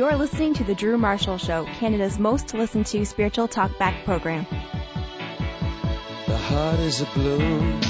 You're 0.00 0.16
listening 0.16 0.54
to 0.54 0.64
The 0.64 0.74
Drew 0.74 0.96
Marshall 0.96 1.36
Show, 1.36 1.66
Canada's 1.66 2.18
most 2.18 2.54
listened 2.54 2.86
to 2.86 3.04
spiritual 3.04 3.48
talkback 3.48 4.06
program. 4.06 4.46
The 6.26 6.38
heart 6.38 6.80
is 6.80 7.02
a 7.02 7.04
balloon, 7.14 7.82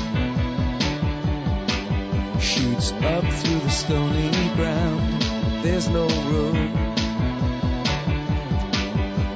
shoots 2.40 2.90
up 2.90 3.22
through 3.22 3.60
the 3.60 3.70
stony 3.70 4.30
ground. 4.56 5.22
There's 5.62 5.88
no 5.88 6.08
room, 6.08 6.74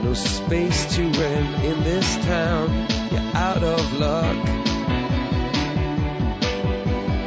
no 0.03 0.15
space 0.15 0.97
to 0.97 1.03
rent 1.03 1.65
in 1.65 1.85
this 1.85 2.17
town. 2.25 2.71
You're 3.13 3.37
out 3.37 3.63
of 3.63 4.01
luck. 4.01 4.49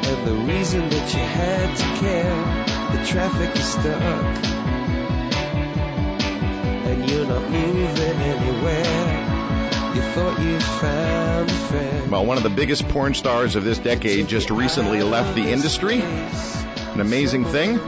And 0.10 0.28
the 0.28 0.36
reason 0.54 0.90
that 0.90 1.14
you 1.14 1.22
had 1.22 1.78
to 1.78 1.86
care, 2.02 2.98
the 2.98 3.06
traffic 3.08 3.56
is 3.56 3.66
stuck 3.66 4.67
anywhere. 8.00 9.94
You 9.96 10.02
thought 10.02 10.40
you 10.40 10.60
found 10.60 11.50
a 11.50 11.54
friend. 11.54 12.12
Well, 12.12 12.26
one 12.26 12.38
of 12.38 12.44
the 12.44 12.50
biggest 12.50 12.88
porn 12.90 13.14
stars 13.14 13.56
of 13.56 13.64
this 13.64 13.80
decade 13.80 14.28
just 14.28 14.52
recently 14.52 15.02
left 15.02 15.36
the 15.36 15.50
industry. 15.50 16.02
An 16.02 17.02
amazing 17.02 17.46
thing. 17.46 17.80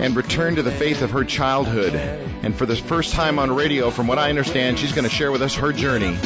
And 0.00 0.14
returned 0.16 0.56
to 0.56 0.62
the 0.62 0.70
faith 0.70 1.02
of 1.02 1.10
her 1.10 1.24
childhood. 1.24 1.94
And 1.94 2.54
for 2.54 2.66
the 2.66 2.76
first 2.76 3.12
time 3.14 3.38
on 3.38 3.50
radio, 3.50 3.90
from 3.90 4.06
what 4.06 4.18
I 4.18 4.30
understand, 4.30 4.78
she's 4.78 4.92
going 4.92 5.04
to 5.04 5.10
share 5.10 5.32
with 5.32 5.42
us 5.42 5.56
her 5.56 5.72
journey. 5.72 6.16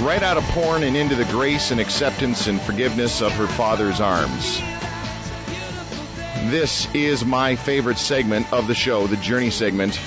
Right 0.00 0.22
out 0.22 0.36
of 0.36 0.44
porn 0.44 0.82
and 0.82 0.96
into 0.96 1.14
the 1.14 1.24
grace 1.26 1.70
and 1.70 1.80
acceptance 1.80 2.46
and 2.46 2.60
forgiveness 2.60 3.20
of 3.20 3.32
her 3.32 3.46
father's 3.46 4.00
arms. 4.00 4.60
This 6.50 6.86
is 6.94 7.24
my 7.24 7.56
favorite 7.56 7.98
segment 7.98 8.52
of 8.52 8.66
the 8.66 8.74
show, 8.74 9.06
the 9.06 9.16
Journey 9.16 9.50
segment 9.50 9.98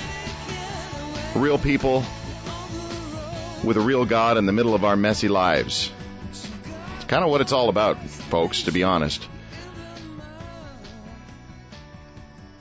real 1.38 1.58
people 1.58 2.04
with 3.64 3.76
a 3.76 3.80
real 3.80 4.04
God 4.04 4.36
in 4.36 4.46
the 4.46 4.52
middle 4.52 4.74
of 4.74 4.84
our 4.84 4.96
messy 4.96 5.28
lives. 5.28 5.90
It's 6.30 7.04
kind 7.06 7.24
of 7.24 7.30
what 7.30 7.40
it's 7.40 7.52
all 7.52 7.68
about, 7.68 8.02
folks, 8.08 8.62
to 8.64 8.72
be 8.72 8.82
honest. 8.82 9.26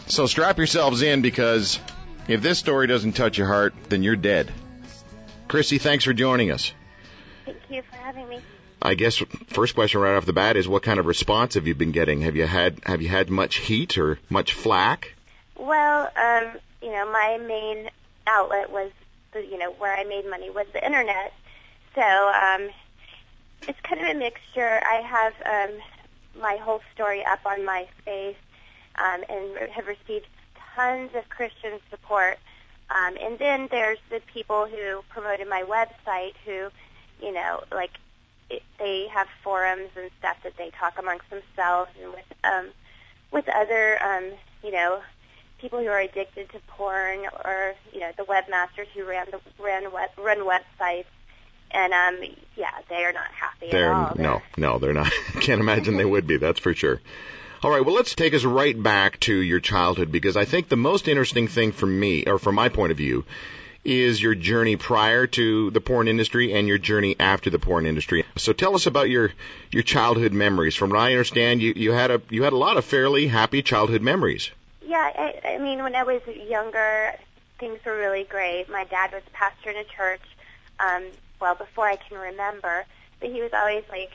So 0.07 0.25
strap 0.25 0.57
yourselves 0.57 1.01
in 1.01 1.21
because 1.21 1.79
if 2.27 2.41
this 2.41 2.59
story 2.59 2.87
doesn't 2.87 3.13
touch 3.13 3.37
your 3.37 3.47
heart, 3.47 3.73
then 3.89 4.03
you're 4.03 4.15
dead. 4.15 4.51
Crissy, 5.47 5.79
thanks 5.79 6.03
for 6.03 6.13
joining 6.13 6.51
us. 6.51 6.73
Thank 7.45 7.57
you 7.69 7.81
for 7.83 7.95
having 7.95 8.27
me. 8.27 8.39
I 8.81 8.93
guess 8.93 9.17
first 9.47 9.75
question 9.75 10.01
right 10.01 10.15
off 10.15 10.25
the 10.25 10.33
bat 10.33 10.55
is 10.55 10.67
what 10.67 10.83
kind 10.83 10.99
of 10.99 11.05
response 11.05 11.55
have 11.55 11.67
you 11.67 11.75
been 11.75 11.91
getting? 11.91 12.21
Have 12.21 12.35
you 12.35 12.45
had 12.45 12.79
have 12.85 13.01
you 13.01 13.09
had 13.09 13.29
much 13.29 13.55
heat 13.57 13.97
or 13.97 14.19
much 14.29 14.53
flack? 14.53 15.13
Well, 15.55 16.11
um, 16.15 16.59
you 16.81 16.91
know, 16.91 17.11
my 17.11 17.37
main 17.37 17.89
outlet 18.27 18.71
was 18.71 18.91
the 19.33 19.45
you 19.45 19.57
know 19.57 19.71
where 19.73 19.95
I 19.95 20.03
made 20.03 20.29
money 20.29 20.49
was 20.49 20.67
the 20.73 20.85
internet. 20.85 21.33
So 21.95 22.01
um, 22.01 22.69
it's 23.67 23.79
kind 23.81 24.01
of 24.01 24.07
a 24.07 24.13
mixture. 24.13 24.81
I 24.85 25.01
have 25.01 25.33
um, 25.45 25.79
my 26.41 26.57
whole 26.57 26.81
story 26.93 27.23
up 27.25 27.39
on 27.45 27.65
my 27.65 27.87
face 28.05 28.35
um, 28.95 29.23
and 29.29 29.57
have 29.71 29.87
received 29.87 30.27
tons 30.75 31.11
of 31.15 31.27
Christian 31.29 31.79
support. 31.89 32.37
Um, 32.89 33.17
and 33.19 33.37
then 33.37 33.67
there's 33.69 33.99
the 34.09 34.21
people 34.31 34.65
who 34.65 35.01
promoted 35.09 35.49
my 35.49 35.63
website 35.63 36.33
who, 36.45 36.69
you 37.21 37.33
know, 37.33 37.63
like 37.71 37.91
it, 38.49 38.63
they 38.79 39.07
have 39.11 39.27
forums 39.43 39.89
and 39.97 40.09
stuff 40.19 40.37
that 40.43 40.55
they 40.57 40.69
talk 40.69 40.93
amongst 40.97 41.29
themselves 41.29 41.91
and 42.01 42.11
with 42.13 42.25
um, 42.43 42.67
with 43.31 43.49
other, 43.49 44.01
um, 44.01 44.31
you 44.63 44.71
know, 44.71 45.01
people 45.59 45.79
who 45.79 45.87
are 45.87 45.99
addicted 45.99 46.49
to 46.49 46.59
porn 46.67 47.25
or 47.45 47.75
you 47.93 47.99
know 47.99 48.11
the 48.17 48.23
webmasters 48.23 48.87
who 48.95 49.03
ran 49.03 49.25
the 49.31 49.39
ran 49.61 49.91
web, 49.91 50.09
run 50.17 50.39
websites 50.39 51.05
and 51.71 51.93
um 51.93 52.17
yeah 52.55 52.71
they 52.89 53.03
are 53.03 53.13
not 53.13 53.29
happy 53.31 53.69
they're, 53.71 53.93
at 53.93 54.09
all 54.09 54.15
no 54.17 54.41
no 54.57 54.79
they're 54.79 54.93
not 54.93 55.11
can't 55.41 55.59
imagine 55.59 55.97
they 55.97 56.05
would 56.05 56.27
be 56.27 56.37
that's 56.37 56.59
for 56.59 56.73
sure 56.73 57.01
all 57.63 57.71
right 57.71 57.83
well 57.83 57.95
let's 57.95 58.15
take 58.15 58.33
us 58.33 58.43
right 58.43 58.81
back 58.81 59.19
to 59.19 59.35
your 59.35 59.59
childhood 59.59 60.11
because 60.11 60.37
i 60.37 60.45
think 60.45 60.69
the 60.69 60.77
most 60.77 61.07
interesting 61.07 61.47
thing 61.47 61.71
for 61.71 61.85
me 61.85 62.23
or 62.25 62.37
from 62.37 62.55
my 62.55 62.69
point 62.69 62.91
of 62.91 62.97
view 62.97 63.25
is 63.87 64.21
your 64.21 64.35
journey 64.35 64.75
prior 64.75 65.25
to 65.27 65.71
the 65.71 65.79
porn 65.79 66.09
industry 66.09 66.51
and 66.51 66.67
your 66.67 66.77
journey 66.77 67.15
after 67.17 67.49
the 67.49 67.57
porn 67.57 67.85
industry. 67.85 68.25
So 68.35 68.51
tell 68.51 68.75
us 68.75 68.85
about 68.85 69.09
your 69.09 69.31
your 69.71 69.81
childhood 69.81 70.33
memories. 70.33 70.75
From 70.75 70.89
what 70.89 70.99
I 70.99 71.11
understand, 71.11 71.61
you, 71.61 71.71
you 71.73 71.93
had 71.93 72.11
a 72.11 72.21
you 72.29 72.43
had 72.43 72.51
a 72.51 72.57
lot 72.57 72.75
of 72.75 72.83
fairly 72.83 73.27
happy 73.27 73.61
childhood 73.61 74.01
memories. 74.01 74.51
Yeah, 74.87 75.11
I, 75.13 75.55
I 75.55 75.57
mean, 75.57 75.83
when 75.83 75.95
I 75.95 76.03
was 76.03 76.21
younger, 76.25 77.13
things 77.59 77.77
were 77.85 77.97
really 77.97 78.23
great. 78.23 78.69
My 78.69 78.85
dad 78.85 79.11
was 79.11 79.21
a 79.27 79.31
pastor 79.31 79.69
in 79.71 79.75
a 79.75 79.83
church, 79.83 80.21
um, 80.79 81.03
well, 81.41 81.55
before 81.55 81.87
I 81.87 81.97
can 81.97 82.17
remember, 82.17 82.85
but 83.19 83.29
he 83.29 83.41
was 83.41 83.51
always 83.51 83.83
like, 83.89 84.13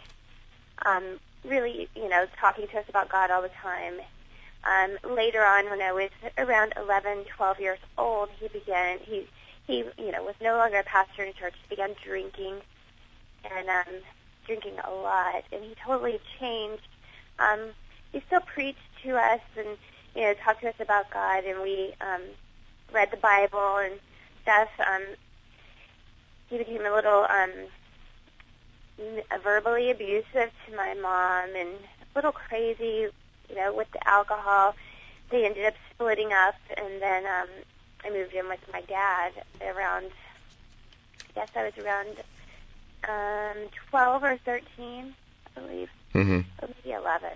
um, 0.87 1.21
really, 1.44 1.91
you 1.94 2.09
know, 2.09 2.25
talking 2.41 2.66
to 2.69 2.78
us 2.78 2.88
about 2.88 3.10
God 3.10 3.31
all 3.31 3.43
the 3.43 3.50
time. 3.50 4.00
Um, 4.65 5.15
later 5.15 5.44
on, 5.44 5.69
when 5.69 5.83
I 5.83 5.93
was 5.93 6.09
around 6.38 6.72
11, 6.78 7.25
12 7.37 7.60
years 7.60 7.78
old, 7.99 8.31
he 8.41 8.49
began, 8.49 8.99
he, 9.00 9.28
he, 9.66 9.84
you 9.99 10.10
know, 10.10 10.22
was 10.22 10.37
no 10.41 10.56
longer 10.56 10.78
a 10.78 10.84
pastor 10.84 11.25
in 11.25 11.28
a 11.28 11.33
church. 11.34 11.53
He 11.69 11.77
began 11.77 11.94
drinking 12.03 12.62
and, 13.44 13.69
um, 13.69 14.00
drinking 14.47 14.78
a 14.83 14.91
lot, 14.91 15.44
and 15.53 15.62
he 15.62 15.75
totally 15.84 16.19
changed. 16.41 16.89
Um, 17.39 17.60
he 18.10 18.22
still 18.27 18.41
preached 18.41 18.78
to 19.03 19.19
us 19.19 19.41
and, 19.59 19.77
you 20.15 20.23
know, 20.23 20.34
talked 20.34 20.61
to 20.62 20.69
us 20.69 20.75
about 20.81 21.11
God, 21.11 21.45
and 21.45 21.62
we 21.62 21.93
um, 22.00 22.23
read 22.93 23.11
the 23.11 23.17
Bible 23.17 23.78
and 23.78 23.95
stuff. 24.43 24.69
Um, 24.78 25.03
he 26.49 26.59
became 26.59 26.84
a 26.84 26.93
little 26.93 27.27
um, 27.31 27.50
verbally 29.43 29.91
abusive 29.91 30.51
to 30.67 30.77
my 30.77 30.95
mom 30.95 31.56
and 31.56 31.71
a 31.71 32.15
little 32.15 32.33
crazy, 32.33 33.06
you 33.49 33.56
know, 33.56 33.72
with 33.75 33.91
the 33.93 34.06
alcohol. 34.06 34.75
They 35.31 35.47
ended 35.47 35.65
up 35.65 35.75
splitting 35.95 36.33
up, 36.33 36.56
and 36.77 37.01
then 37.01 37.25
um, 37.25 37.49
I 38.05 38.11
moved 38.11 38.34
in 38.34 38.49
with 38.49 38.61
my 38.72 38.83
dad 38.83 39.33
around. 39.62 40.11
I 41.31 41.41
guess 41.41 41.49
I 41.56 41.65
was 41.65 41.78
around 41.78 42.19
um, 43.09 43.69
12 43.91 44.25
or 44.25 44.37
13, 44.37 45.15
I 45.56 45.61
believe, 45.61 45.89
mm-hmm. 46.15 46.41
or 46.61 46.69
maybe 46.84 46.95
11 46.95 47.31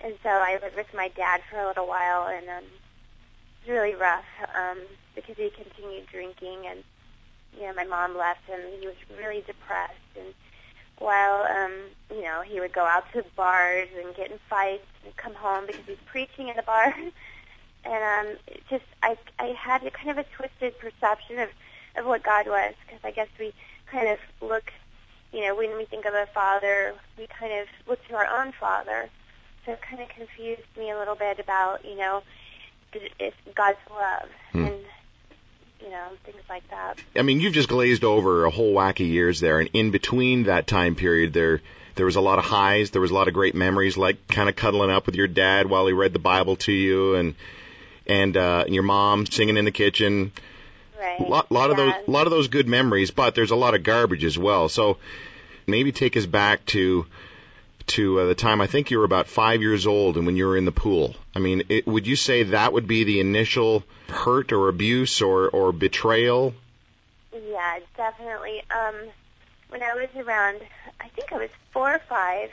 and 0.00 0.14
so 0.22 0.28
I 0.28 0.58
lived 0.62 0.76
with 0.76 0.92
my 0.94 1.08
dad 1.08 1.40
for 1.50 1.58
a 1.58 1.66
little 1.66 1.86
while, 1.86 2.28
and 2.28 2.48
um, 2.48 2.64
it 2.64 3.68
was 3.68 3.76
really 3.76 3.94
rough 3.94 4.24
um, 4.54 4.78
because 5.14 5.36
he 5.36 5.50
continued 5.50 6.06
drinking, 6.06 6.66
and 6.68 6.84
you 7.58 7.66
know 7.66 7.74
my 7.74 7.84
mom 7.84 8.16
left 8.16 8.46
him. 8.46 8.60
He 8.80 8.86
was 8.86 8.96
really 9.18 9.42
depressed, 9.46 9.94
and 10.16 10.34
while 10.98 11.44
um, 11.44 11.72
you 12.10 12.22
know 12.22 12.42
he 12.42 12.60
would 12.60 12.72
go 12.72 12.84
out 12.84 13.10
to 13.12 13.24
bars 13.36 13.88
and 13.96 14.14
get 14.14 14.30
in 14.30 14.38
fights 14.50 14.86
and 15.04 15.16
come 15.16 15.34
home 15.34 15.66
because 15.66 15.84
he's 15.86 15.96
preaching 16.06 16.48
in 16.48 16.56
the 16.56 16.62
bar, 16.62 16.94
and 17.84 18.28
um, 18.28 18.36
it 18.46 18.62
just 18.68 18.84
I 19.02 19.16
I 19.38 19.48
had 19.58 19.84
a 19.84 19.90
kind 19.90 20.10
of 20.10 20.18
a 20.18 20.24
twisted 20.24 20.78
perception 20.78 21.38
of 21.38 21.48
of 21.96 22.04
what 22.04 22.22
God 22.22 22.46
was 22.46 22.74
because 22.86 23.00
I 23.02 23.10
guess 23.10 23.28
we 23.40 23.54
kind 23.90 24.08
of 24.08 24.18
look, 24.40 24.72
you 25.32 25.40
know, 25.40 25.54
when 25.54 25.76
we 25.78 25.86
think 25.86 26.04
of 26.04 26.12
a 26.12 26.26
father, 26.34 26.94
we 27.16 27.26
kind 27.26 27.52
of 27.52 27.66
look 27.88 28.06
to 28.08 28.14
our 28.14 28.26
own 28.26 28.52
father 28.52 29.08
so 29.66 29.72
it 29.72 29.82
kind 29.82 30.00
of 30.00 30.08
confused 30.08 30.62
me 30.78 30.90
a 30.90 30.98
little 30.98 31.16
bit 31.16 31.40
about, 31.40 31.84
you 31.84 31.96
know, 31.96 32.22
it's 33.18 33.36
God's 33.54 33.78
love 33.90 34.28
hmm. 34.52 34.64
and 34.64 34.74
you 35.80 35.90
know 35.90 36.06
things 36.24 36.42
like 36.48 36.68
that. 36.70 36.98
I 37.14 37.22
mean, 37.22 37.40
you've 37.40 37.52
just 37.52 37.68
glazed 37.68 38.04
over 38.04 38.44
a 38.44 38.50
whole 38.50 38.72
whack 38.72 39.00
of 39.00 39.06
years 39.06 39.40
there, 39.40 39.60
and 39.60 39.68
in 39.74 39.90
between 39.90 40.44
that 40.44 40.66
time 40.66 40.94
period, 40.94 41.32
there 41.32 41.60
there 41.96 42.06
was 42.06 42.16
a 42.16 42.20
lot 42.20 42.38
of 42.38 42.44
highs. 42.44 42.90
There 42.90 43.00
was 43.00 43.10
a 43.10 43.14
lot 43.14 43.28
of 43.28 43.34
great 43.34 43.54
memories, 43.54 43.96
like 43.96 44.28
kind 44.28 44.48
of 44.48 44.56
cuddling 44.56 44.90
up 44.90 45.06
with 45.06 45.14
your 45.14 45.28
dad 45.28 45.68
while 45.68 45.86
he 45.86 45.92
read 45.92 46.12
the 46.12 46.18
Bible 46.18 46.56
to 46.56 46.72
you, 46.72 47.16
and 47.16 47.34
and 48.06 48.36
uh, 48.36 48.64
your 48.68 48.82
mom 48.82 49.26
singing 49.26 49.56
in 49.56 49.64
the 49.64 49.72
kitchen. 49.72 50.32
Right. 50.98 51.20
A 51.20 51.24
lot, 51.24 51.52
lot 51.52 51.66
yeah. 51.66 51.70
of 51.72 51.76
those, 51.76 51.94
a 52.08 52.10
lot 52.10 52.26
of 52.26 52.30
those 52.30 52.48
good 52.48 52.66
memories, 52.66 53.10
but 53.10 53.34
there's 53.34 53.50
a 53.50 53.56
lot 53.56 53.74
of 53.74 53.82
garbage 53.82 54.24
as 54.24 54.38
well. 54.38 54.70
So 54.70 54.96
maybe 55.66 55.92
take 55.92 56.16
us 56.16 56.24
back 56.24 56.64
to 56.66 57.04
to 57.88 58.20
uh, 58.20 58.26
the 58.26 58.34
time 58.34 58.60
I 58.60 58.66
think 58.66 58.90
you 58.90 58.98
were 58.98 59.04
about 59.04 59.28
five 59.28 59.62
years 59.62 59.86
old 59.86 60.16
and 60.16 60.26
when 60.26 60.36
you 60.36 60.46
were 60.46 60.56
in 60.56 60.64
the 60.64 60.72
pool. 60.72 61.14
I 61.34 61.38
mean, 61.38 61.62
it, 61.68 61.86
would 61.86 62.06
you 62.06 62.16
say 62.16 62.44
that 62.44 62.72
would 62.72 62.86
be 62.86 63.04
the 63.04 63.20
initial 63.20 63.84
hurt 64.08 64.52
or 64.52 64.68
abuse 64.68 65.22
or, 65.22 65.48
or 65.48 65.72
betrayal? 65.72 66.54
Yeah, 67.32 67.78
definitely. 67.96 68.62
Um, 68.70 68.94
when 69.68 69.82
I 69.82 69.94
was 69.94 70.08
around, 70.16 70.60
I 71.00 71.08
think 71.08 71.32
I 71.32 71.38
was 71.38 71.50
four 71.72 71.94
or 71.94 72.00
five. 72.08 72.50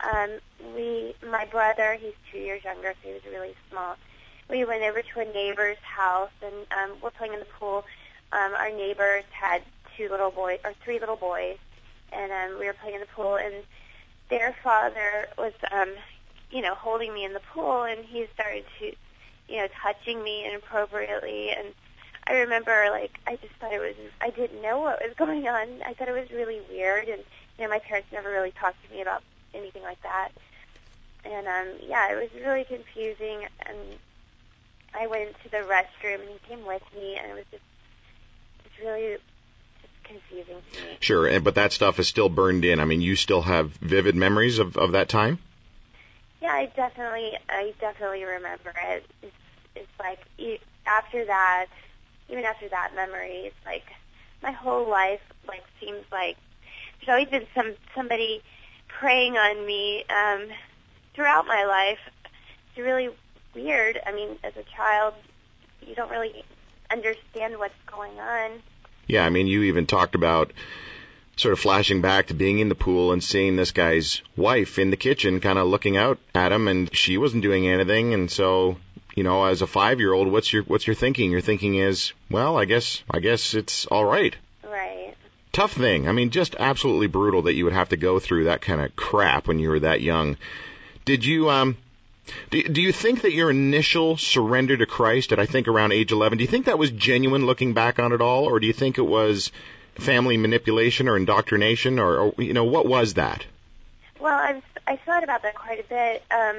Um, 0.00 0.30
we, 0.74 1.14
my 1.28 1.44
brother, 1.46 1.94
he's 2.00 2.14
two 2.32 2.38
years 2.38 2.64
younger, 2.64 2.94
so 3.02 3.08
he 3.08 3.12
was 3.12 3.24
really 3.30 3.54
small. 3.70 3.96
We 4.48 4.64
went 4.64 4.82
over 4.82 5.02
to 5.02 5.20
a 5.20 5.24
neighbor's 5.32 5.78
house 5.78 6.30
and 6.42 6.54
um, 6.72 6.96
we're 7.02 7.10
playing 7.10 7.34
in 7.34 7.38
the 7.38 7.46
pool. 7.58 7.84
Um, 8.32 8.52
our 8.54 8.70
neighbors 8.70 9.24
had 9.30 9.62
two 9.96 10.08
little 10.08 10.30
boys 10.30 10.60
or 10.64 10.72
three 10.84 10.98
little 10.98 11.16
boys, 11.16 11.58
and 12.12 12.32
um, 12.32 12.58
we 12.58 12.66
were 12.66 12.72
playing 12.72 12.94
in 12.94 13.00
the 13.00 13.06
pool 13.06 13.36
and 13.36 13.54
their 14.30 14.54
father 14.62 15.28
was, 15.36 15.52
um, 15.70 15.90
you 16.50 16.62
know, 16.62 16.74
holding 16.74 17.12
me 17.12 17.24
in 17.24 17.32
the 17.32 17.40
pool, 17.52 17.82
and 17.82 18.04
he 18.04 18.26
started 18.34 18.64
to, 18.78 18.92
you 19.48 19.56
know, 19.58 19.68
touching 19.82 20.22
me 20.22 20.46
inappropriately. 20.46 21.50
And 21.50 21.68
I 22.26 22.38
remember, 22.38 22.86
like, 22.90 23.18
I 23.26 23.36
just 23.36 23.52
thought 23.60 23.72
it 23.72 23.80
was, 23.80 23.94
I 24.20 24.30
didn't 24.30 24.62
know 24.62 24.78
what 24.78 25.00
was 25.02 25.14
going 25.18 25.46
on. 25.48 25.68
I 25.84 25.92
thought 25.94 26.08
it 26.08 26.18
was 26.18 26.30
really 26.30 26.60
weird. 26.70 27.08
And, 27.08 27.22
you 27.58 27.64
know, 27.64 27.68
my 27.68 27.80
parents 27.80 28.08
never 28.12 28.30
really 28.30 28.52
talked 28.52 28.82
to 28.86 28.94
me 28.94 29.02
about 29.02 29.22
anything 29.52 29.82
like 29.82 30.02
that. 30.02 30.30
And, 31.24 31.46
um, 31.46 31.76
yeah, 31.86 32.10
it 32.12 32.16
was 32.16 32.42
really 32.42 32.64
confusing. 32.64 33.46
And 33.66 33.76
I 34.94 35.06
went 35.06 35.34
to 35.42 35.50
the 35.50 35.58
restroom 35.58 36.20
and 36.20 36.30
he 36.30 36.38
came 36.48 36.66
with 36.66 36.82
me 36.94 37.16
and 37.16 37.32
it 37.32 37.34
was 37.34 37.44
just, 37.50 37.62
it's 38.64 38.84
really 38.84 39.18
confusing 40.10 40.56
to 40.72 40.82
me. 40.82 40.96
Sure, 41.00 41.26
and 41.26 41.44
but 41.44 41.54
that 41.54 41.72
stuff 41.72 41.98
is 41.98 42.08
still 42.08 42.28
burned 42.28 42.64
in. 42.64 42.80
I 42.80 42.84
mean, 42.84 43.00
you 43.00 43.16
still 43.16 43.42
have 43.42 43.70
vivid 43.72 44.16
memories 44.16 44.58
of 44.58 44.76
of 44.76 44.92
that 44.92 45.08
time. 45.08 45.38
Yeah, 46.42 46.52
I 46.52 46.66
definitely, 46.74 47.32
I 47.48 47.74
definitely 47.80 48.24
remember 48.24 48.72
it. 48.88 49.04
It's, 49.22 49.32
it's 49.76 49.98
like 49.98 50.20
after 50.86 51.24
that, 51.26 51.66
even 52.28 52.44
after 52.44 52.68
that 52.68 52.94
memory, 52.94 53.46
it's 53.46 53.66
like 53.66 53.84
my 54.42 54.52
whole 54.52 54.88
life 54.88 55.20
like 55.46 55.62
seems 55.80 56.04
like 56.10 56.36
there's 57.00 57.08
always 57.10 57.28
been 57.28 57.46
some 57.54 57.74
somebody 57.94 58.42
preying 58.88 59.36
on 59.36 59.66
me 59.66 60.04
um, 60.08 60.48
throughout 61.14 61.46
my 61.46 61.64
life. 61.64 61.98
It's 62.70 62.78
really 62.78 63.10
weird. 63.54 64.00
I 64.06 64.12
mean, 64.12 64.38
as 64.42 64.56
a 64.56 64.64
child, 64.74 65.14
you 65.86 65.94
don't 65.94 66.10
really 66.10 66.44
understand 66.90 67.58
what's 67.58 67.74
going 67.86 68.18
on. 68.18 68.62
Yeah, 69.10 69.24
I 69.24 69.30
mean, 69.30 69.48
you 69.48 69.64
even 69.64 69.86
talked 69.86 70.14
about 70.14 70.52
sort 71.36 71.52
of 71.52 71.58
flashing 71.58 72.00
back 72.00 72.28
to 72.28 72.34
being 72.34 72.60
in 72.60 72.68
the 72.68 72.76
pool 72.76 73.10
and 73.10 73.24
seeing 73.24 73.56
this 73.56 73.72
guy's 73.72 74.22
wife 74.36 74.78
in 74.78 74.90
the 74.90 74.96
kitchen 74.96 75.40
kind 75.40 75.58
of 75.58 75.66
looking 75.66 75.96
out 75.96 76.20
at 76.32 76.52
him 76.52 76.68
and 76.68 76.94
she 76.94 77.18
wasn't 77.18 77.42
doing 77.42 77.66
anything. 77.66 78.14
And 78.14 78.30
so 78.30 78.76
you 79.16 79.24
know 79.24 79.44
as 79.44 79.62
a 79.62 79.66
5-year-old 79.66 80.28
what's 80.28 80.52
your 80.52 80.62
what's 80.64 80.86
your 80.86 80.94
thinking? 80.94 81.32
Your 81.32 81.40
thinking 81.40 81.74
is 81.74 82.12
well 82.30 82.56
I 82.56 82.66
guess 82.66 83.02
I 83.10 83.18
guess 83.18 83.54
it's 83.54 83.86
all 83.86 84.04
right. 84.04 84.36
Right. 84.62 85.14
tough 85.52 85.72
thing. 85.72 86.08
I 86.08 86.12
mean 86.12 86.30
just 86.30 86.54
absolutely 86.54 87.08
brutal 87.08 87.42
that 87.42 87.54
you 87.54 87.64
would 87.64 87.72
have 87.72 87.88
to 87.88 87.96
go 87.96 88.20
through 88.20 88.44
that 88.44 88.60
kind 88.60 88.80
of 88.80 88.94
crap 88.94 89.48
when 89.48 89.58
you 89.58 89.70
were 89.70 89.80
that 89.80 90.02
young. 90.02 90.36
Did 91.04 91.24
you 91.24 91.50
um 91.50 91.76
do, 92.50 92.62
do 92.62 92.80
you 92.80 92.92
think 92.92 93.22
that 93.22 93.32
your 93.32 93.50
initial 93.50 94.16
surrender 94.16 94.76
to 94.76 94.86
Christ 94.86 95.32
at 95.32 95.38
I 95.38 95.46
think 95.46 95.68
around 95.68 95.92
age 95.92 96.12
11 96.12 96.38
do 96.38 96.44
you 96.44 96.48
think 96.48 96.66
that 96.66 96.78
was 96.78 96.90
genuine 96.90 97.46
looking 97.46 97.74
back 97.74 97.98
on 97.98 98.12
it 98.12 98.20
all 98.20 98.44
or 98.44 98.60
do 98.60 98.66
you 98.66 98.72
think 98.72 98.98
it 98.98 99.06
was 99.06 99.50
family 99.94 100.36
manipulation 100.36 101.08
or 101.08 101.16
indoctrination 101.16 101.98
or, 101.98 102.16
or 102.16 102.34
you 102.38 102.52
know 102.52 102.64
what 102.64 102.86
was 102.86 103.14
that 103.14 103.44
Well, 104.20 104.38
I've 104.38 104.62
I 104.90 104.96
thought 104.96 105.22
about 105.22 105.42
that 105.42 105.54
quite 105.54 105.78
a 105.78 105.88
bit, 105.88 106.24
um, 106.32 106.56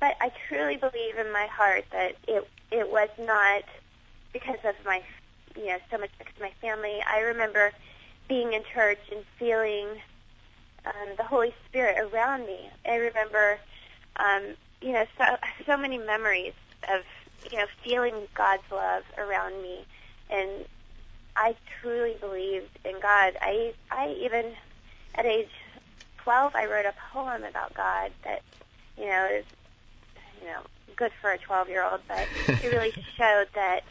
but 0.00 0.16
I 0.20 0.32
truly 0.48 0.76
believe 0.76 1.16
in 1.16 1.32
my 1.32 1.46
heart 1.46 1.84
that 1.92 2.16
it 2.26 2.48
it 2.72 2.90
was 2.90 3.08
not 3.20 3.62
because 4.32 4.58
of 4.64 4.74
my 4.84 5.00
you 5.56 5.66
know 5.66 5.78
so 5.90 5.98
much 5.98 6.10
because 6.18 6.34
of 6.34 6.42
my 6.42 6.52
family. 6.60 7.00
I 7.08 7.20
remember 7.20 7.72
being 8.28 8.52
in 8.52 8.64
church 8.74 8.98
and 9.12 9.24
feeling 9.38 9.86
um, 10.84 11.08
the 11.16 11.22
Holy 11.22 11.54
Spirit 11.68 11.98
around 11.98 12.46
me. 12.46 12.68
I 12.84 12.96
remember 12.96 13.58
um, 14.16 14.42
you 14.80 14.92
know 14.92 15.06
so 15.18 15.36
so 15.64 15.76
many 15.76 15.98
memories 15.98 16.54
of 16.92 17.02
you 17.50 17.58
know 17.58 17.66
feeling 17.82 18.14
God's 18.34 18.70
love 18.70 19.04
around 19.18 19.62
me, 19.62 19.84
and 20.30 20.50
I 21.36 21.56
truly 21.80 22.16
believed 22.20 22.78
in 22.84 22.94
God. 23.00 23.36
I 23.40 23.74
I 23.90 24.16
even 24.20 24.52
at 25.14 25.26
age 25.26 25.48
12, 26.26 26.56
I 26.56 26.66
wrote 26.66 26.86
a 26.86 26.94
poem 27.12 27.44
about 27.44 27.72
God 27.74 28.10
that, 28.24 28.42
you 28.98 29.06
know, 29.06 29.28
is, 29.32 29.44
you 30.40 30.48
know, 30.48 30.58
good 30.96 31.12
for 31.20 31.30
a 31.30 31.38
12 31.38 31.68
year 31.68 31.84
old, 31.84 32.00
but 32.08 32.26
it 32.48 32.64
really 32.72 32.92
showed 33.16 33.46
that, 33.54 33.84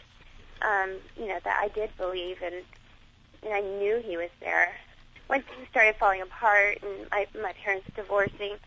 um, 0.62 0.96
you 1.18 1.28
know, 1.28 1.40
that 1.46 1.60
I 1.64 1.70
did 1.70 1.96
believe 1.96 2.42
and, 2.44 2.56
and 3.42 3.54
I 3.54 3.62
knew 3.62 4.04
He 4.06 4.18
was 4.18 4.30
there. 4.42 4.74
When 5.28 5.44
things 5.44 5.68
started 5.72 5.96
falling 5.96 6.22
apart 6.22 6.80
and 6.84 7.10
my, 7.10 7.26
my 7.42 7.54
parents 7.64 7.88
divorcing, 7.96 8.58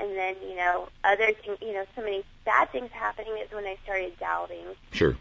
and 0.00 0.16
then, 0.16 0.36
you 0.42 0.56
know, 0.56 0.88
other 1.04 1.32
things, 1.32 1.58
you 1.60 1.72
know, 1.72 1.84
so 1.94 2.02
many 2.02 2.24
bad 2.44 2.70
things 2.70 2.90
happening 2.92 3.36
is 3.38 3.50
when 3.50 3.64
I 3.64 3.76
started 3.84 4.18
doubting. 4.18 4.64
Sure. 4.92 5.16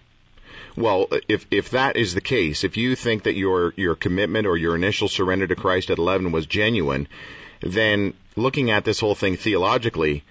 Well, 0.75 1.07
if 1.27 1.45
if 1.51 1.71
that 1.71 1.97
is 1.97 2.13
the 2.13 2.21
case, 2.21 2.63
if 2.63 2.77
you 2.77 2.95
think 2.95 3.23
that 3.23 3.35
your 3.35 3.73
your 3.75 3.95
commitment 3.95 4.47
or 4.47 4.55
your 4.57 4.75
initial 4.75 5.07
surrender 5.07 5.47
to 5.47 5.55
Christ 5.55 5.89
at 5.89 5.97
11 5.97 6.31
was 6.31 6.45
genuine, 6.45 7.07
then 7.61 8.13
looking 8.35 8.71
at 8.71 8.85
this 8.85 8.99
whole 8.99 9.15
thing 9.15 9.37
theologically, 9.37 10.23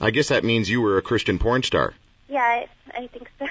I 0.00 0.10
guess 0.10 0.28
that 0.28 0.44
means 0.44 0.70
you 0.70 0.80
were 0.80 0.96
a 0.96 1.02
Christian 1.02 1.38
porn 1.38 1.62
star. 1.62 1.94
Yeah, 2.28 2.40
I, 2.40 2.68
I 2.94 3.06
think 3.08 3.30
so. 3.38 3.46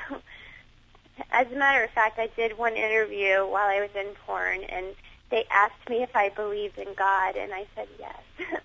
As 1.32 1.52
a 1.52 1.56
matter 1.56 1.84
of 1.84 1.92
fact, 1.92 2.18
I 2.18 2.28
did 2.28 2.58
one 2.58 2.76
interview 2.76 3.46
while 3.46 3.68
I 3.68 3.82
was 3.82 3.90
in 3.94 4.08
porn, 4.26 4.64
and 4.64 4.96
they 5.30 5.46
asked 5.52 5.90
me 5.90 6.02
if 6.02 6.16
I 6.16 6.30
believed 6.30 6.78
in 6.78 6.94
God, 6.96 7.36
and 7.36 7.54
I 7.54 7.66
said 7.76 7.88
yes. 8.00 8.22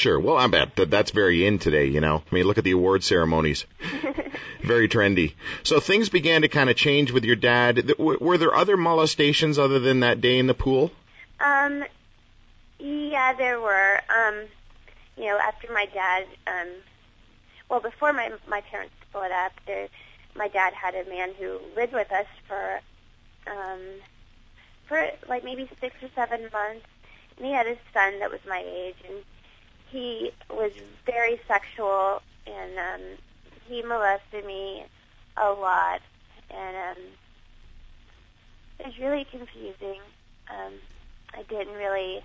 Sure. 0.00 0.18
Well, 0.18 0.38
I 0.38 0.46
bet 0.46 0.76
that 0.76 0.90
that's 0.90 1.10
very 1.10 1.44
in 1.44 1.58
today, 1.58 1.84
you 1.84 2.00
know. 2.00 2.22
I 2.32 2.34
mean, 2.34 2.46
look 2.46 2.56
at 2.56 2.64
the 2.64 2.70
award 2.70 3.04
ceremonies. 3.04 3.66
very 4.62 4.88
trendy. 4.88 5.34
So 5.62 5.78
things 5.78 6.08
began 6.08 6.40
to 6.40 6.48
kind 6.48 6.70
of 6.70 6.76
change 6.76 7.12
with 7.12 7.26
your 7.26 7.36
dad. 7.36 7.92
Were 7.98 8.38
there 8.38 8.54
other 8.54 8.78
molestations 8.78 9.58
other 9.58 9.78
than 9.78 10.00
that 10.00 10.22
day 10.22 10.38
in 10.38 10.46
the 10.46 10.54
pool? 10.54 10.90
um, 11.38 11.84
yeah, 12.78 13.34
there 13.34 13.60
were. 13.60 14.00
Um, 14.08 14.46
you 15.18 15.26
know, 15.26 15.36
after 15.36 15.70
my 15.70 15.84
dad, 15.84 16.24
um, 16.46 16.68
well, 17.68 17.80
before 17.80 18.14
my 18.14 18.32
my 18.48 18.62
parents 18.62 18.94
split 19.06 19.32
up, 19.32 19.52
there, 19.66 19.88
my 20.34 20.48
dad 20.48 20.72
had 20.72 20.94
a 20.94 21.04
man 21.10 21.34
who 21.38 21.60
lived 21.76 21.92
with 21.92 22.10
us 22.10 22.26
for, 22.48 22.80
um, 23.46 23.80
for 24.86 25.10
like 25.28 25.44
maybe 25.44 25.68
six 25.78 25.94
or 26.02 26.08
seven 26.14 26.40
months, 26.54 26.86
and 27.36 27.44
he 27.44 27.52
had 27.52 27.66
a 27.66 27.76
son 27.92 28.18
that 28.20 28.30
was 28.30 28.40
my 28.48 28.64
age, 28.66 28.96
and 29.06 29.22
he 29.90 30.32
was 30.48 30.72
very 31.04 31.40
sexual, 31.48 32.22
and 32.46 32.78
um, 32.78 33.00
he 33.68 33.82
molested 33.82 34.44
me 34.46 34.84
a 35.36 35.50
lot, 35.50 36.00
and 36.50 36.76
um, 36.76 37.02
it 38.78 38.86
was 38.86 38.98
really 38.98 39.24
confusing. 39.24 40.00
Um, 40.48 40.74
I 41.34 41.42
didn't 41.42 41.74
really, 41.74 42.22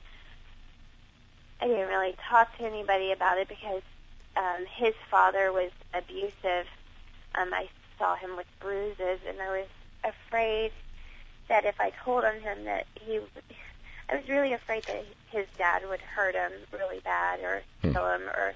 I 1.62 1.67
didn't 1.67 1.88
really 1.88 2.15
talk 2.29 2.57
to 2.57 2.63
anybody 2.63 3.12
about 3.12 3.38
it 3.38 3.47
because 3.47 3.81
um, 4.38 4.65
his 4.73 4.94
father 5.09 5.51
was 5.51 5.71
abusive. 5.94 6.67
Um, 7.35 7.53
I 7.53 7.67
saw 7.97 8.15
him 8.15 8.35
with 8.35 8.47
bruises, 8.59 9.19
and 9.27 9.41
I 9.41 9.59
was 9.59 9.67
afraid 10.03 10.71
that 11.47 11.65
if 11.65 11.79
I 11.79 11.91
told 12.03 12.24
on 12.25 12.39
him 12.39 12.65
that 12.65 12.88
he, 13.00 13.19
I 14.09 14.17
was 14.17 14.29
really 14.29 14.53
afraid 14.53 14.83
that 14.88 15.05
his 15.31 15.45
dad 15.57 15.81
would 15.89 16.00
hurt 16.01 16.35
him 16.35 16.51
really 16.71 17.00
bad 17.00 17.39
or 17.41 17.62
Hmm. 17.81 17.93
kill 17.93 18.07
him 18.09 18.21
or. 18.24 18.53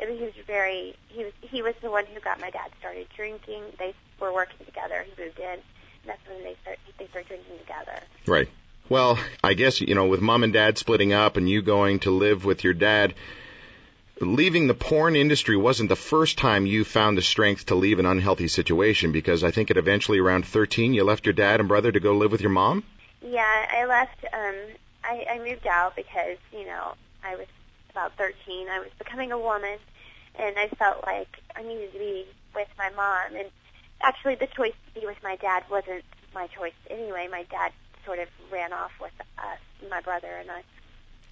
I 0.00 0.06
mean, 0.06 0.18
he 0.18 0.24
was 0.24 0.34
very. 0.46 0.94
He 1.08 1.24
was. 1.24 1.32
He 1.40 1.62
was 1.62 1.74
the 1.80 1.90
one 1.90 2.04
who 2.06 2.20
got 2.20 2.40
my 2.40 2.50
dad 2.50 2.70
started 2.80 3.06
drinking. 3.16 3.62
They 3.78 3.94
were 4.20 4.32
working 4.32 4.64
together. 4.66 5.04
He 5.04 5.22
moved 5.22 5.38
in, 5.38 5.44
and 5.46 5.62
that's 6.04 6.20
when 6.28 6.42
they 6.42 6.56
start. 6.62 6.78
They 6.98 7.06
started 7.06 7.28
drinking 7.28 7.58
together. 7.58 8.00
Right. 8.26 8.48
Well, 8.88 9.18
I 9.42 9.54
guess, 9.54 9.80
you 9.80 9.94
know, 9.94 10.06
with 10.06 10.20
mom 10.20 10.44
and 10.44 10.52
dad 10.52 10.78
splitting 10.78 11.12
up 11.12 11.36
and 11.36 11.48
you 11.48 11.60
going 11.60 11.98
to 12.00 12.10
live 12.12 12.44
with 12.44 12.62
your 12.62 12.72
dad, 12.74 13.14
leaving 14.20 14.66
the 14.66 14.74
porn 14.74 15.16
industry 15.16 15.56
wasn't 15.56 15.88
the 15.88 15.96
first 15.96 16.38
time 16.38 16.66
you 16.66 16.84
found 16.84 17.18
the 17.18 17.22
strength 17.22 17.66
to 17.66 17.74
leave 17.74 17.98
an 17.98 18.06
unhealthy 18.06 18.48
situation 18.48 19.12
because 19.12 19.42
I 19.42 19.50
think 19.50 19.70
at 19.70 19.76
eventually 19.76 20.18
around 20.18 20.46
13 20.46 20.94
you 20.94 21.02
left 21.04 21.26
your 21.26 21.32
dad 21.32 21.60
and 21.60 21.68
brother 21.68 21.90
to 21.90 22.00
go 22.00 22.12
live 22.14 22.30
with 22.30 22.40
your 22.40 22.50
mom? 22.50 22.84
Yeah, 23.22 23.66
I 23.72 23.86
left. 23.86 24.24
Um, 24.32 24.54
I, 25.06 25.24
I 25.30 25.38
moved 25.38 25.66
out 25.66 25.96
because 25.96 26.38
you 26.52 26.66
know 26.66 26.94
I 27.22 27.36
was 27.36 27.46
about 27.90 28.12
13. 28.18 28.68
I 28.68 28.80
was 28.80 28.90
becoming 28.98 29.32
a 29.32 29.38
woman, 29.38 29.78
and 30.38 30.58
I 30.58 30.68
felt 30.68 31.04
like 31.06 31.28
I 31.54 31.62
needed 31.62 31.92
to 31.92 31.98
be 31.98 32.26
with 32.54 32.68
my 32.76 32.90
mom. 32.90 33.36
And 33.36 33.48
actually, 34.02 34.34
the 34.34 34.48
choice 34.48 34.74
to 34.94 35.00
be 35.00 35.06
with 35.06 35.16
my 35.22 35.36
dad 35.36 35.64
wasn't 35.70 36.04
my 36.34 36.46
choice 36.48 36.76
anyway. 36.90 37.28
My 37.30 37.44
dad 37.50 37.72
sort 38.04 38.18
of 38.18 38.28
ran 38.52 38.72
off 38.72 38.92
with 39.00 39.12
us, 39.38 39.58
my 39.90 40.00
brother 40.00 40.28
and 40.28 40.50
I. 40.50 40.62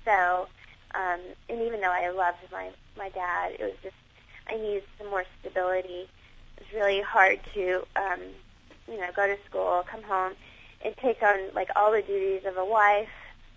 So, 0.05 0.49
um, 0.95 1.21
and 1.49 1.61
even 1.63 1.81
though 1.81 1.93
I 1.93 2.11
loved 2.11 2.39
my 2.53 2.71
my 2.97 3.09
dad, 3.11 3.53
it 3.59 3.63
was 3.63 3.75
just 3.83 3.97
I 4.49 4.57
needed 4.57 4.85
some 4.99 5.11
more 5.11 5.25
stability. 5.41 6.09
It 6.57 6.61
was 6.61 6.73
really 6.75 7.01
hard 7.01 7.41
to, 7.55 7.87
um, 7.97 8.21
you 8.89 8.99
know, 8.99 9.09
go 9.15 9.27
to 9.27 9.37
school, 9.49 9.85
come 9.91 10.03
home, 10.03 10.35
and 10.85 10.95
take 10.99 11.23
on 11.23 11.53
like 11.55 11.69
all 11.77 11.93
the 11.93 12.03
duties 12.03 12.43
of 12.47 12.57
a 12.57 12.65
wife, 12.65 13.09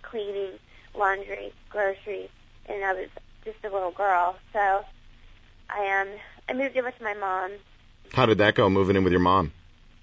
cleaning, 0.09 0.53
laundry, 0.95 1.53
groceries, 1.69 2.29
and 2.67 2.83
I 2.83 2.93
was 2.93 3.09
just 3.45 3.57
a 3.63 3.69
little 3.69 3.91
girl. 3.91 4.37
So 4.53 4.83
I 5.69 6.01
um 6.01 6.07
I 6.49 6.53
moved 6.53 6.75
in 6.75 6.85
with 6.85 6.99
my 7.01 7.13
mom. 7.13 7.51
How 8.13 8.25
did 8.25 8.37
that 8.37 8.55
go 8.55 8.69
moving 8.69 8.95
in 8.95 9.03
with 9.03 9.11
your 9.11 9.21
mom? 9.21 9.51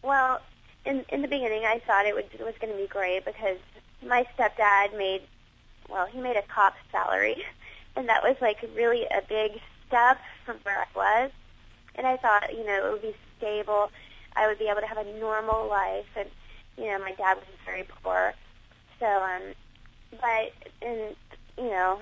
Well, 0.03 0.41
in 0.85 1.05
in 1.09 1.23
the 1.23 1.29
beginning 1.29 1.65
I 1.65 1.81
thought 1.87 2.07
it 2.07 2.15
would 2.15 2.29
it 2.33 2.45
was 2.45 2.55
going 2.61 2.73
to 2.73 2.79
be 2.79 2.87
great 2.87 3.25
because 3.25 3.59
my 4.07 4.27
stepdad 4.37 4.97
made 4.97 5.23
well, 5.89 6.07
he 6.07 6.19
made 6.19 6.37
a 6.37 6.43
cop 6.43 6.75
salary 6.91 7.43
and 7.97 8.09
that 8.09 8.23
was 8.23 8.37
like 8.41 8.59
really 8.75 9.05
a 9.05 9.23
big 9.29 9.61
step 9.87 10.19
from 10.45 10.57
where 10.65 10.81
I 10.81 10.87
was. 10.95 11.31
And 11.95 12.07
I 12.07 12.17
thought, 12.17 12.53
you 12.53 12.67
know, 12.67 12.87
it 12.87 12.93
would 12.93 13.03
be 13.03 13.15
stable. 13.39 13.91
I 14.35 14.49
would 14.49 14.59
be 14.59 14.69
able 14.69 14.81
to 14.81 14.87
have 14.87 14.99
a 14.99 15.19
normal 15.21 15.69
life, 15.69 16.09
and 16.17 16.29
you 16.77 16.87
know, 16.87 16.99
my 16.99 17.13
dad 17.13 17.37
was 17.37 17.45
very 17.65 17.85
poor. 18.03 18.35
So, 18.99 19.07
um, 19.07 19.55
but 20.21 20.53
and 20.83 21.17
you 21.59 21.71
know, 21.71 21.99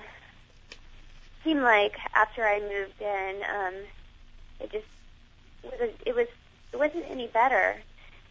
seemed 1.43 1.61
like 1.61 1.97
after 2.15 2.43
I 2.43 2.59
moved 2.59 3.01
in, 3.01 3.41
um, 3.55 3.73
it 4.59 4.71
just 4.71 4.85
was 5.63 5.79
a, 5.79 6.09
it 6.09 6.15
was 6.15 6.27
it 6.71 6.77
wasn't 6.77 7.05
any 7.09 7.27
better. 7.27 7.75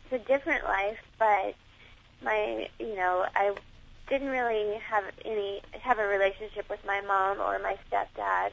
It's 0.04 0.22
a 0.22 0.26
different 0.26 0.64
life, 0.64 0.98
but 1.18 1.54
my 2.22 2.68
you 2.78 2.96
know 2.96 3.26
I 3.34 3.54
didn't 4.08 4.28
really 4.28 4.78
have 4.78 5.04
any 5.24 5.62
have 5.80 5.98
a 5.98 6.06
relationship 6.06 6.68
with 6.68 6.84
my 6.86 7.00
mom 7.02 7.40
or 7.40 7.58
my 7.58 7.76
stepdad. 7.90 8.50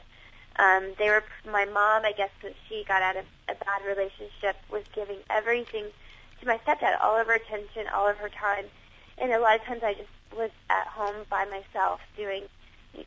Um, 0.57 0.93
they 0.98 1.09
were 1.09 1.24
my 1.50 1.65
mom. 1.65 2.03
I 2.05 2.13
guess 2.15 2.31
that 2.43 2.53
she 2.67 2.83
got 2.88 3.01
out 3.01 3.17
of 3.17 3.25
a 3.48 3.55
bad 3.55 3.86
relationship 3.86 4.57
was 4.69 4.83
giving 4.93 5.17
everything 5.29 5.86
to 6.41 6.48
my 6.48 6.57
stepdad, 6.59 7.01
all 7.01 7.19
of 7.19 7.27
her 7.27 7.33
attention, 7.33 7.88
all 7.93 8.07
of 8.07 8.17
her 8.17 8.29
time, 8.29 8.65
and 9.17 9.31
a 9.31 9.39
lot 9.39 9.55
of 9.55 9.63
times 9.63 9.83
I 9.83 9.93
just 9.93 10.09
was 10.36 10.51
at 10.69 10.88
home 10.88 11.25
by 11.29 11.45
myself 11.45 12.00
doing 12.15 12.43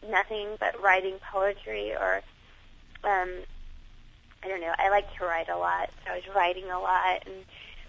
nothing 0.08 0.48
but 0.58 0.82
writing 0.82 1.16
poetry 1.32 1.92
or 1.92 2.22
um, 3.04 3.30
I 4.42 4.48
don't 4.48 4.60
know. 4.60 4.72
I 4.76 4.90
like 4.90 5.14
to 5.16 5.24
write 5.24 5.48
a 5.48 5.56
lot, 5.56 5.90
so 6.04 6.12
I 6.12 6.16
was 6.16 6.34
writing 6.34 6.64
a 6.64 6.78
lot 6.80 7.24
and 7.26 7.34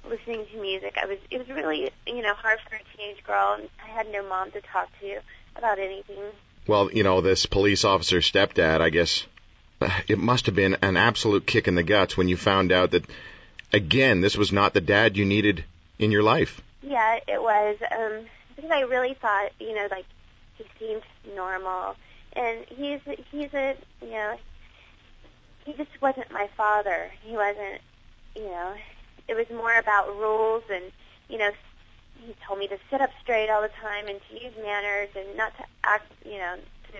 listening 0.10 0.46
to 0.52 0.62
music. 0.62 0.98
I 1.02 1.06
was 1.06 1.18
it 1.32 1.38
was 1.40 1.50
really 1.50 1.92
you 2.06 2.22
know 2.22 2.34
hard 2.34 2.60
for 2.70 2.76
a 2.76 2.98
teenage 2.98 3.24
girl, 3.24 3.58
and 3.60 3.70
I 3.84 3.90
had 3.90 4.12
no 4.12 4.28
mom 4.28 4.52
to 4.52 4.62
talk 4.62 4.90
to 5.00 5.20
about 5.56 5.80
anything. 5.80 6.24
Well, 6.68 6.92
you 6.92 7.04
know, 7.04 7.22
this 7.22 7.46
police 7.46 7.84
officer's 7.84 8.30
stepdad, 8.30 8.82
I 8.82 8.90
guess 8.90 9.26
it 10.08 10.18
must 10.18 10.46
have 10.46 10.56
been 10.56 10.78
an 10.82 10.98
absolute 10.98 11.46
kick 11.46 11.68
in 11.68 11.76
the 11.76 11.84
guts 11.84 12.16
when 12.16 12.28
you 12.28 12.38
found 12.38 12.72
out 12.72 12.92
that 12.92 13.06
again, 13.72 14.22
this 14.22 14.38
was 14.38 14.52
not 14.52 14.74
the 14.74 14.82
dad 14.82 15.18
you 15.18 15.26
needed 15.26 15.64
in 16.00 16.12
your 16.12 16.24
life. 16.24 16.62
Yeah, 16.82 17.20
it 17.28 17.42
was. 17.42 17.78
Um 17.92 18.26
because 18.56 18.72
I 18.72 18.82
really 18.82 19.16
thought, 19.16 19.52
you 19.60 19.74
know, 19.74 19.88
like 19.92 20.06
he 20.58 20.66
seemed 20.80 21.04
normal 21.36 21.96
and 22.36 22.66
he's 22.68 23.00
he's 23.32 23.54
a 23.54 23.76
you 24.02 24.12
know 24.12 24.38
he 25.66 25.74
just 25.74 25.90
wasn't 26.02 26.32
my 26.32 26.50
father. 26.58 27.12
He 27.24 27.36
wasn't 27.36 27.82
you 28.36 28.44
know 28.44 28.74
it 29.28 29.36
was 29.36 29.46
more 29.50 29.78
about 29.78 30.08
rules 30.18 30.64
and 30.72 30.86
you 31.30 31.38
know 31.38 31.52
he 32.26 32.36
told 32.46 32.60
me 32.60 32.68
to 32.68 32.78
sit 32.90 33.02
up 33.02 33.10
straight 33.22 33.50
all 33.50 33.62
the 33.62 33.72
time 33.82 34.08
and 34.08 34.20
to 34.30 34.44
use 34.44 34.54
manners 34.62 35.10
and 35.16 35.38
not 35.38 35.56
to 35.58 35.64
act 35.84 36.12
you 36.26 36.38
know 36.38 36.56
to 36.92 37.00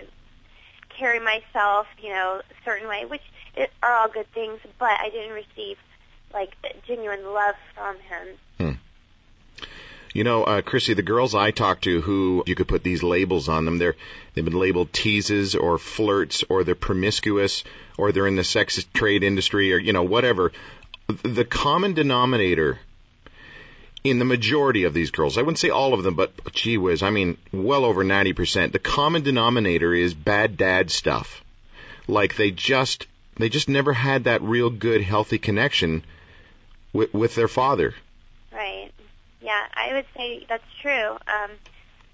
carry 0.88 1.18
myself 1.18 1.86
you 2.00 2.10
know 2.10 2.40
a 2.40 2.64
certain 2.64 2.88
way 2.88 3.04
which 3.04 3.22
it, 3.56 3.70
are 3.82 3.92
all 3.92 4.08
good 4.08 4.30
things 4.32 4.60
but 4.78 4.98
I 5.00 5.10
didn't 5.10 5.34
receive 5.34 5.76
like 6.32 6.54
genuine 6.86 7.24
love 7.32 7.54
from 7.74 7.96
him 7.96 8.28
hmm. 8.58 8.78
You 10.14 10.24
know 10.24 10.44
uh, 10.44 10.62
Crissy 10.62 10.96
the 10.96 11.02
girls 11.02 11.34
I 11.34 11.50
talk 11.50 11.82
to 11.82 12.00
who 12.00 12.44
you 12.46 12.54
could 12.54 12.68
put 12.68 12.82
these 12.82 13.02
labels 13.02 13.48
on 13.48 13.66
them 13.66 13.76
they're 13.78 13.96
they've 14.32 14.44
been 14.44 14.58
labeled 14.58 14.92
teases 14.92 15.54
or 15.54 15.76
flirts 15.76 16.44
or 16.48 16.64
they're 16.64 16.74
promiscuous 16.74 17.64
or 17.98 18.12
they're 18.12 18.26
in 18.26 18.36
the 18.36 18.44
sex 18.44 18.82
trade 18.94 19.22
industry 19.22 19.74
or 19.74 19.78
you 19.78 19.92
know 19.92 20.04
whatever 20.04 20.52
the 21.08 21.44
common 21.44 21.92
denominator 21.92 22.78
in 24.04 24.18
the 24.18 24.24
majority 24.24 24.84
of 24.84 24.92
these 24.92 25.10
girls, 25.10 25.38
I 25.38 25.40
wouldn't 25.40 25.58
say 25.58 25.70
all 25.70 25.94
of 25.94 26.02
them, 26.02 26.14
but 26.14 26.32
gee 26.52 26.76
whiz, 26.76 27.02
I 27.02 27.08
mean, 27.08 27.38
well 27.52 27.86
over 27.86 28.04
90%, 28.04 28.72
the 28.72 28.78
common 28.78 29.22
denominator 29.22 29.94
is 29.94 30.12
bad 30.12 30.58
dad 30.58 30.90
stuff. 30.90 31.42
Like 32.06 32.36
they 32.36 32.50
just, 32.50 33.06
they 33.36 33.48
just 33.48 33.68
never 33.68 33.94
had 33.94 34.24
that 34.24 34.42
real 34.42 34.68
good, 34.68 35.00
healthy 35.00 35.38
connection 35.38 36.04
with, 36.92 37.14
with 37.14 37.34
their 37.34 37.48
father. 37.48 37.94
Yeah, 39.44 39.66
I 39.74 39.92
would 39.92 40.06
say 40.16 40.46
that's 40.48 40.64
true. 40.80 41.10
Um, 41.12 41.50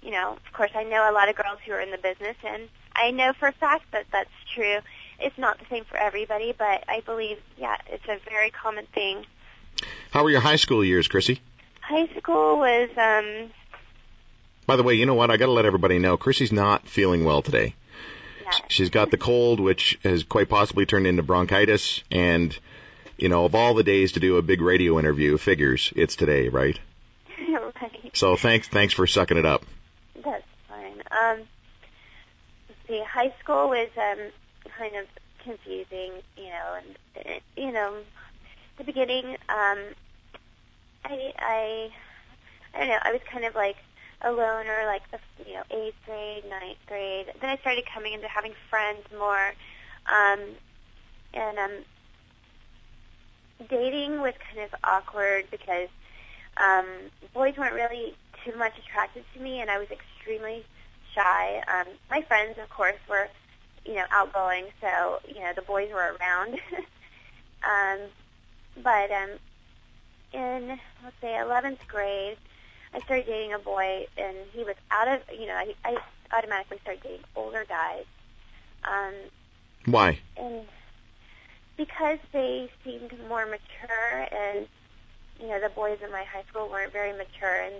you 0.03 0.11
know, 0.11 0.33
of 0.33 0.53
course, 0.53 0.71
I 0.75 0.83
know 0.83 1.09
a 1.09 1.13
lot 1.13 1.29
of 1.29 1.35
girls 1.35 1.59
who 1.65 1.71
are 1.71 1.79
in 1.79 1.89
the 1.89 1.97
business, 1.97 2.35
and 2.43 2.67
I 2.93 3.11
know 3.11 3.31
for 3.33 3.47
a 3.47 3.53
fact 3.53 3.85
that 3.93 4.05
that's 4.11 4.29
true 4.53 4.79
it's 5.21 5.37
not 5.37 5.59
the 5.59 5.65
same 5.69 5.85
for 5.85 5.97
everybody, 5.97 6.53
but 6.57 6.83
I 6.87 7.01
believe, 7.01 7.37
yeah, 7.57 7.77
it's 7.87 8.03
a 8.05 8.17
very 8.29 8.49
common 8.49 8.85
thing. 8.87 9.25
How 10.11 10.23
were 10.23 10.29
your 10.29 10.41
high 10.41 10.55
school 10.55 10.83
years, 10.83 11.07
Crissy? 11.07 11.39
High 11.79 12.07
school 12.17 12.57
was. 12.57 12.89
um 12.97 13.51
By 14.65 14.75
the 14.75 14.83
way, 14.83 14.95
you 14.95 15.05
know 15.05 15.13
what? 15.13 15.31
I 15.31 15.37
got 15.37 15.45
to 15.45 15.51
let 15.51 15.65
everybody 15.65 15.99
know 15.99 16.17
Crissy's 16.17 16.51
not 16.51 16.87
feeling 16.87 17.23
well 17.23 17.41
today. 17.41 17.75
Yeah. 18.43 18.51
She's 18.67 18.89
got 18.89 19.11
the 19.11 19.17
cold, 19.17 19.59
which 19.59 19.99
has 20.03 20.23
quite 20.23 20.49
possibly 20.49 20.85
turned 20.85 21.07
into 21.07 21.23
bronchitis, 21.23 22.03
and 22.11 22.57
you 23.17 23.29
know, 23.29 23.45
of 23.45 23.55
all 23.55 23.73
the 23.73 23.83
days 23.83 24.13
to 24.13 24.19
do 24.19 24.37
a 24.37 24.41
big 24.41 24.61
radio 24.61 24.97
interview, 24.99 25.37
figures 25.37 25.93
it's 25.95 26.15
today, 26.15 26.49
right? 26.49 26.79
So 28.13 28.35
thanks, 28.35 28.67
thanks 28.67 28.93
for 28.93 29.07
sucking 29.07 29.37
it 29.37 29.45
up. 29.45 29.63
That's 30.23 30.43
fine. 30.67 31.01
Um, 31.11 31.43
see. 32.91 33.03
High 33.03 33.33
school 33.39 33.69
was 33.69 33.89
um, 33.97 34.19
kind 34.77 34.95
of 34.95 35.05
confusing, 35.43 36.11
you 36.37 36.49
know, 36.49 36.77
and 36.77 37.41
you 37.55 37.71
know, 37.71 37.95
the 38.77 38.83
beginning, 38.83 39.25
um, 39.49 39.79
I, 41.05 41.33
I, 41.37 41.89
I 42.73 42.79
don't 42.79 42.89
know, 42.89 42.97
I 43.01 43.11
was 43.11 43.21
kind 43.29 43.45
of 43.45 43.55
like 43.55 43.77
a 44.21 44.31
loner, 44.31 44.83
like 44.85 45.03
the 45.11 45.19
you 45.47 45.55
know 45.55 45.63
eighth 45.71 45.95
grade, 46.05 46.43
ninth 46.49 46.77
grade. 46.87 47.27
Then 47.39 47.49
I 47.49 47.57
started 47.57 47.85
coming 47.91 48.13
into 48.13 48.27
having 48.27 48.53
friends 48.69 49.01
more, 49.17 49.53
um, 50.11 50.39
and 51.33 51.57
um, 51.57 51.71
dating 53.69 54.21
was 54.21 54.33
kind 54.53 54.63
of 54.65 54.79
awkward 54.83 55.45
because 55.49 55.89
um, 56.57 56.85
boys 57.33 57.55
weren't 57.57 57.73
really 57.73 58.15
too 58.45 58.55
much 58.57 58.77
attracted 58.77 59.23
to 59.33 59.39
me, 59.41 59.61
and 59.61 59.69
I 59.69 59.77
was 59.77 59.87
extremely 59.91 60.65
shy. 61.13 61.63
Um, 61.67 61.87
my 62.09 62.21
friends, 62.21 62.57
of 62.57 62.69
course, 62.69 62.99
were 63.09 63.29
you 63.85 63.95
know, 63.95 64.05
outgoing, 64.11 64.65
so, 64.79 65.19
you 65.27 65.41
know, 65.41 65.51
the 65.55 65.61
boys 65.61 65.89
were 65.91 66.15
around. 66.19 66.53
um, 67.63 67.99
but 68.81 69.11
um, 69.11 69.29
in, 70.33 70.79
let's 71.03 71.15
say, 71.19 71.33
11th 71.33 71.87
grade, 71.87 72.37
I 72.93 72.99
started 73.01 73.25
dating 73.25 73.53
a 73.53 73.59
boy, 73.59 74.05
and 74.17 74.35
he 74.53 74.63
was 74.63 74.75
out 74.91 75.07
of, 75.07 75.21
you 75.37 75.47
know, 75.47 75.55
I, 75.55 75.73
I 75.83 75.97
automatically 76.35 76.77
started 76.81 77.03
dating 77.03 77.25
older 77.35 77.65
guys. 77.67 78.05
Um, 78.83 79.13
Why? 79.85 80.19
And 80.37 80.61
because 81.77 82.19
they 82.31 82.69
seemed 82.83 83.13
more 83.27 83.45
mature, 83.45 84.27
and, 84.31 84.67
you 85.41 85.47
know, 85.47 85.59
the 85.59 85.69
boys 85.69 85.97
in 86.03 86.11
my 86.11 86.23
high 86.23 86.43
school 86.49 86.69
weren't 86.69 86.93
very 86.93 87.11
mature, 87.11 87.61
and 87.61 87.75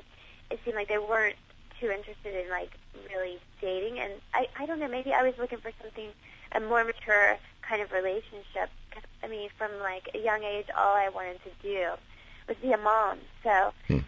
it 0.50 0.60
seemed 0.66 0.76
like 0.76 0.88
they 0.88 0.98
weren't 0.98 1.36
too 1.82 1.90
interested 1.90 2.36
in 2.36 2.50
like 2.50 2.72
really 3.10 3.40
dating 3.60 4.00
and 4.00 4.14
I 4.34 4.48
I 4.58 4.66
don't 4.66 4.80
know 4.80 4.88
maybe 4.88 5.12
I 5.12 5.24
was 5.24 5.34
looking 5.38 5.58
for 5.58 5.72
something 5.82 6.10
a 6.52 6.60
more 6.60 6.84
mature 6.84 7.38
kind 7.62 7.82
of 7.82 7.92
relationship 7.92 8.70
Cause, 8.92 9.04
I 9.24 9.28
mean 9.28 9.50
from 9.58 9.72
like 9.80 10.10
a 10.14 10.20
young 10.20 10.44
age 10.44 10.68
all 10.78 10.96
I 10.96 11.10
wanted 11.10 11.40
to 11.44 11.50
do 11.62 11.90
was 12.48 12.58
be 12.58 12.72
a 12.72 12.78
mom 12.78 13.18
so 13.44 13.74
hmm. 13.88 14.00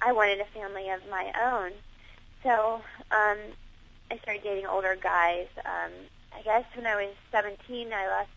I 0.00 0.12
wanted 0.12 0.40
a 0.40 0.46
family 0.46 0.88
of 0.88 1.00
my 1.10 1.30
own 1.44 1.72
so 2.42 2.80
um 3.10 3.38
I 4.10 4.16
started 4.22 4.42
dating 4.42 4.66
older 4.66 4.96
guys 5.00 5.48
um 5.64 5.92
I 6.34 6.42
guess 6.42 6.64
when 6.74 6.86
I 6.86 6.96
was 6.96 7.14
17 7.30 7.92
I 7.92 8.08
lost 8.08 8.30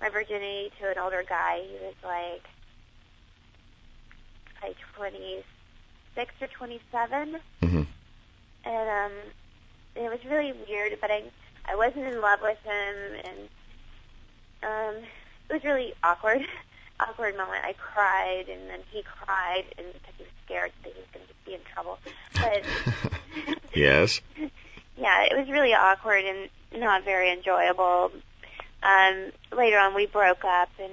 my 0.00 0.08
virginity 0.08 0.72
to 0.80 0.90
an 0.90 0.98
older 0.98 1.24
guy 1.28 1.62
he 1.68 1.84
was 1.84 1.94
like 2.02 2.44
like 4.62 4.76
26 4.96 6.32
or 6.40 6.46
27 6.46 7.40
mm-hmm 7.62 7.82
and 8.68 8.88
um, 8.88 9.12
it 9.96 10.10
was 10.10 10.18
really 10.28 10.52
weird. 10.68 10.98
But 11.00 11.10
I 11.10 11.22
I 11.64 11.76
wasn't 11.76 12.06
in 12.06 12.20
love 12.20 12.40
with 12.42 12.58
him, 12.64 12.94
and 13.24 13.38
um, 14.62 15.04
it 15.48 15.52
was 15.52 15.64
really 15.64 15.94
awkward. 16.02 16.46
awkward 17.00 17.36
moment. 17.36 17.64
I 17.64 17.74
cried, 17.74 18.46
and 18.48 18.68
then 18.68 18.80
he 18.90 19.02
cried, 19.02 19.64
and 19.76 19.86
because 19.92 20.14
he 20.16 20.24
was 20.24 20.32
scared 20.44 20.72
that 20.82 20.92
he 20.92 20.98
was 20.98 21.08
going 21.12 21.26
to 21.26 21.34
be 21.46 21.54
in 21.54 21.60
trouble. 21.72 21.98
But 22.34 23.58
yes, 23.74 24.20
yeah, 24.96 25.24
it 25.30 25.36
was 25.36 25.48
really 25.48 25.74
awkward 25.74 26.24
and 26.24 26.48
not 26.80 27.04
very 27.04 27.30
enjoyable. 27.30 28.10
Um, 28.82 29.32
later 29.56 29.78
on, 29.78 29.94
we 29.94 30.06
broke 30.06 30.44
up, 30.44 30.70
and 30.80 30.92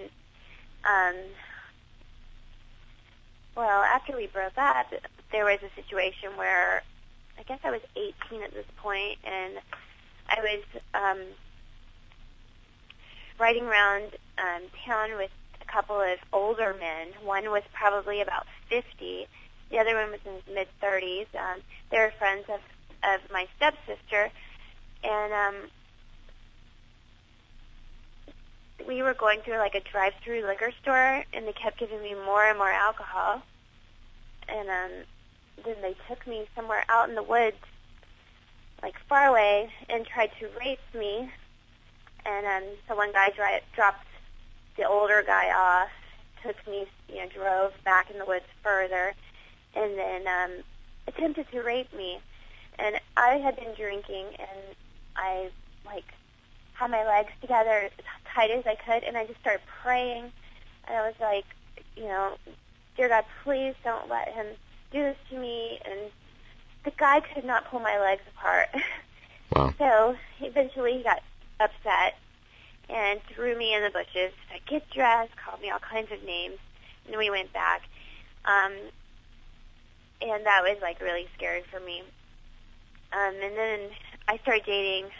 um, 0.85 1.15
well, 3.55 3.83
after 3.83 4.15
we 4.15 4.27
broke 4.27 4.57
up, 4.57 4.87
there 5.31 5.45
was 5.45 5.59
a 5.63 5.81
situation 5.81 6.29
where 6.35 6.83
I 7.37 7.43
guess 7.43 7.59
I 7.63 7.71
was 7.71 7.81
18 7.95 8.43
at 8.43 8.53
this 8.53 8.65
point, 8.77 9.17
and 9.23 9.53
I 10.29 10.39
was 10.41 10.63
um, 10.93 11.19
riding 13.39 13.65
around 13.65 14.15
um, 14.37 14.63
town 14.85 15.17
with 15.17 15.31
a 15.61 15.65
couple 15.65 15.99
of 15.99 16.19
older 16.31 16.75
men. 16.79 17.07
One 17.23 17.49
was 17.49 17.63
probably 17.73 18.21
about 18.21 18.45
50. 18.69 19.27
The 19.69 19.79
other 19.79 19.95
one 19.95 20.11
was 20.11 20.19
in 20.25 20.33
his 20.33 20.43
mid 20.53 20.67
30s. 20.81 21.27
Um, 21.35 21.61
they 21.89 21.97
were 21.97 22.13
friends 22.17 22.45
of 22.49 22.59
of 23.03 23.21
my 23.31 23.47
stepsister, 23.57 24.31
and 25.03 25.33
um, 25.33 25.55
we 28.87 29.01
were 29.01 29.13
going 29.13 29.41
through 29.41 29.57
like 29.57 29.75
a 29.75 29.81
drive-through 29.81 30.45
liquor 30.45 30.71
store, 30.81 31.23
and 31.33 31.47
they 31.47 31.53
kept 31.53 31.79
giving 31.79 32.01
me 32.01 32.13
more 32.13 32.43
and 32.43 32.57
more 32.57 32.71
alcohol. 32.71 33.41
And 34.47 34.69
um, 34.69 34.91
then 35.63 35.75
they 35.81 35.95
took 36.07 36.25
me 36.27 36.45
somewhere 36.55 36.83
out 36.89 37.09
in 37.09 37.15
the 37.15 37.23
woods, 37.23 37.57
like 38.83 38.95
far 39.07 39.27
away, 39.27 39.71
and 39.89 40.05
tried 40.05 40.31
to 40.39 40.47
rape 40.59 40.79
me. 40.93 41.31
And 42.25 42.45
um, 42.45 42.63
so 42.87 42.95
one 42.95 43.11
guy 43.11 43.29
dri- 43.29 43.61
dropped 43.75 44.05
the 44.77 44.87
older 44.87 45.23
guy 45.25 45.51
off, 45.55 45.89
took 46.43 46.55
me, 46.67 46.85
you 47.07 47.17
know, 47.17 47.29
drove 47.29 47.73
back 47.83 48.11
in 48.11 48.19
the 48.19 48.25
woods 48.25 48.45
further, 48.61 49.13
and 49.75 49.97
then 49.97 50.27
um, 50.27 50.51
attempted 51.07 51.49
to 51.51 51.61
rape 51.61 51.93
me. 51.93 52.19
And 52.77 52.99
I 53.15 53.37
had 53.37 53.55
been 53.55 53.73
drinking, 53.75 54.25
and 54.37 54.75
I 55.15 55.49
like 55.85 56.13
had 56.75 56.91
my 56.91 57.05
legs 57.05 57.31
together 57.41 57.71
as 57.71 57.91
tight 58.33 58.51
as 58.51 58.65
I 58.65 58.75
could, 58.75 59.03
and 59.03 59.17
I 59.17 59.25
just 59.25 59.39
started 59.39 59.61
praying. 59.81 60.31
And 60.87 60.97
I 60.97 61.07
was 61.07 61.15
like, 61.19 61.45
you 61.95 62.03
know, 62.03 62.33
dear 62.95 63.09
God, 63.09 63.25
please 63.43 63.73
don't 63.83 64.09
let 64.09 64.29
him 64.29 64.45
do 64.91 65.01
this 65.01 65.17
to 65.29 65.39
me. 65.39 65.79
And 65.85 66.11
the 66.83 66.91
guy 66.91 67.21
could 67.21 67.45
not 67.45 67.65
pull 67.65 67.79
my 67.79 67.99
legs 67.99 68.23
apart. 68.37 68.69
Wow. 69.55 69.73
So 69.77 70.17
eventually 70.41 70.97
he 70.97 71.03
got 71.03 71.21
upset 71.59 72.17
and 72.89 73.21
threw 73.33 73.55
me 73.57 73.73
in 73.73 73.83
the 73.83 73.89
bushes. 73.89 74.33
Said, 74.51 74.65
"Get 74.65 74.89
dressed," 74.89 75.35
called 75.37 75.61
me 75.61 75.69
all 75.69 75.79
kinds 75.79 76.11
of 76.11 76.23
names, 76.23 76.57
and 77.07 77.15
we 77.15 77.29
went 77.29 77.53
back. 77.53 77.83
Um, 78.43 78.73
and 80.21 80.45
that 80.45 80.63
was 80.63 80.77
like 80.81 80.99
really 80.99 81.27
scary 81.35 81.63
for 81.71 81.79
me. 81.79 82.03
Um, 83.13 83.35
and 83.41 83.55
then 83.55 83.79
I 84.27 84.37
started 84.39 84.65
dating 84.65 85.11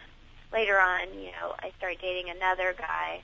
later 0.55 0.79
on. 0.79 1.13
You 1.13 1.31
know, 1.33 1.53
I 1.59 1.71
started 1.77 1.99
dating 2.01 2.31
another 2.31 2.73
guy 2.75 3.21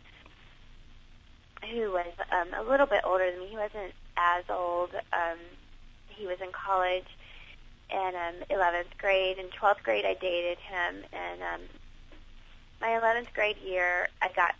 who 1.71 1.91
was 1.91 2.11
um, 2.31 2.53
a 2.53 2.69
little 2.69 2.85
bit 2.85 3.01
older 3.03 3.31
than 3.31 3.39
me. 3.39 3.47
He 3.47 3.57
wasn't 3.57 3.93
as 4.17 4.43
old. 4.49 4.91
Um, 5.13 5.39
he 6.09 6.27
was 6.27 6.37
in 6.41 6.51
college 6.51 7.07
and 7.89 8.15
um, 8.15 8.35
11th 8.49 8.97
grade. 8.99 9.37
In 9.37 9.47
12th 9.47 9.83
grade, 9.83 10.05
I 10.05 10.13
dated 10.13 10.57
him, 10.59 11.03
and 11.13 11.41
um, 11.41 11.61
my 12.79 12.89
11th 12.89 13.33
grade 13.33 13.57
year, 13.65 14.07
I 14.21 14.29
got 14.35 14.55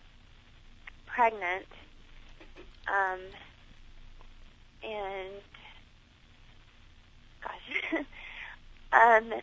pregnant. 1.06 1.66
Um, 2.88 3.20
and 4.82 5.32
gosh, 7.42 8.04
um, 8.92 9.40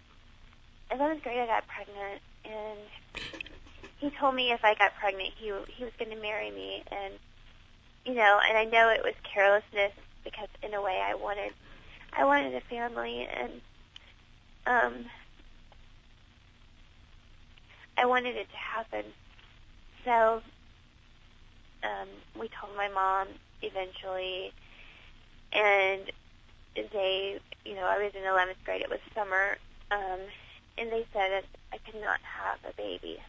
11th 0.92 1.24
grade, 1.24 1.40
I 1.40 1.46
got 1.46 1.68
pregnant, 1.68 2.22
and 2.46 2.80
he 4.00 4.10
told 4.12 4.36
me 4.36 4.52
if 4.52 4.64
I 4.64 4.76
got 4.76 4.96
pregnant, 5.00 5.32
he 5.38 5.54
he 5.68 5.84
was 5.84 5.94
going 6.00 6.12
to 6.12 6.22
marry 6.22 6.52
me, 6.52 6.84
and 6.92 7.14
you 8.06 8.14
know, 8.14 8.40
and 8.48 8.58
I 8.58 8.64
know 8.64 8.90
it 8.90 9.02
was 9.04 9.14
carelessness 9.24 9.92
because 10.24 10.48
in 10.64 10.74
a 10.74 10.82
way 10.82 11.02
I 11.04 11.16
wanted 11.16 11.54
I 12.14 12.26
wanted 12.26 12.56
a 12.56 12.62
family, 12.62 13.28
and 13.28 13.62
um, 14.66 15.06
I 17.98 18.06
wanted 18.06 18.36
it 18.36 18.48
to 18.50 18.58
happen. 18.58 19.04
So 20.06 20.42
um, 21.84 22.08
we 22.40 22.50
told 22.60 22.76
my 22.76 22.88
mom 22.88 23.28
eventually, 23.62 24.54
and 25.52 26.12
they, 26.76 27.40
you 27.66 27.76
know, 27.76 27.84
I 27.84 27.98
was 28.02 28.14
in 28.16 28.22
11th 28.22 28.64
grade. 28.64 28.82
It 28.82 28.90
was 28.90 29.00
summer, 29.14 29.58
um, 29.92 30.20
and 30.78 30.92
they 30.92 31.06
said 31.14 31.32
that 31.32 31.46
I 31.72 31.78
could 31.78 32.02
not 32.02 32.20
have 32.22 32.60
a 32.70 32.74
baby. 32.76 33.20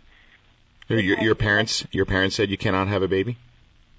Your, 0.88 1.20
your 1.20 1.34
parents, 1.36 1.84
your 1.92 2.04
parents 2.04 2.34
said 2.34 2.50
you 2.50 2.58
cannot 2.58 2.88
have 2.88 3.02
a 3.02 3.08
baby. 3.08 3.36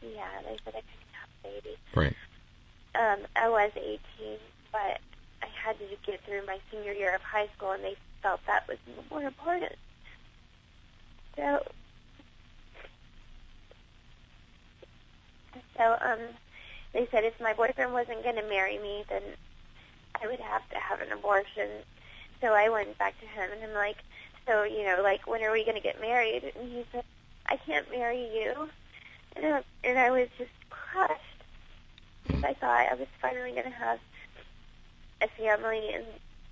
Yeah, 0.01 0.27
they 0.43 0.57
said 0.65 0.75
I 0.75 0.81
couldn't 0.81 1.13
have 1.13 1.29
a 1.43 1.48
baby. 1.48 1.77
Right. 1.95 2.15
Um, 2.95 3.25
I 3.36 3.48
was 3.48 3.71
18, 3.75 4.00
but 4.74 5.00
I 5.41 5.48
had 5.63 5.79
to 5.79 5.86
get 6.05 6.21
through 6.25 6.45
my 6.45 6.60
senior 6.69 6.91
year 6.91 7.15
of 7.15 7.21
high 7.21 7.48
school, 7.55 7.71
and 7.71 7.83
they 7.83 7.95
felt 8.21 8.41
that 8.48 8.67
was 8.67 8.77
more 9.10 9.23
important. 9.23 9.73
So, 11.38 11.63
so 15.77 15.97
um, 16.01 16.19
they 16.93 17.08
said 17.10 17.23
if 17.23 17.39
my 17.39 17.54
boyfriend 17.54 17.93
wasn't 17.93 18.23
going 18.23 18.36
to 18.36 18.43
marry 18.43 18.77
me, 18.80 19.06
then 19.08 19.21
I 20.21 20.27
would 20.27 20.39
have 20.39 20.67
to 20.71 20.77
have 20.77 20.99
an 20.99 21.12
abortion. 21.12 21.69
So 22.41 22.54
I 22.54 22.69
went 22.69 22.97
back 22.97 23.17
to 23.21 23.25
him, 23.25 23.49
and 23.54 23.63
I'm 23.63 23.73
like, 23.73 23.97
so 24.47 24.63
you 24.63 24.84
know, 24.84 25.01
like 25.04 25.27
when 25.27 25.43
are 25.43 25.51
we 25.51 25.63
going 25.63 25.77
to 25.77 25.82
get 25.82 26.01
married? 26.01 26.51
And 26.56 26.71
he 26.71 26.86
said, 26.91 27.04
I 27.47 27.58
can't 27.58 27.89
marry 27.91 28.21
you. 28.34 28.69
And 29.36 29.45
I, 29.45 29.63
and 29.84 29.97
I 29.97 30.12
was 30.12 30.27
just 30.38 30.51
crushed. 30.69 31.13
Because 32.23 32.43
I 32.43 32.54
thought 32.54 32.88
I 32.91 32.95
was 32.95 33.08
finally 33.21 33.51
going 33.51 33.63
to 33.63 33.69
have 33.69 33.99
a 35.21 35.27
family 35.27 35.93
and 35.93 36.06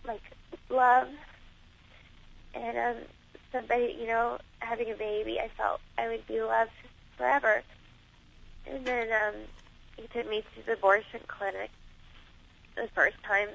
like 0.05 0.21
love 0.69 1.07
and 2.53 2.77
um 2.77 2.95
somebody 3.51 3.95
you 3.99 4.07
know 4.07 4.37
having 4.59 4.91
a 4.91 4.95
baby 4.95 5.39
i 5.39 5.47
felt 5.57 5.79
i 5.97 6.07
would 6.07 6.25
be 6.27 6.41
loved 6.41 6.71
forever 7.17 7.61
and 8.67 8.85
then 8.85 9.07
um 9.11 9.35
he 9.97 10.07
took 10.07 10.29
me 10.29 10.43
to 10.55 10.65
the 10.65 10.73
abortion 10.73 11.19
clinic 11.27 11.69
the 12.75 12.87
first 12.93 13.21
time 13.23 13.49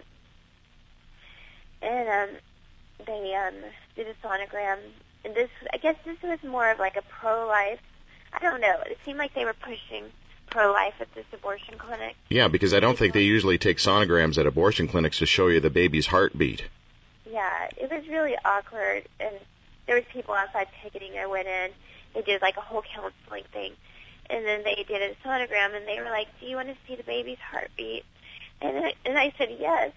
and 1.83 2.09
um 2.09 2.37
they 3.07 3.35
um 3.35 3.55
did 3.97 4.07
a 4.07 4.27
sonogram 4.27 4.79
and 5.25 5.35
this 5.35 5.51
i 5.73 5.77
guess 5.77 5.97
this 6.05 6.21
was 6.23 6.43
more 6.43 6.71
of 6.71 6.79
like 6.79 6.97
a 6.97 7.03
pro 7.03 7.47
life 7.47 7.81
i 8.33 8.38
don't 8.40 8.61
know 8.61 8.81
it 8.87 8.99
seemed 9.05 9.19
like 9.19 9.35
they 9.35 9.45
were 9.45 9.55
pushing 9.55 10.05
pro-life 10.55 10.95
at 11.01 11.12
this 11.14 11.25
abortion 11.33 11.77
clinic. 11.79 12.14
Yeah, 12.29 12.47
because 12.47 12.75
I 12.75 12.81
don't 12.81 12.97
think 12.97 13.12
they 13.12 13.23
usually 13.23 13.59
take 13.59 13.79
sonograms 13.79 14.38
at 14.38 14.47
abortion 14.47 14.87
clinics 14.87 15.19
to 15.19 15.27
show 15.27 15.49
you 15.49 15.59
the 15.59 15.69
baby's 15.69 16.07
heartbeat. 16.07 16.64
Yeah, 17.29 17.69
it 17.77 17.90
was 17.90 18.07
really 18.09 18.37
awkward, 18.45 19.03
and 19.19 19.35
there 19.87 19.97
was 19.97 20.05
people 20.12 20.33
outside 20.33 20.69
ticketing. 20.81 21.19
I 21.19 21.27
went 21.27 21.49
in. 21.49 21.71
They 22.14 22.23
did 22.23 22.40
like 22.40 22.57
a 22.57 22.61
whole 22.61 22.83
counseling 22.83 23.43
thing, 23.53 23.73
and 24.31 24.45
then 24.45 24.62
they 24.62 24.85
did 24.87 25.03
a 25.03 25.14
sonogram, 25.27 25.75
and 25.75 25.88
they 25.88 25.99
were 25.99 26.11
like, 26.11 26.29
"Do 26.38 26.47
you 26.47 26.55
want 26.55 26.69
to 26.69 26.77
see 26.87 26.95
the 26.95 27.03
baby's 27.03 27.38
heartbeat?" 27.38 28.05
And 28.61 28.79
I, 28.79 28.95
and 29.05 29.19
I 29.19 29.33
said 29.37 29.57
yes. 29.59 29.90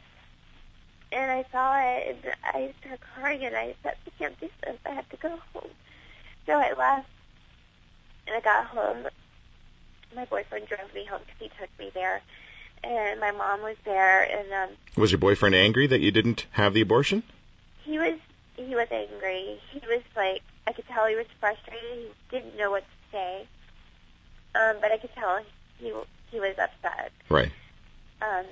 And 1.11 1.31
I 1.31 1.45
saw 1.51 1.79
it, 1.79 2.17
and 2.23 2.33
I 2.43 2.73
started 2.81 2.99
crying, 3.15 3.45
and 3.45 3.55
I 3.55 3.75
said, 3.83 3.95
"I 4.05 4.09
can't 4.19 4.39
do 4.39 4.49
this. 4.63 4.75
I 4.85 4.89
have 4.91 5.07
to 5.09 5.17
go 5.17 5.29
home." 5.53 5.69
So 6.45 6.53
I 6.53 6.73
left, 6.73 7.07
and 8.27 8.35
I 8.35 8.39
got 8.41 8.65
home, 8.67 9.07
my 10.15 10.25
boyfriend 10.25 10.67
drove 10.67 10.93
me 10.93 11.05
home 11.05 11.21
because 11.25 11.39
he 11.39 11.51
took 11.59 11.69
me 11.79 11.91
there, 11.93 12.21
and 12.83 13.19
my 13.19 13.31
mom 13.31 13.61
was 13.61 13.77
there, 13.85 14.23
and 14.23 14.51
um, 14.53 14.75
Was 14.95 15.11
your 15.11 15.19
boyfriend 15.19 15.55
angry 15.55 15.87
that 15.87 15.99
you 16.01 16.11
didn't 16.11 16.45
have 16.51 16.73
the 16.73 16.81
abortion? 16.81 17.23
he 17.83 17.97
was 17.97 18.19
he 18.57 18.75
was 18.75 18.87
angry. 18.91 19.59
He 19.71 19.79
was 19.87 20.01
like 20.15 20.41
I 20.67 20.73
could 20.73 20.87
tell 20.87 21.05
he 21.05 21.15
was 21.15 21.25
frustrated. 21.39 21.81
He 21.83 22.09
didn't 22.29 22.57
know 22.57 22.71
what 22.71 22.83
to 22.83 23.17
say, 23.17 23.47
um, 24.55 24.75
but 24.81 24.91
I 24.91 24.97
could 24.97 25.13
tell 25.15 25.39
he 25.79 25.93
he 26.31 26.39
was 26.39 26.55
upset. 26.57 27.11
Right. 27.29 27.51
Um, 28.21 28.45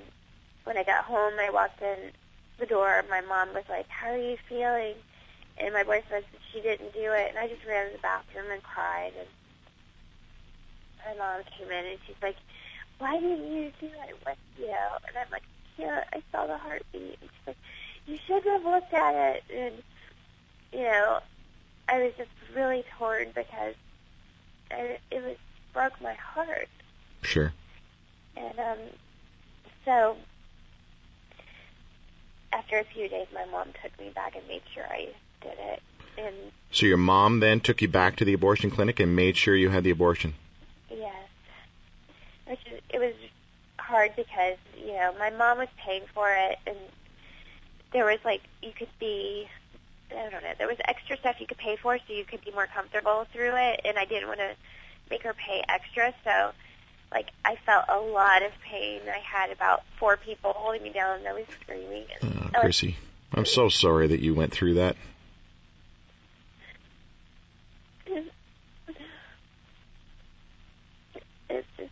when 0.63 0.78
I 0.78 0.84
got 0.84 1.04
home, 1.04 1.34
I 1.39 1.50
walked 1.50 1.82
in 1.82 2.12
the 2.58 2.65
door. 2.65 3.04
My 3.10 3.22
mom 3.22 3.54
was 3.54 3.63
like, 3.70 3.88
"How 3.89 4.10
are 4.10 4.18
you 4.18 4.38
feeling?" 4.48 4.96
And 5.58 5.74
my 5.74 5.84
boyfriend 5.84 6.26
said 6.32 6.41
she 6.52 6.62
didn't 6.62 6.94
do 6.94 7.12
it, 7.12 7.30
and 7.30 7.38
I 7.38 7.48
just 7.48 7.65
ran 7.65 7.88
to 7.88 7.94
the 7.94 8.02
bathroom 8.02 8.52
and 8.52 8.62
cried. 8.63 9.13
And 9.18 9.28
my 11.06 11.24
mom 11.24 11.44
came 11.58 11.72
in 11.72 11.86
and 11.86 12.00
she's 12.06 12.15
like, 12.22 12.38
"Why 12.98 13.20
didn't 13.20 13.52
you 13.52 13.72
do 13.80 13.88
it?" 13.88 14.18
What 14.24 14.38
you 14.58 14.68
know? 14.68 14.98
And 15.08 15.18
I'm 15.18 15.32
like, 15.32 15.44
"Yeah, 15.78 16.04
I 16.13 16.22
saw 16.32 16.48
the 16.48 16.58
heartbeat." 16.58 17.18
And 17.22 17.30
she's 17.30 17.48
like, 17.48 17.58
"You 18.06 18.18
should 18.26 18.44
have 18.44 18.65
looked 18.65 18.94
at 18.94 19.15
it." 19.15 19.44
And 19.54 19.84
you 20.72 20.84
know, 20.84 21.20
I 21.88 22.04
was 22.04 22.13
just 22.18 22.32
really 22.56 22.84
torn 22.98 23.28
because 23.34 23.76
it, 24.72 25.00
it 25.12 25.24
was 25.24 25.38
broke 25.74 26.00
my 26.02 26.13
heart. 26.13 26.70
Sure. 27.22 27.54
And 28.36 28.60
um, 28.60 28.78
so 29.84 30.18
after 32.56 32.80
a 32.80 32.84
few 32.86 33.08
days, 33.10 33.28
my 33.34 33.46
mom 33.52 33.68
took 33.84 33.98
me 34.00 34.10
back 34.15 34.36
and 34.36 34.48
made 34.48 34.62
sure 34.74 34.86
I 34.89 35.10
did 35.41 35.54
it. 35.60 35.84
And 36.18 36.36
So 36.72 36.86
your 36.86 36.98
mom 36.98 37.41
then 37.41 37.60
took 37.60 37.82
you 37.82 37.88
back 37.89 38.15
to 38.18 38.26
the 38.26 38.34
abortion 38.34 38.72
clinic 38.72 39.00
and 39.00 39.15
made 39.15 39.36
sure 39.36 39.56
you 39.56 39.70
had 39.70 39.84
the 39.84 39.89
abortion. 39.91 40.34
yes, 40.89 41.28
which 42.48 42.60
is, 42.72 42.80
it 42.89 43.00
was 43.00 43.13
hard 43.78 44.15
because 44.15 44.58
you 44.80 44.94
know 44.94 45.13
my 45.20 45.30
mom 45.32 45.58
was 45.58 45.68
paying 45.78 46.04
for 46.13 46.32
it, 46.32 46.58
and 46.65 46.78
there 47.91 48.06
was 48.06 48.20
like 48.24 48.41
you 48.63 48.72
could 48.72 48.89
be. 49.00 49.48
I 50.12 50.30
don't 50.30 50.44
know. 50.44 50.54
There 50.58 50.68
was 50.68 50.78
extra 50.88 51.18
stuff 51.18 51.41
you 51.41 51.48
could 51.48 51.58
pay 51.58 51.76
for, 51.76 51.98
so 51.98 52.13
you 52.13 52.24
could 52.24 52.46
be 52.46 52.52
more 52.52 52.68
comfortable 52.68 53.26
through 53.34 53.56
it. 53.56 53.82
And 53.84 53.98
I 53.98 54.06
didn't 54.06 54.28
want 54.28 54.39
to 54.39 54.52
make 55.10 55.24
her 55.24 55.34
pay 55.34 55.63
extra, 55.68 56.13
so 56.24 56.52
like 57.15 57.32
I 57.45 57.56
felt 57.65 57.86
a 57.88 57.97
lot 57.97 58.43
of 58.43 58.51
pain. 58.69 58.99
I 59.08 59.19
had 59.19 59.49
about 59.49 59.84
four 59.97 60.17
people 60.17 60.51
holding 60.54 60.84
me 60.84 60.89
down 60.89 61.19
and 61.19 61.25
mm, 61.25 61.30
I 61.30 61.34
was 61.34 61.45
screaming. 61.62 62.04
And, 62.21 62.51
oh, 62.54 62.60
Crissy, 62.60 62.95
I'm 63.34 63.45
so 63.45 63.69
sorry 63.69 64.08
that 64.08 64.19
you 64.19 64.36
went 64.36 64.51
through 64.51 64.73
that. 64.75 64.97
It's 71.49 71.67
just, 71.78 71.91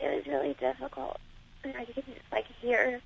it 0.00 0.16
was 0.16 0.26
really 0.28 0.54
difficult. 0.54 1.18
And 1.64 1.74
I 1.76 1.84
can 1.86 1.94
just 1.94 2.08
like 2.30 2.46
hear. 2.60 3.00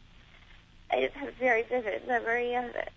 I 0.93 1.01
just 1.01 1.15
have 1.15 1.29
a 1.29 1.33
very 1.33 1.63
vivid 1.63 2.07
memory 2.07 2.55
of 2.55 2.67
it. 2.67 2.93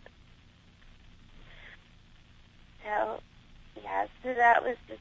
So, 2.83 3.21
yeah, 3.81 4.07
so 4.21 4.33
that 4.33 4.65
was 4.65 4.75
just, 4.89 4.99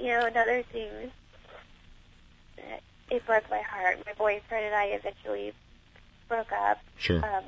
you 0.00 0.08
know, 0.08 0.26
another 0.26 0.64
thing 0.64 1.12
it 3.10 3.26
broke 3.26 3.48
my 3.50 3.60
heart. 3.60 3.98
My 4.06 4.12
boyfriend 4.14 4.66
and 4.66 4.74
I 4.74 4.86
eventually 4.86 5.52
broke 6.28 6.52
up. 6.52 6.78
Sure. 6.98 7.24
Um, 7.24 7.44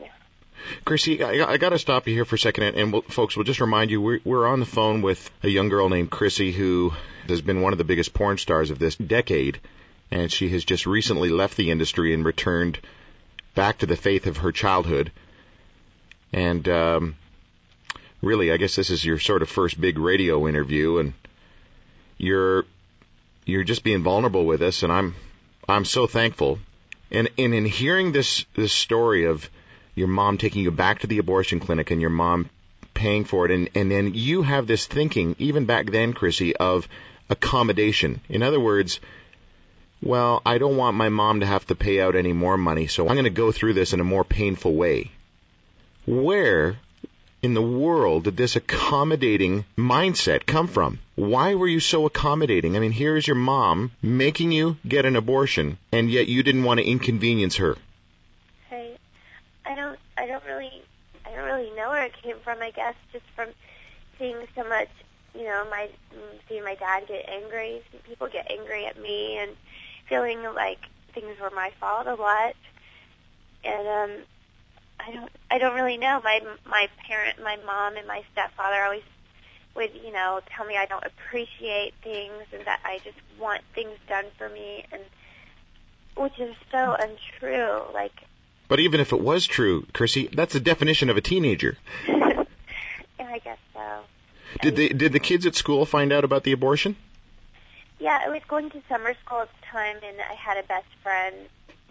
Crissy, 0.85 1.23
I, 1.23 1.53
I 1.53 1.57
got 1.59 1.71
to 1.71 1.79
stop 1.79 2.09
you 2.09 2.15
here 2.15 2.25
for 2.25 2.37
a 2.37 2.39
second, 2.39 2.65
and, 2.65 2.77
and 2.77 2.93
we'll, 2.93 3.03
folks, 3.03 3.37
we'll 3.37 3.45
just 3.45 3.61
remind 3.61 3.91
you 3.91 4.01
we're, 4.01 4.21
we're 4.25 4.47
on 4.47 4.61
the 4.61 4.67
phone 4.67 5.03
with 5.03 5.31
a 5.43 5.49
young 5.49 5.69
girl 5.69 5.89
named 5.89 6.11
Crissy 6.11 6.53
who 6.53 6.93
has 7.29 7.43
been 7.43 7.61
one 7.61 7.73
of 7.73 7.79
the 7.79 7.85
biggest 7.85 8.15
porn 8.15 8.39
stars 8.39 8.71
of 8.71 8.79
this 8.79 8.97
decade, 8.97 9.61
and 10.11 10.33
she 10.33 10.49
has 10.51 10.65
just 10.65 10.87
recently 10.87 11.29
left 11.29 11.57
the 11.57 11.71
industry 11.71 12.15
and 12.15 12.25
returned 12.25 12.79
back 13.55 13.79
to 13.79 13.87
the 13.87 13.97
faith 13.97 14.27
of 14.27 14.39
her 14.39 14.53
childhood. 14.53 15.13
And 16.33 16.69
um, 16.69 17.17
really, 18.23 18.51
I 18.53 18.57
guess 18.57 18.77
this 18.77 18.91
is 18.91 19.05
your 19.05 19.19
sort 19.19 19.43
of 19.43 19.49
first 19.49 19.81
big 19.81 19.99
radio 19.99 20.49
interview, 20.49 20.99
and 20.99 21.13
you're 22.19 22.65
you're 23.47 23.65
just 23.65 23.85
being 23.85 24.03
vulnerable 24.03 24.45
with 24.45 24.61
us, 24.61 24.83
and 24.83 24.93
I'm 24.93 25.15
I'm 25.69 25.85
so 25.85 26.07
thankful. 26.07 26.59
And, 27.11 27.29
and 27.39 27.55
in 27.55 27.65
hearing 27.65 28.13
this 28.13 28.45
this 28.55 28.73
story 28.73 29.25
of 29.25 29.49
your 29.95 30.09
mom 30.09 30.37
taking 30.37 30.63
you 30.63 30.71
back 30.71 31.01
to 31.01 31.07
the 31.07 31.19
abortion 31.19 31.61
clinic 31.61 31.91
and 31.91 32.01
your 32.01 32.11
mom 32.11 32.51
paying 32.93 33.25
for 33.25 33.47
it, 33.47 33.53
and 33.53 33.71
and 33.75 33.91
then 33.91 34.13
you 34.15 34.43
have 34.43 34.67
this 34.67 34.87
thinking 34.87 35.37
even 35.39 35.65
back 35.65 35.91
then, 35.91 36.13
Crissy, 36.13 36.53
of 36.53 36.89
accommodation. 37.31 38.21
In 38.29 38.43
other 38.43 38.61
words, 38.61 39.01
well, 40.03 40.43
I 40.45 40.59
don't 40.59 40.77
want 40.77 40.97
my 40.97 41.09
mom 41.09 41.41
to 41.41 41.47
have 41.47 41.67
to 41.67 41.75
pay 41.75 42.01
out 42.01 42.17
any 42.17 42.33
more 42.33 42.57
money, 42.57 42.89
so 42.89 43.09
I'm 43.09 43.15
going 43.15 43.25
to 43.25 43.31
go 43.31 43.53
through 43.53 43.75
this 43.75 43.93
in 43.93 44.01
a 44.01 44.05
more 44.05 44.25
painful 44.25 44.75
way. 44.75 45.13
Where 46.05 46.79
in 47.47 47.55
the 47.55 47.63
world 47.63 48.25
did 48.25 48.37
this 48.37 48.57
accommodating 48.57 49.65
mindset 49.79 50.45
come 50.47 50.67
from? 50.67 50.99
Why 51.15 51.55
were 51.55 51.69
you 51.69 51.79
so 51.79 52.05
accommodating? 52.05 52.77
I 52.77 52.81
mean, 52.81 52.91
here's 52.91 53.25
your 53.25 53.37
mom 53.37 53.93
making 54.03 54.51
you 54.51 54.77
get 54.87 55.05
an 55.05 55.15
abortion, 55.15 55.79
and 55.93 56.11
yet 56.11 56.27
you 56.27 56.43
didn't 56.43 56.65
want 56.65 56.81
to 56.81 56.87
inconvenience 56.87 57.57
her. 57.57 57.77
I, 58.73 58.97
I 59.65 59.77
don't, 59.77 59.97
I 60.19 60.27
don't 60.27 60.45
really, 60.45 60.83
I 61.25 61.37
don't 61.37 61.45
really 61.45 61.71
know 61.77 61.91
where 61.91 62.05
it 62.07 62.21
came 62.21 62.37
from. 62.43 62.61
I 62.61 62.73
guess 62.73 62.97
just 63.13 63.25
from 63.37 63.51
seeing 64.19 64.39
so 64.57 64.69
much, 64.69 64.91
you 65.33 65.45
know, 65.45 65.69
my 65.71 65.89
seeing 66.49 66.65
my 66.65 66.75
dad 66.75 67.07
get 67.07 67.29
angry, 67.29 67.81
people 68.09 68.27
get 68.27 68.51
angry 68.51 68.87
at 68.87 69.01
me, 69.01 69.39
and 69.39 69.53
feeling 70.09 70.43
like 70.53 70.81
things 71.15 71.39
were 71.41 71.53
my 71.55 71.71
fault 71.79 72.09
a 72.09 72.17
lot. 72.17 72.57
And 73.63 73.87
um, 73.87 74.25
I 74.99 75.13
don't, 75.13 75.31
I 75.51 75.59
don't 75.59 75.75
really 75.75 75.97
know. 75.97 76.21
My 76.25 76.41
my 76.67 76.89
parent, 77.07 77.43
my 77.43 77.57
mom, 77.65 77.97
and 77.97 78.07
my 78.07 78.23
stepfather 78.33 78.83
always 78.83 79.03
would, 79.75 79.91
you 80.05 80.13
know, 80.13 80.41
tell 80.51 80.67
me 80.67 80.77
I 80.77 80.87
don't 80.87 81.05
appreciate 81.05 81.93
things 82.03 82.43
and 82.53 82.67
that 82.67 82.81
I 82.85 82.99
just 83.05 83.19
want 83.39 83.63
things 83.75 83.97
done 84.09 84.25
for 84.39 84.49
me, 84.49 84.85
and 84.91 85.03
which 86.17 86.39
is 86.39 86.55
so 86.73 86.97
untrue. 86.99 87.83
Like 87.93 88.13
But 88.69 88.81
even 88.81 89.01
if 89.01 89.13
it 89.13 89.21
was 89.21 89.47
true, 89.47 89.87
Crissy, 89.93 90.35
that's 90.35 90.55
the 90.55 90.61
definition 90.61 91.11
of 91.11 91.17
a 91.17 91.21
teenager. 91.21 91.77
and 92.09 92.47
I 93.19 93.39
guess 93.39 93.59
so. 93.75 94.01
Did 94.63 94.77
the 94.77 94.89
did 94.89 95.13
the 95.13 95.21
kids 95.21 95.47
at 95.47 95.55
school 95.55 95.85
find 95.85 96.13
out 96.13 96.25
about 96.25 96.43
the 96.43 96.53
abortion? 96.53 96.97
Yeah, 97.99 98.19
I 98.23 98.29
was 98.29 98.43
going 98.47 98.71
to 98.71 98.83
summer 98.89 99.15
school 99.25 99.41
at 99.41 99.49
the 99.49 99.67
time, 99.67 99.97
and 100.03 100.19
I 100.21 100.35
had 100.35 100.59
a 100.59 100.63
best 100.67 100.87
friend 101.03 101.35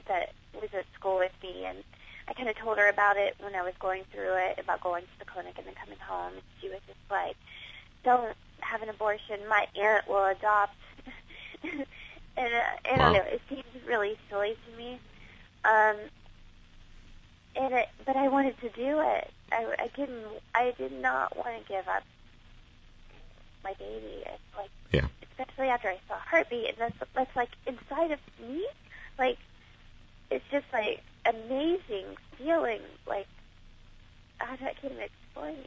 that 0.07 0.33
was 0.53 0.69
at 0.73 0.85
school 0.93 1.17
with 1.17 1.31
me, 1.41 1.65
and 1.65 1.83
I 2.27 2.33
kind 2.33 2.49
of 2.49 2.57
told 2.57 2.77
her 2.77 2.89
about 2.89 3.17
it 3.17 3.35
when 3.39 3.53
I 3.55 3.61
was 3.61 3.73
going 3.79 4.03
through 4.11 4.35
it, 4.37 4.57
about 4.59 4.81
going 4.81 5.03
to 5.03 5.19
the 5.19 5.25
clinic 5.25 5.53
and 5.57 5.67
then 5.67 5.73
coming 5.75 5.99
home. 5.99 6.33
And 6.33 6.41
she 6.61 6.69
was 6.69 6.79
just 6.87 6.99
like, 7.11 7.35
"Don't 8.03 8.35
have 8.61 8.81
an 8.81 8.89
abortion. 8.89 9.39
My 9.47 9.67
aunt 9.79 10.07
will 10.07 10.25
adopt." 10.25 10.75
and 11.63 11.81
uh, 12.37 12.61
I 12.91 12.97
don't 12.97 12.99
Wow. 12.99 13.13
know. 13.13 13.23
It 13.27 13.41
seems 13.49 13.63
really 13.87 14.17
silly 14.29 14.55
to 14.71 14.77
me. 14.77 14.99
Um, 15.63 15.97
and 17.55 17.73
it, 17.73 17.89
but 18.05 18.15
I 18.15 18.27
wanted 18.27 18.59
to 18.61 18.69
do 18.69 18.99
it. 19.01 19.31
I, 19.51 19.75
I 19.79 19.87
didn't. 19.95 20.25
I 20.53 20.73
did 20.77 20.91
not 20.91 21.35
want 21.37 21.57
to 21.61 21.71
give 21.71 21.87
up 21.87 22.03
my 23.63 23.73
baby. 23.79 24.23
It's 24.25 24.57
like, 24.57 24.69
Yeah. 24.91 25.07
especially 25.31 25.69
after 25.69 25.89
I 25.89 25.97
saw 26.07 26.15
heartbeat, 26.19 26.69
and 26.69 26.77
that's 26.77 26.97
that's 27.13 27.35
like 27.35 27.49
inside 27.65 28.11
of 28.11 28.19
me. 28.39 28.65
Like, 29.17 29.37
it's 30.31 30.45
just 30.51 30.65
like 30.73 31.01
amazing 31.25 32.05
feeling. 32.37 32.81
Like, 33.07 33.27
I, 34.39 34.53
I 34.53 34.55
can't 34.57 34.75
even 34.83 34.99
explain. 34.99 35.57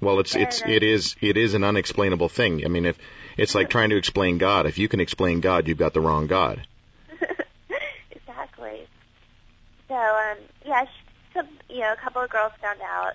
Well, 0.00 0.18
it's 0.20 0.34
it's 0.34 0.60
Yeah, 0.60 0.66
no. 0.66 0.74
it 0.74 0.82
is 0.82 1.16
it 1.20 1.36
is 1.36 1.54
an 1.54 1.64
unexplainable 1.64 2.28
thing. 2.28 2.64
I 2.64 2.68
mean, 2.68 2.86
if 2.86 2.98
it's 3.36 3.54
like 3.54 3.70
trying 3.70 3.90
to 3.90 3.96
explain 3.96 4.38
God. 4.38 4.66
If 4.66 4.78
you 4.78 4.88
can 4.88 5.00
explain 5.00 5.40
God, 5.40 5.68
you've 5.68 5.78
got 5.78 5.94
the 5.94 6.00
wrong 6.00 6.26
God. 6.26 6.66
exactly. 8.10 8.86
So, 9.88 9.94
um, 9.94 10.38
yeah, 10.66 10.84
sh- 10.84 11.34
some, 11.34 11.48
you 11.68 11.80
know, 11.80 11.92
a 11.92 11.96
couple 11.96 12.22
of 12.22 12.30
girls 12.30 12.52
found 12.60 12.80
out, 12.82 13.14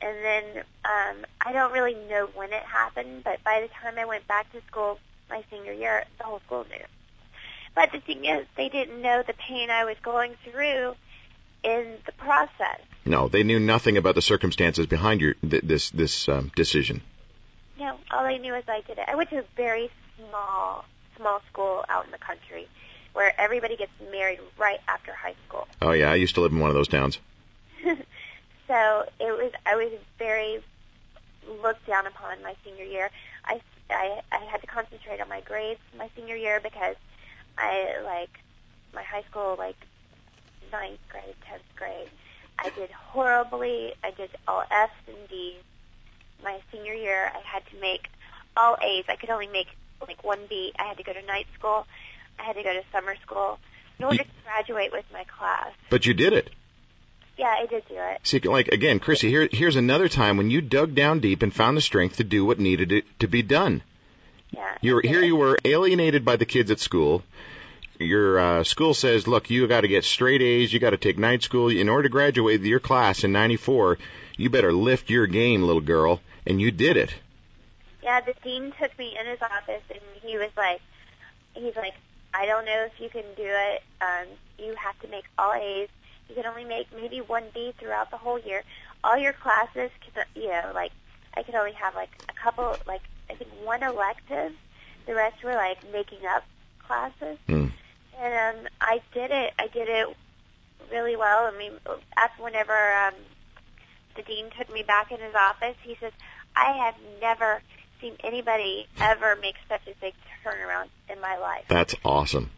and 0.00 0.16
then 0.22 0.44
um, 0.84 1.24
I 1.40 1.52
don't 1.52 1.72
really 1.72 1.94
know 2.08 2.28
when 2.34 2.52
it 2.52 2.62
happened, 2.62 3.24
but 3.24 3.42
by 3.42 3.60
the 3.60 3.68
time 3.68 3.98
I 3.98 4.04
went 4.04 4.26
back 4.28 4.52
to 4.52 4.60
school 4.66 4.98
my 5.30 5.42
senior 5.50 5.72
year, 5.72 6.04
the 6.18 6.24
whole 6.24 6.40
school 6.40 6.66
knew. 6.70 6.84
But 7.74 7.92
the 7.92 8.00
thing 8.00 8.24
is, 8.24 8.46
they 8.56 8.68
didn't 8.68 9.00
know 9.00 9.22
the 9.22 9.34
pain 9.34 9.70
I 9.70 9.84
was 9.84 9.96
going 10.02 10.34
through 10.44 10.94
in 11.62 11.96
the 12.06 12.12
process. 12.12 12.80
No, 13.04 13.28
they 13.28 13.42
knew 13.42 13.58
nothing 13.60 13.96
about 13.96 14.14
the 14.14 14.22
circumstances 14.22 14.86
behind 14.86 15.20
your 15.20 15.34
th- 15.34 15.62
this 15.62 15.90
this 15.90 16.28
um, 16.28 16.50
decision. 16.54 17.02
No, 17.78 17.96
all 18.10 18.24
I 18.24 18.38
knew 18.38 18.54
is 18.54 18.64
I 18.68 18.82
did 18.82 18.98
it. 18.98 19.04
I 19.06 19.14
went 19.14 19.30
to 19.30 19.38
a 19.38 19.44
very 19.56 19.90
small, 20.16 20.84
small 21.16 21.40
school 21.50 21.84
out 21.88 22.04
in 22.06 22.10
the 22.10 22.18
country 22.18 22.68
where 23.12 23.32
everybody 23.40 23.76
gets 23.76 23.92
married 24.10 24.40
right 24.58 24.80
after 24.88 25.12
high 25.12 25.34
school. 25.46 25.66
Oh 25.80 25.92
yeah, 25.92 26.10
I 26.10 26.16
used 26.16 26.34
to 26.34 26.40
live 26.40 26.52
in 26.52 26.58
one 26.58 26.70
of 26.70 26.74
those 26.74 26.88
towns. 26.88 27.18
so 27.82 29.04
it 29.20 29.32
was, 29.32 29.52
I 29.64 29.76
was 29.76 29.92
very 30.18 30.62
looked 31.62 31.86
down 31.86 32.06
upon 32.06 32.42
my 32.42 32.54
senior 32.64 32.84
year. 32.84 33.10
I, 33.44 33.60
I, 33.90 34.20
I 34.30 34.38
had 34.44 34.60
to 34.60 34.66
concentrate 34.66 35.20
on 35.20 35.28
my 35.28 35.40
grades 35.40 35.80
my 35.96 36.10
senior 36.16 36.36
year 36.36 36.60
because 36.62 36.96
I, 37.58 38.00
like, 38.04 38.30
my 38.94 39.02
high 39.02 39.22
school, 39.30 39.56
like, 39.58 39.76
ninth 40.72 41.00
grade, 41.10 41.34
tenth 41.46 41.62
grade, 41.76 42.08
I 42.58 42.70
did 42.70 42.90
horribly. 42.90 43.94
I 44.02 44.10
did 44.10 44.30
all 44.46 44.62
F's 44.70 44.92
and 45.06 45.28
D's. 45.28 45.54
My 46.42 46.58
senior 46.72 46.94
year, 46.94 47.30
I 47.34 47.40
had 47.40 47.64
to 47.70 47.80
make 47.80 48.08
all 48.56 48.76
A's. 48.82 49.04
I 49.08 49.16
could 49.16 49.30
only 49.30 49.46
make 49.46 49.68
like 50.06 50.22
one 50.24 50.40
B. 50.48 50.72
I 50.78 50.84
had 50.84 50.96
to 50.98 51.02
go 51.02 51.12
to 51.12 51.22
night 51.22 51.46
school. 51.58 51.86
I 52.38 52.44
had 52.44 52.56
to 52.56 52.62
go 52.62 52.72
to 52.72 52.82
summer 52.92 53.16
school 53.24 53.58
in 53.98 54.04
order 54.04 54.18
to 54.18 54.24
graduate 54.44 54.92
with 54.92 55.04
my 55.12 55.24
class. 55.24 55.72
But 55.90 56.06
you 56.06 56.14
did 56.14 56.32
it. 56.32 56.50
Yeah, 57.36 57.54
I 57.56 57.66
did 57.66 57.84
do 57.88 57.94
it. 57.96 58.20
See, 58.24 58.40
like 58.40 58.68
again, 58.68 58.98
Crissy, 58.98 59.28
here 59.28 59.48
here's 59.50 59.76
another 59.76 60.08
time 60.08 60.36
when 60.36 60.50
you 60.50 60.60
dug 60.60 60.94
down 60.94 61.20
deep 61.20 61.42
and 61.42 61.54
found 61.54 61.76
the 61.76 61.80
strength 61.80 62.16
to 62.16 62.24
do 62.24 62.44
what 62.44 62.58
needed 62.58 62.88
to, 62.88 63.02
to 63.20 63.28
be 63.28 63.42
done. 63.42 63.82
Yeah. 64.50 64.76
You 64.80 64.94
were, 64.94 65.00
I 65.00 65.02
did 65.02 65.10
here 65.10 65.22
you 65.22 65.36
were 65.36 65.58
alienated 65.64 66.24
by 66.24 66.36
the 66.36 66.46
kids 66.46 66.70
at 66.70 66.80
school. 66.80 67.22
Your 67.98 68.38
uh, 68.38 68.64
school 68.64 68.94
says, 68.94 69.26
look, 69.26 69.50
you 69.50 69.66
got 69.66 69.80
to 69.80 69.88
get 69.88 70.04
straight 70.04 70.40
A's. 70.40 70.72
You 70.72 70.78
got 70.78 70.90
to 70.90 70.96
take 70.96 71.18
night 71.18 71.42
school 71.42 71.68
in 71.68 71.88
order 71.88 72.04
to 72.04 72.08
graduate 72.08 72.60
your 72.60 72.80
class 72.80 73.24
in 73.24 73.32
'94. 73.32 73.98
You 74.36 74.50
better 74.50 74.72
lift 74.72 75.10
your 75.10 75.26
game, 75.26 75.62
little 75.62 75.80
girl, 75.80 76.20
and 76.46 76.60
you 76.60 76.70
did 76.70 76.96
it. 76.96 77.12
Yeah, 78.02 78.20
the 78.20 78.34
dean 78.44 78.72
took 78.80 78.96
me 78.98 79.16
in 79.18 79.26
his 79.26 79.42
office 79.42 79.82
and 79.90 80.00
he 80.22 80.38
was 80.38 80.50
like, 80.56 80.80
he's 81.54 81.74
like, 81.76 81.94
I 82.32 82.46
don't 82.46 82.64
know 82.64 82.86
if 82.86 83.00
you 83.00 83.08
can 83.08 83.24
do 83.36 83.44
it. 83.44 83.82
Um, 84.00 84.26
you 84.58 84.74
have 84.76 84.98
to 85.00 85.08
make 85.08 85.24
all 85.36 85.52
A's. 85.52 85.88
You 86.28 86.34
can 86.34 86.46
only 86.46 86.64
make 86.64 86.86
maybe 86.94 87.20
one 87.20 87.44
B 87.52 87.74
throughout 87.78 88.10
the 88.10 88.16
whole 88.16 88.38
year. 88.38 88.62
All 89.02 89.16
your 89.16 89.32
classes, 89.32 89.90
can, 90.00 90.24
you 90.34 90.48
know, 90.48 90.70
like 90.74 90.92
I 91.34 91.42
could 91.42 91.54
only 91.54 91.72
have 91.72 91.94
like 91.94 92.10
a 92.28 92.32
couple, 92.32 92.76
like 92.86 93.02
I 93.30 93.34
think 93.34 93.50
one 93.64 93.82
elective. 93.82 94.52
The 95.06 95.14
rest 95.14 95.42
were 95.42 95.54
like 95.54 95.78
making 95.92 96.26
up 96.26 96.44
classes. 96.86 97.38
Hmm. 97.46 97.66
And 98.20 98.58
um, 98.58 98.68
I 98.80 99.00
did 99.14 99.30
it. 99.30 99.52
I 99.58 99.68
did 99.68 99.88
it 99.88 100.08
really 100.90 101.16
well. 101.16 101.50
I 101.52 101.56
mean, 101.56 101.72
after 102.16 102.42
whenever 102.42 102.72
um, 102.94 103.14
the 104.16 104.22
dean 104.22 104.46
took 104.58 104.72
me 104.72 104.82
back 104.82 105.12
in 105.12 105.18
his 105.18 105.34
office, 105.34 105.76
he 105.82 105.96
says, 106.00 106.12
I 106.56 106.72
have 106.72 106.94
never 107.20 107.62
seen 108.00 108.14
anybody 108.24 108.86
ever 109.00 109.36
make 109.40 109.56
such 109.68 109.82
a 109.86 109.94
big 110.00 110.14
turnaround 110.44 110.88
in 111.10 111.20
my 111.20 111.36
life. 111.38 111.64
That's 111.68 111.94
awesome. 112.04 112.50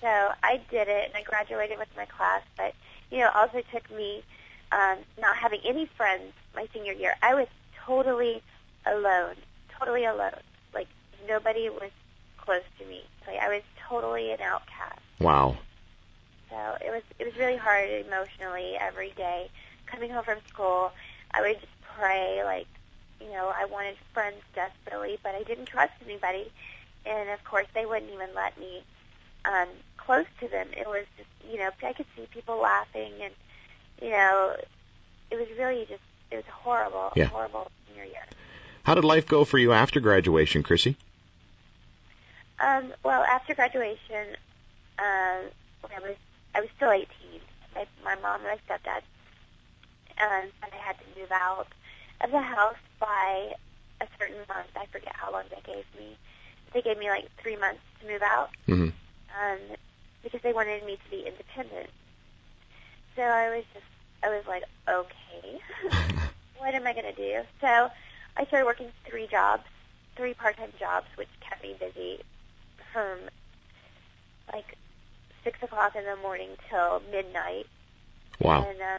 So 0.00 0.08
I 0.08 0.60
did 0.70 0.88
it, 0.88 1.08
and 1.08 1.16
I 1.16 1.22
graduated 1.22 1.78
with 1.78 1.88
my 1.96 2.06
class. 2.06 2.42
But 2.56 2.74
you 3.10 3.18
know, 3.18 3.26
it 3.26 3.36
also 3.36 3.62
took 3.72 3.90
me 3.90 4.22
um, 4.72 4.98
not 5.20 5.36
having 5.36 5.60
any 5.64 5.86
friends 5.86 6.32
my 6.54 6.66
senior 6.74 6.92
year. 6.92 7.14
I 7.22 7.34
was 7.34 7.46
totally 7.86 8.42
alone, 8.86 9.36
totally 9.84 10.04
alone. 10.04 10.32
Like 10.74 10.88
nobody 11.28 11.68
was 11.68 11.90
close 12.38 12.62
to 12.78 12.86
me. 12.86 13.02
Like 13.26 13.38
I 13.40 13.48
was 13.48 13.62
totally 13.88 14.32
an 14.32 14.40
outcast. 14.40 15.00
Wow. 15.20 15.56
so 16.50 16.56
it 16.84 16.90
was 16.90 17.02
it 17.18 17.24
was 17.26 17.36
really 17.36 17.56
hard 17.56 17.88
emotionally 17.90 18.76
every 18.80 19.12
day. 19.16 19.48
Coming 19.86 20.10
home 20.10 20.24
from 20.24 20.38
school, 20.48 20.92
I 21.32 21.40
would 21.42 21.60
just 21.60 21.72
pray 21.98 22.42
like, 22.44 22.66
you 23.20 23.30
know, 23.30 23.52
I 23.54 23.66
wanted 23.66 23.96
friends 24.14 24.38
desperately, 24.54 25.18
but 25.22 25.34
I 25.34 25.42
didn't 25.42 25.66
trust 25.66 25.92
anybody, 26.04 26.50
and 27.04 27.28
of 27.30 27.42
course 27.44 27.66
they 27.74 27.84
wouldn't 27.86 28.10
even 28.10 28.28
let 28.34 28.58
me 28.58 28.82
um, 29.44 29.68
close 29.98 30.26
to 30.40 30.48
them. 30.48 30.68
It 30.76 30.86
was 30.86 31.04
just, 31.16 31.28
you 31.52 31.58
know, 31.58 31.70
I 31.82 31.92
could 31.92 32.06
see 32.16 32.26
people 32.32 32.56
laughing, 32.60 33.12
and 33.22 33.32
you 34.00 34.10
know, 34.10 34.56
it 35.30 35.36
was 35.36 35.46
really 35.58 35.84
just 35.88 36.02
it 36.30 36.36
was 36.36 36.44
horrible, 36.50 37.12
Yeah. 37.14 37.26
horrible 37.26 37.70
senior 37.86 38.04
year. 38.04 38.24
How 38.84 38.94
did 38.94 39.04
life 39.04 39.26
go 39.28 39.44
for 39.44 39.58
you 39.58 39.72
after 39.72 40.00
graduation, 40.00 40.62
Crissy? 40.62 40.96
Um, 42.58 42.92
well, 43.04 43.22
after 43.22 43.54
graduation, 43.54 44.36
um, 44.98 45.50
when 45.80 45.92
I 45.96 46.00
was 46.00 46.16
I 46.54 46.60
was 46.60 46.68
still 46.76 46.90
18. 46.90 47.06
My 47.74 47.86
my 48.04 48.14
mom 48.16 48.40
and 48.40 48.44
my 48.44 48.58
stepdad, 48.68 49.02
um, 50.20 50.50
and 50.62 50.72
I 50.72 50.76
had 50.84 50.96
to 50.98 51.20
move 51.20 51.30
out 51.32 51.68
of 52.20 52.30
the 52.30 52.40
house 52.40 52.76
by 53.00 53.52
a 54.00 54.06
certain 54.18 54.38
month. 54.48 54.68
I 54.76 54.86
forget 54.86 55.14
how 55.14 55.32
long 55.32 55.44
they 55.50 55.62
gave 55.72 55.84
me. 55.98 56.16
They 56.74 56.82
gave 56.82 56.98
me 56.98 57.08
like 57.08 57.28
three 57.40 57.56
months 57.56 57.80
to 58.00 58.08
move 58.08 58.22
out, 58.22 58.50
hmm 58.66 58.88
um, 59.40 59.58
because 60.22 60.40
they 60.42 60.52
wanted 60.52 60.84
me 60.84 60.96
to 60.96 61.10
be 61.10 61.26
independent. 61.26 61.90
So 63.16 63.22
I 63.22 63.48
was 63.56 63.64
just 63.72 63.86
I 64.22 64.28
was 64.28 64.44
like, 64.46 64.64
okay, 64.88 65.58
what 66.58 66.74
am 66.74 66.86
I 66.86 66.92
going 66.92 67.06
to 67.06 67.12
do? 67.12 67.40
So 67.60 67.90
I 68.36 68.44
started 68.46 68.66
working 68.66 68.88
three 69.04 69.26
jobs, 69.26 69.64
three 70.16 70.34
part-time 70.34 70.72
jobs, 70.78 71.06
which 71.16 71.28
kept 71.40 71.62
me 71.62 71.74
busy 71.78 72.20
from 72.92 73.18
like 74.52 74.76
six 75.44 75.62
o'clock 75.62 75.96
in 75.96 76.04
the 76.04 76.16
morning 76.16 76.50
till 76.68 77.02
midnight. 77.10 77.66
Wow. 78.40 78.66
And 78.68 78.80
uh, 78.80 78.98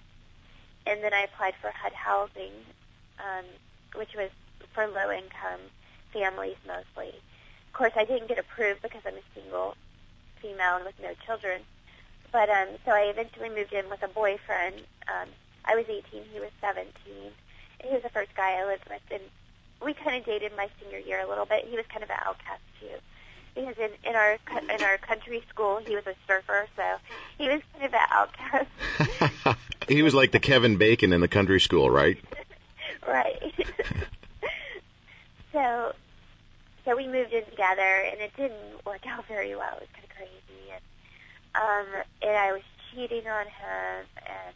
and 0.86 1.04
then 1.04 1.14
I 1.14 1.22
applied 1.22 1.54
for 1.62 1.72
HUD 1.72 1.94
housing, 1.94 2.52
um, 3.20 3.46
which 3.96 4.16
was 4.16 4.30
for 4.74 4.88
low-income 4.88 5.60
families 6.12 6.58
mostly. 6.68 7.10
Of 7.68 7.74
course, 7.74 7.94
I 7.96 8.06
didn't 8.06 8.28
get 8.28 8.38
approved 8.38 8.82
because 8.82 9.02
I'm 9.06 9.16
a 9.16 9.40
single 9.40 9.76
female 10.42 10.76
and 10.76 10.86
with 10.86 11.00
no 11.02 11.14
children. 11.26 11.62
But 12.32 12.50
um, 12.50 12.68
so 12.86 12.92
I 12.92 13.04
eventually 13.04 13.50
moved 13.50 13.74
in 13.74 13.90
with 13.90 14.04
a 14.04 14.08
boyfriend. 14.08 14.76
Um, 15.08 15.30
I 15.66 15.76
was 15.76 15.86
18, 15.88 16.04
he 16.34 16.40
was 16.40 16.50
17. 16.62 16.92
He 17.84 17.94
was 17.94 18.04
the 18.04 18.10
first 18.10 18.34
guy 18.36 18.60
I 18.60 18.66
lived 18.66 18.88
with, 18.90 19.02
and 19.12 19.22
we 19.84 19.94
kind 19.94 20.18
of 20.18 20.26
dated 20.26 20.54
my 20.56 20.70
senior 20.82 21.00
year 21.00 21.20
a 21.20 21.28
little 21.28 21.46
bit. 21.46 21.66
He 21.66 21.76
was 21.76 21.86
kind 21.88 22.04
of 22.04 22.10
an 22.10 22.18
outcast 22.26 22.62
too, 22.80 22.96
because 23.56 23.78
in 23.78 23.90
in 24.10 24.16
our 24.16 24.38
in 24.74 24.84
our 24.84 24.98
country 24.98 25.44
school 25.50 25.82
he 25.86 25.96
was 25.96 26.08
a 26.08 26.16
surfer, 26.28 26.68
so 26.76 26.84
he 27.38 27.50
was 27.50 27.62
kind 27.74 27.86
of 27.86 27.94
an 27.94 28.08
outcast. 28.12 29.58
he 29.88 30.02
was 30.02 30.14
like 30.14 30.32
the 30.32 30.40
Kevin 30.40 30.78
Bacon 30.78 31.14
in 31.14 31.22
the 31.22 31.28
country 31.28 31.60
school, 31.60 31.90
right? 31.90 32.18
right. 33.08 33.54
so, 35.52 35.94
so 36.86 36.96
we 36.96 37.08
moved 37.08 37.34
in 37.34 37.46
together, 37.46 37.82
and 37.82 38.20
it 38.22 38.32
didn't 38.38 38.86
work 38.86 39.06
out 39.08 39.26
very 39.28 39.56
well. 39.56 39.76
It 39.76 39.82
was 39.82 39.90
kind 39.94 40.06
of 40.06 40.16
crazy, 40.16 40.72
and 40.72 40.82
um, 41.56 42.04
and 42.22 42.38
I 42.38 42.52
was 42.54 42.62
cheating 42.92 43.28
on 43.28 43.46
him, 43.46 44.06
and 44.18 44.56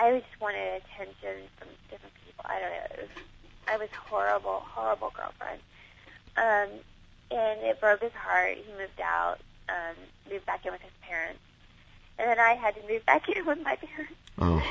I 0.00 0.18
just 0.18 0.40
wanted 0.40 0.82
attention 0.82 1.46
from 1.58 1.68
different 1.90 2.14
people. 2.24 2.44
I 2.46 2.58
don't 2.58 2.70
know. 2.70 2.86
It 2.90 3.00
was, 3.00 3.24
I 3.68 3.76
was 3.76 3.88
horrible, 4.08 4.62
horrible 4.64 5.12
girlfriend. 5.14 5.60
Um, 6.38 6.80
and 7.30 7.60
it 7.60 7.78
broke 7.80 8.00
his 8.00 8.12
heart. 8.12 8.56
He 8.56 8.72
moved 8.72 9.00
out, 9.04 9.40
um, 9.68 9.94
moved 10.30 10.46
back 10.46 10.64
in 10.64 10.72
with 10.72 10.80
his 10.80 10.90
parents, 11.02 11.40
and 12.18 12.30
then 12.30 12.40
I 12.40 12.54
had 12.54 12.74
to 12.76 12.80
move 12.88 13.04
back 13.04 13.28
in 13.36 13.44
with 13.44 13.62
my 13.62 13.76
parents 13.76 14.14
Oh, 14.38 14.62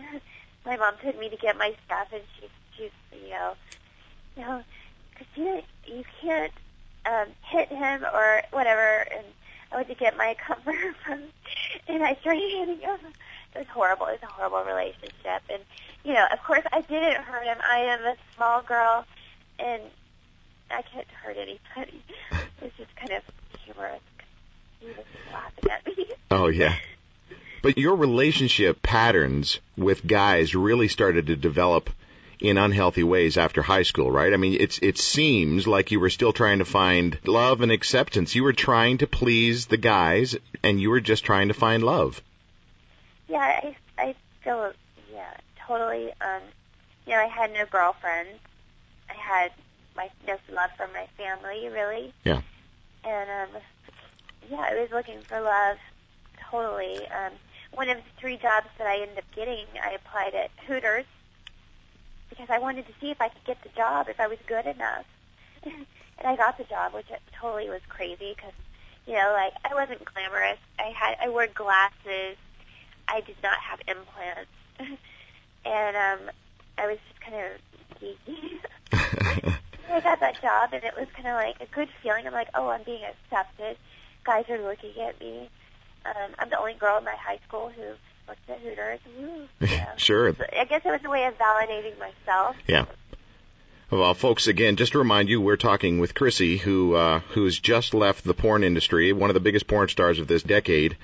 my 0.66 0.76
mom 0.76 0.94
took 1.02 1.18
me 1.18 1.28
to 1.28 1.36
get 1.36 1.56
my 1.56 1.72
stuff, 1.84 2.08
and 2.12 2.22
she, 2.38 2.48
she's, 2.76 2.90
you 3.24 3.30
know, 3.30 3.54
you 4.36 4.42
know, 4.42 4.62
Christina, 5.14 5.62
you 5.86 6.02
can't 6.20 6.52
um, 7.06 7.28
hit 7.42 7.68
him 7.68 8.04
or 8.12 8.42
whatever. 8.50 9.06
And 9.14 9.24
I 9.70 9.76
went 9.76 9.88
to 9.88 9.94
get 9.94 10.16
my 10.16 10.34
comforter 10.46 10.92
from, 11.04 11.22
and 11.86 12.02
I 12.02 12.16
started 12.16 12.42
hitting 12.42 12.80
him. 12.80 12.98
It 13.56 13.60
was 13.60 13.68
horrible. 13.68 14.06
It 14.06 14.20
was 14.20 14.30
a 14.30 14.32
horrible 14.32 14.64
relationship, 14.64 15.42
and 15.48 15.62
you 16.04 16.12
know, 16.12 16.26
of 16.30 16.42
course, 16.42 16.64
I 16.70 16.82
didn't 16.82 17.22
hurt 17.22 17.44
him. 17.44 17.56
I 17.62 17.78
am 17.78 18.04
a 18.04 18.14
small 18.34 18.60
girl, 18.60 19.06
and 19.58 19.80
I 20.70 20.82
can't 20.82 21.08
hurt 21.08 21.36
anybody. 21.38 22.02
It 22.60 22.64
was 22.64 22.72
just 22.76 22.96
kind 22.96 23.12
of 23.12 23.22
humorous. 23.64 24.00
He 24.80 24.86
was 24.88 24.96
laughing 25.32 25.70
at 25.70 25.86
me. 25.86 26.06
oh 26.30 26.48
yeah. 26.48 26.76
But 27.62 27.78
your 27.78 27.96
relationship 27.96 28.82
patterns 28.82 29.58
with 29.76 30.06
guys 30.06 30.54
really 30.54 30.88
started 30.88 31.28
to 31.28 31.36
develop 31.36 31.88
in 32.40 32.58
unhealthy 32.58 33.02
ways 33.02 33.38
after 33.38 33.62
high 33.62 33.84
school, 33.84 34.10
right? 34.10 34.32
I 34.32 34.36
mean, 34.36 34.58
it's 34.60 34.78
it 34.82 34.98
seems 34.98 35.66
like 35.66 35.92
you 35.92 36.00
were 36.00 36.10
still 36.10 36.32
trying 36.32 36.58
to 36.58 36.66
find 36.66 37.18
love 37.24 37.62
and 37.62 37.72
acceptance. 37.72 38.34
You 38.34 38.44
were 38.44 38.52
trying 38.52 38.98
to 38.98 39.06
please 39.06 39.66
the 39.66 39.78
guys, 39.78 40.36
and 40.62 40.78
you 40.78 40.90
were 40.90 41.00
just 41.00 41.24
trying 41.24 41.48
to 41.48 41.54
find 41.54 41.82
love. 41.82 42.20
Yeah, 43.28 43.60
I 43.62 43.76
I 43.98 44.14
feel 44.42 44.72
yeah 45.12 45.34
totally. 45.66 46.12
Um, 46.20 46.42
you 47.06 47.12
know, 47.12 47.20
I 47.20 47.26
had 47.26 47.52
no 47.52 47.64
girlfriend. 47.66 48.28
I 49.08 49.14
had 49.14 49.52
my 49.96 50.10
no 50.26 50.36
love 50.52 50.70
from 50.76 50.92
my 50.92 51.06
family 51.16 51.68
really. 51.68 52.12
Yeah. 52.24 52.42
And 53.04 53.30
um, 53.30 53.62
yeah, 54.50 54.64
I 54.68 54.74
was 54.74 54.90
looking 54.92 55.18
for 55.28 55.40
love 55.40 55.78
totally. 56.50 57.06
Um, 57.08 57.32
one 57.74 57.88
of 57.88 57.96
the 57.98 58.02
three 58.18 58.36
jobs 58.36 58.68
that 58.78 58.86
I 58.86 59.00
ended 59.00 59.18
up 59.18 59.24
getting, 59.34 59.66
I 59.82 59.92
applied 59.92 60.34
at 60.34 60.50
Hooters 60.66 61.04
because 62.30 62.48
I 62.50 62.58
wanted 62.58 62.86
to 62.86 62.92
see 63.00 63.10
if 63.10 63.20
I 63.20 63.28
could 63.28 63.44
get 63.44 63.62
the 63.62 63.68
job 63.70 64.08
if 64.08 64.20
I 64.20 64.26
was 64.26 64.38
good 64.46 64.66
enough. 64.66 65.04
and 65.64 65.86
I 66.24 66.36
got 66.36 66.58
the 66.58 66.64
job, 66.64 66.94
which 66.94 67.06
totally 67.38 67.68
was 67.68 67.80
crazy 67.88 68.34
because 68.34 68.52
you 69.06 69.14
know, 69.14 69.32
like 69.32 69.52
I 69.64 69.74
wasn't 69.74 70.04
glamorous. 70.04 70.58
I 70.78 70.92
had 70.96 71.16
I 71.22 71.28
wore 71.28 71.46
glasses. 71.46 72.36
I 73.08 73.20
did 73.20 73.36
not 73.42 73.58
have 73.58 73.80
implants, 73.86 74.50
and 75.64 75.96
um, 75.96 76.30
I 76.78 76.86
was 76.86 76.98
just 77.08 77.20
kind 77.20 77.36
of 77.36 78.00
geeky. 78.00 79.56
I 79.90 80.00
got 80.00 80.20
that 80.20 80.40
job, 80.42 80.70
and 80.72 80.82
it 80.82 80.94
was 80.96 81.06
kind 81.14 81.28
of 81.28 81.34
like 81.34 81.60
a 81.60 81.74
good 81.74 81.88
feeling. 82.02 82.26
I'm 82.26 82.32
like, 82.32 82.48
oh, 82.54 82.68
I'm 82.68 82.82
being 82.82 83.02
accepted. 83.04 83.76
Guys 84.24 84.44
are 84.50 84.58
looking 84.58 85.00
at 85.00 85.18
me. 85.20 85.48
Um, 86.04 86.32
I'm 86.38 86.50
the 86.50 86.58
only 86.58 86.74
girl 86.74 86.98
in 86.98 87.04
my 87.04 87.14
high 87.14 87.38
school 87.48 87.72
who 87.74 87.82
worked 88.28 88.50
at 88.50 88.58
Hooters. 88.60 89.00
Yeah. 89.60 89.92
sure. 89.96 90.34
So 90.34 90.44
I 90.58 90.64
guess 90.64 90.82
it 90.84 90.90
was 90.90 91.00
a 91.04 91.10
way 91.10 91.24
of 91.26 91.38
validating 91.38 91.94
myself. 91.98 92.56
Yeah. 92.66 92.86
Well, 93.90 94.14
folks, 94.14 94.48
again, 94.48 94.76
just 94.76 94.92
to 94.92 94.98
remind 94.98 95.28
you, 95.28 95.40
we're 95.40 95.56
talking 95.56 96.00
with 96.00 96.14
Crissy, 96.14 96.58
who 96.58 96.94
uh, 96.94 97.20
who's 97.30 97.58
just 97.58 97.94
left 97.94 98.24
the 98.24 98.34
porn 98.34 98.64
industry, 98.64 99.12
one 99.12 99.30
of 99.30 99.34
the 99.34 99.40
biggest 99.40 99.68
porn 99.68 99.88
stars 99.88 100.18
of 100.18 100.26
this 100.26 100.42
decade, 100.42 100.96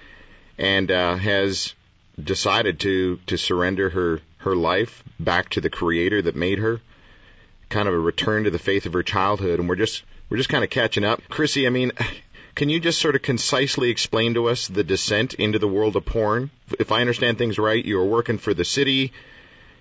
and 0.58 0.90
uh, 0.90 1.14
has 1.14 1.74
decided 2.22 2.80
to 2.80 3.18
to 3.26 3.36
surrender 3.36 3.90
her 3.90 4.20
her 4.38 4.56
life 4.56 5.02
back 5.20 5.50
to 5.50 5.60
the 5.60 5.70
Creator 5.70 6.22
that 6.22 6.36
made 6.36 6.58
her, 6.58 6.80
kind 7.68 7.88
of 7.88 7.94
a 7.94 7.98
return 7.98 8.44
to 8.44 8.50
the 8.50 8.58
faith 8.58 8.86
of 8.86 8.92
her 8.92 9.02
childhood. 9.02 9.60
And 9.60 9.68
we're 9.68 9.76
just 9.76 10.02
we're 10.28 10.36
just 10.36 10.48
kind 10.48 10.64
of 10.64 10.70
catching 10.70 11.04
up. 11.04 11.22
Crissy, 11.28 11.66
I 11.66 11.70
mean. 11.70 11.92
Can 12.54 12.68
you 12.68 12.80
just 12.80 13.00
sort 13.00 13.16
of 13.16 13.22
concisely 13.22 13.88
explain 13.88 14.34
to 14.34 14.50
us 14.50 14.68
the 14.68 14.84
descent 14.84 15.32
into 15.32 15.58
the 15.58 15.66
world 15.66 15.96
of 15.96 16.04
porn? 16.04 16.50
If 16.78 16.92
I 16.92 17.00
understand 17.00 17.38
things 17.38 17.58
right, 17.58 17.82
you 17.82 17.96
were 17.96 18.04
working 18.04 18.36
for 18.36 18.52
the 18.52 18.62
city, 18.62 19.14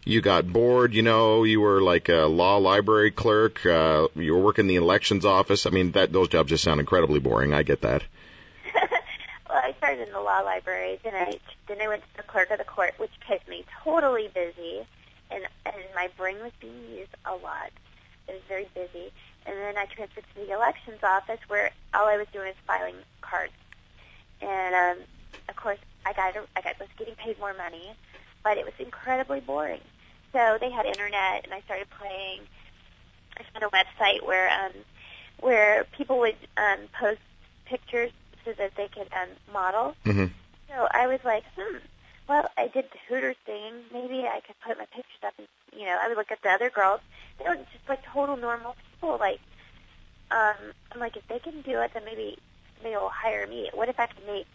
you 0.05 0.21
got 0.21 0.47
bored, 0.47 0.93
you 0.93 1.01
know, 1.01 1.43
you 1.43 1.59
were 1.59 1.81
like 1.81 2.07
a 2.07 2.27
law 2.27 2.57
library 2.57 3.11
clerk, 3.11 3.65
uh, 3.65 4.07
you 4.15 4.33
were 4.33 4.39
working 4.39 4.67
the 4.67 4.77
elections 4.77 5.25
office. 5.25 5.65
I 5.65 5.69
mean, 5.69 5.91
that 5.91 6.13
those 6.13 6.29
jobs 6.29 6.49
just 6.49 6.63
sound 6.63 6.79
incredibly 6.79 7.19
boring. 7.19 7.53
I 7.53 7.63
get 7.63 7.81
that. 7.81 8.03
I 9.71 9.77
started 9.77 10.05
in 10.05 10.13
the 10.13 10.19
law 10.19 10.41
library, 10.41 10.99
then 11.01 11.15
I 11.15 11.39
then 11.67 11.81
I 11.81 11.87
went 11.87 12.01
to 12.01 12.17
the 12.17 12.23
clerk 12.23 12.51
of 12.51 12.57
the 12.57 12.65
court, 12.65 12.93
which 12.97 13.11
kept 13.25 13.47
me 13.47 13.63
totally 13.83 14.29
busy, 14.33 14.85
and 15.29 15.43
and 15.65 15.75
my 15.95 16.09
brain 16.17 16.37
was 16.41 16.51
being 16.59 16.75
used 16.93 17.15
a 17.25 17.35
lot. 17.35 17.71
It 18.27 18.33
was 18.33 18.41
very 18.49 18.67
busy, 18.75 19.13
and 19.45 19.55
then 19.57 19.77
I 19.77 19.85
transferred 19.85 20.25
to 20.35 20.45
the 20.45 20.53
elections 20.53 20.99
office, 21.03 21.39
where 21.47 21.71
all 21.93 22.07
I 22.07 22.17
was 22.17 22.27
doing 22.33 22.47
was 22.47 22.55
filing 22.67 22.95
cards, 23.21 23.53
and 24.41 24.75
um, 24.75 25.05
of 25.47 25.55
course 25.55 25.79
I 26.05 26.11
got 26.11 26.35
I 26.57 26.61
got 26.61 26.77
was 26.77 26.89
getting 26.97 27.15
paid 27.15 27.39
more 27.39 27.53
money, 27.53 27.93
but 28.43 28.57
it 28.57 28.65
was 28.65 28.73
incredibly 28.77 29.39
boring. 29.39 29.81
So 30.33 30.57
they 30.59 30.69
had 30.69 30.85
internet, 30.85 31.45
and 31.45 31.53
I 31.53 31.61
started 31.61 31.87
playing. 31.91 32.41
I 33.37 33.43
found 33.53 33.63
a 33.63 33.69
website 33.69 34.25
where 34.25 34.49
um, 34.49 34.73
where 35.39 35.85
people 35.97 36.19
would 36.19 36.35
um, 36.57 36.79
post 36.99 37.21
pictures 37.65 38.11
so 38.45 38.53
that 38.57 38.71
they 38.77 38.87
could 38.87 39.07
um, 39.13 39.29
model. 39.51 39.95
hmm 40.03 40.27
So 40.69 40.87
I 40.91 41.07
was 41.07 41.19
like, 41.23 41.43
hmm, 41.57 41.77
well, 42.27 42.49
I 42.57 42.67
did 42.67 42.85
the 42.91 42.99
Hooters 43.07 43.37
thing. 43.45 43.73
Maybe 43.91 44.25
I 44.27 44.39
could 44.45 44.59
put 44.65 44.77
my 44.77 44.85
pictures 44.85 45.23
up 45.25 45.33
and, 45.37 45.47
you 45.77 45.85
know, 45.85 45.97
I 46.01 46.07
would 46.07 46.17
look 46.17 46.31
at 46.31 46.41
the 46.41 46.49
other 46.49 46.69
girls. 46.69 47.01
They 47.39 47.45
were 47.47 47.55
just 47.55 47.87
like 47.89 47.99
total 48.13 48.37
normal 48.37 48.75
people. 48.89 49.17
Like, 49.19 49.39
um, 50.31 50.71
I'm 50.91 50.99
like, 50.99 51.17
if 51.17 51.27
they 51.27 51.39
can 51.39 51.61
do 51.61 51.81
it, 51.81 51.91
then 51.93 52.05
maybe 52.05 52.37
they 52.83 52.91
will 52.91 53.11
hire 53.13 53.47
me. 53.47 53.69
What 53.73 53.89
if 53.89 53.99
I 53.99 54.07
can 54.07 54.25
make 54.25 54.47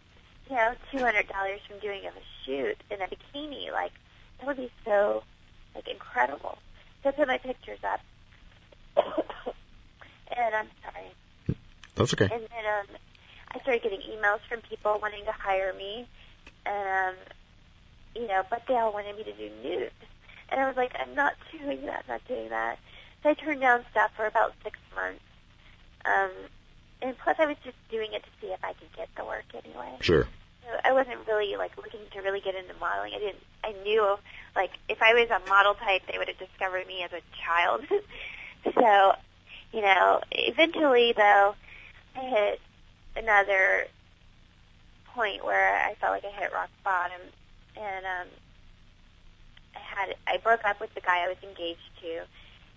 you 0.49 0.57
know, 0.57 0.75
two 0.90 0.99
hundred 0.99 1.27
dollars 1.29 1.61
from 1.66 1.79
doing 1.81 2.03
a 2.07 2.12
shoot 2.44 2.77
in 2.90 3.03
a 3.03 3.07
bikini. 3.07 3.72
Like 3.72 3.92
that 4.38 4.46
would 4.46 4.57
be 4.57 4.70
so 4.85 5.25
like 5.75 5.88
incredible. 5.88 6.59
So 7.03 7.11
I 7.11 7.12
put 7.12 7.29
my 7.29 7.38
pictures 7.38 7.79
up, 7.85 8.01
and 10.37 10.55
I'm 10.55 10.68
sorry. 10.83 11.59
That's 11.96 12.14
okay. 12.14 12.29
And 12.33 12.42
then 12.42 12.64
um, 12.66 12.96
I 13.57 13.61
started 13.61 13.83
getting 13.83 14.01
emails 14.01 14.40
from 14.49 14.61
people 14.61 14.99
wanting 15.01 15.25
to 15.25 15.33
hire 15.33 15.73
me, 15.73 16.07
and 16.66 17.14
um, 17.14 17.14
you 18.14 18.29
know, 18.29 18.42
but 18.51 18.62
they 18.69 18.75
all 18.75 18.92
wanted 18.92 19.16
me 19.16 19.25
to 19.25 19.33
do 19.33 19.51
nude. 19.62 19.90
And 20.51 20.61
I 20.61 20.66
was 20.66 20.77
like, 20.77 20.92
I'm 20.99 21.14
not 21.14 21.35
doing 21.51 21.87
that, 21.87 22.05
I'm 22.07 22.14
not 22.14 22.29
doing 22.29 22.51
that. 22.51 22.79
So 23.23 23.31
I 23.31 23.35
turned 23.35 23.61
down 23.62 23.85
stuff 23.90 24.11
for 24.14 24.27
about 24.27 24.53
six 24.62 24.79
months. 24.95 25.23
Um, 26.05 26.31
and 27.01 27.16
plus, 27.19 27.37
I 27.38 27.47
was 27.47 27.57
just 27.64 27.77
doing 27.90 28.12
it 28.12 28.23
to 28.23 28.29
see 28.40 28.53
if 28.53 28.62
I 28.62 28.75
could 28.75 28.92
get 28.95 29.09
the 29.16 29.25
work 29.25 29.45
anyway. 29.55 29.97
Sure. 30.01 30.25
So 30.62 30.71
I 30.85 30.92
wasn't 30.92 31.27
really 31.27 31.57
like 31.57 31.77
looking 31.77 32.01
to 32.12 32.21
really 32.21 32.40
get 32.40 32.55
into 32.55 32.75
modeling. 32.79 33.14
I 33.14 33.19
didn't. 33.19 33.42
I 33.64 33.73
knew 33.85 34.19
like 34.55 34.73
if 34.88 35.01
I 35.01 35.14
was 35.14 35.31
a 35.31 35.49
model 35.49 35.75
type, 35.75 36.03
they 36.11 36.19
would 36.19 36.29
have 36.29 36.38
discovered 36.38 36.87
me 36.87 37.03
as 37.03 37.12
a 37.12 37.23
child. 37.42 37.85
so, 38.75 39.12
you 39.73 39.81
know, 39.81 40.21
eventually 40.31 41.14
though, 41.16 41.55
I 42.16 42.21
hit 42.21 42.61
another 43.16 43.87
point 45.07 45.44
where 45.44 45.74
I 45.76 45.94
felt 45.94 46.12
like 46.12 46.24
I 46.24 46.38
hit 46.38 46.52
rock 46.52 46.70
bottom, 46.85 47.20
and 47.76 48.05
um, 48.05 48.29
I 49.74 49.79
had 49.79 50.14
I 50.26 50.37
broke 50.38 50.64
up 50.64 50.81
with 50.81 50.94
the 50.94 51.00
guy 51.00 51.24
I 51.24 51.29
was 51.29 51.38
engaged 51.42 51.90
to, 52.02 52.22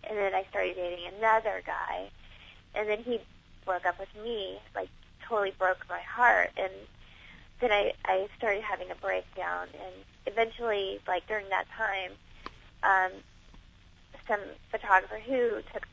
and 0.10 0.18
then 0.18 0.34
I 0.34 0.46
started 0.50 0.76
dating 0.76 1.06
another 1.18 1.62
guy, 1.66 2.10
and 2.76 2.88
then 2.88 3.00
he 3.00 3.20
broke 3.66 3.86
up 3.86 4.00
with 4.00 4.10
me, 4.24 4.58
like 4.74 4.90
totally 5.28 5.54
broke 5.58 5.86
my 5.90 6.00
heart, 6.00 6.52
and 6.58 6.72
then 7.60 7.72
I 7.72 7.94
I 8.06 8.28
started 8.38 8.64
having 8.64 8.90
a 8.90 8.96
breakdown, 8.96 9.68
and 9.74 9.94
eventually, 10.26 11.00
like 11.08 11.28
during 11.28 11.50
that 11.50 11.66
time, 11.76 12.12
um, 12.84 13.12
some 14.28 14.40
photographer 14.72 15.20
who 15.20 15.62
took 15.74 15.86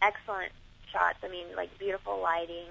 excellent 0.00 0.52
shots. 0.92 1.18
I 1.24 1.28
mean, 1.28 1.46
like 1.56 1.76
beautiful 1.78 2.20
lighting 2.22 2.68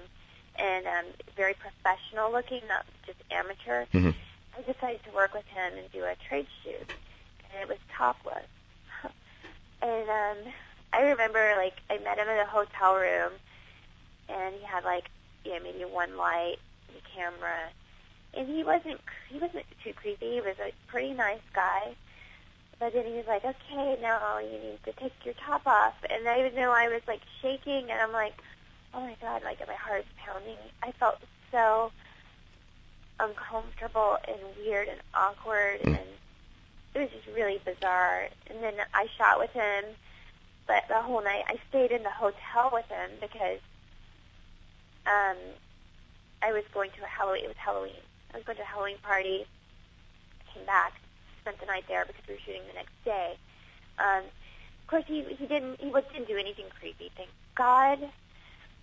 and 0.58 0.86
um, 0.86 1.04
very 1.36 1.54
professional 1.54 2.30
looking, 2.32 2.60
not 2.68 2.84
just 3.06 3.18
amateur. 3.30 3.86
Mhm. 3.92 4.14
I 4.58 4.62
decided 4.72 5.04
to 5.04 5.10
work 5.10 5.34
with 5.34 5.46
him 5.48 5.72
and 5.76 5.90
do 5.92 6.04
a 6.04 6.14
trade 6.28 6.46
shoot, 6.62 6.86
and 7.52 7.62
it 7.62 7.68
was 7.68 7.78
topless. 7.92 8.46
and 9.82 10.08
um, 10.08 10.52
I 10.92 11.02
remember, 11.02 11.54
like, 11.56 11.74
I 11.90 11.98
met 11.98 12.18
him 12.18 12.28
in 12.28 12.38
a 12.38 12.46
hotel 12.46 12.94
room, 12.96 13.32
and 14.28 14.54
he 14.54 14.64
had 14.64 14.84
like, 14.84 15.10
you 15.44 15.52
know, 15.52 15.60
maybe 15.62 15.84
one 15.84 16.16
light, 16.16 16.56
and 16.88 16.96
a 16.96 17.16
camera, 17.16 17.58
and 18.34 18.48
he 18.48 18.64
wasn't 18.64 19.00
he 19.28 19.38
wasn't 19.38 19.64
too 19.82 19.92
creepy. 19.92 20.34
He 20.34 20.40
was 20.40 20.56
a 20.58 20.72
pretty 20.86 21.12
nice 21.12 21.40
guy. 21.54 21.94
But 22.78 22.92
then 22.92 23.06
he 23.06 23.12
was 23.12 23.26
like, 23.26 23.42
okay, 23.42 23.96
now 24.02 24.38
you 24.38 24.50
need 24.58 24.78
to 24.84 24.92
take 24.92 25.12
your 25.24 25.32
top 25.34 25.66
off. 25.66 25.94
And 26.10 26.28
I 26.28 26.40
even 26.40 26.54
though 26.56 26.72
I 26.72 26.88
was 26.88 27.00
like 27.08 27.22
shaking, 27.40 27.90
and 27.90 28.00
I'm 28.00 28.12
like, 28.12 28.34
oh 28.96 29.00
my 29.00 29.16
god, 29.20 29.42
like 29.44 29.66
my 29.66 29.74
heart 29.74 30.00
is 30.00 30.06
pounding. 30.16 30.56
I 30.82 30.90
felt 30.92 31.18
so 31.52 31.92
uncomfortable 33.20 34.16
and 34.26 34.38
weird 34.58 34.88
and 34.88 35.00
awkward, 35.14 35.80
Mm. 35.82 35.98
and 35.98 36.08
it 36.94 36.98
was 37.00 37.10
just 37.10 37.26
really 37.36 37.58
bizarre. 37.64 38.28
And 38.48 38.62
then 38.62 38.74
I 38.94 39.06
shot 39.18 39.38
with 39.38 39.50
him, 39.52 39.84
but 40.66 40.88
the 40.88 41.00
whole 41.02 41.22
night 41.22 41.44
I 41.46 41.58
stayed 41.68 41.92
in 41.92 42.02
the 42.02 42.10
hotel 42.10 42.70
with 42.72 42.86
him 42.88 43.10
because 43.20 43.60
um, 45.06 45.36
I 46.42 46.52
was 46.52 46.64
going 46.72 46.90
to 46.96 47.02
a 47.04 47.06
Halloween. 47.06 47.44
It 47.44 47.48
was 47.48 47.56
Halloween. 47.56 48.00
I 48.32 48.38
was 48.38 48.44
going 48.44 48.56
to 48.56 48.62
a 48.62 48.66
Halloween 48.66 48.98
party. 49.02 49.46
I 50.40 50.52
came 50.52 50.66
back, 50.66 50.94
spent 51.42 51.60
the 51.60 51.66
night 51.66 51.84
there 51.88 52.04
because 52.06 52.26
we 52.26 52.34
were 52.34 52.40
shooting 52.40 52.62
the 52.66 52.74
next 52.74 52.92
day. 53.04 53.36
Um, 53.98 54.24
of 54.24 54.86
course, 54.88 55.04
he 55.06 55.22
he 55.22 55.46
didn't 55.46 55.80
he 55.80 55.90
didn't 55.90 56.28
do 56.28 56.36
anything 56.36 56.66
creepy, 56.78 57.10
thank 57.16 57.30
God. 57.54 57.98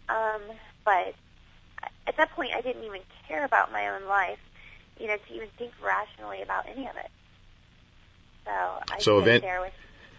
Um, 0.09 0.41
but 0.85 1.15
at 2.07 2.17
that 2.17 2.31
point, 2.31 2.51
I 2.55 2.61
didn't 2.61 2.83
even 2.83 3.01
care 3.27 3.45
about 3.45 3.71
my 3.71 3.89
own 3.89 4.05
life, 4.05 4.39
you 4.99 5.07
know, 5.07 5.17
to 5.17 5.33
even 5.33 5.47
think 5.57 5.71
rationally 5.83 6.41
about 6.41 6.67
any 6.67 6.87
of 6.87 6.95
it. 6.97 7.09
So 8.45 8.51
I 8.51 8.99
So 8.99 9.19
event- 9.19 9.43
there 9.43 9.61
with 9.61 9.73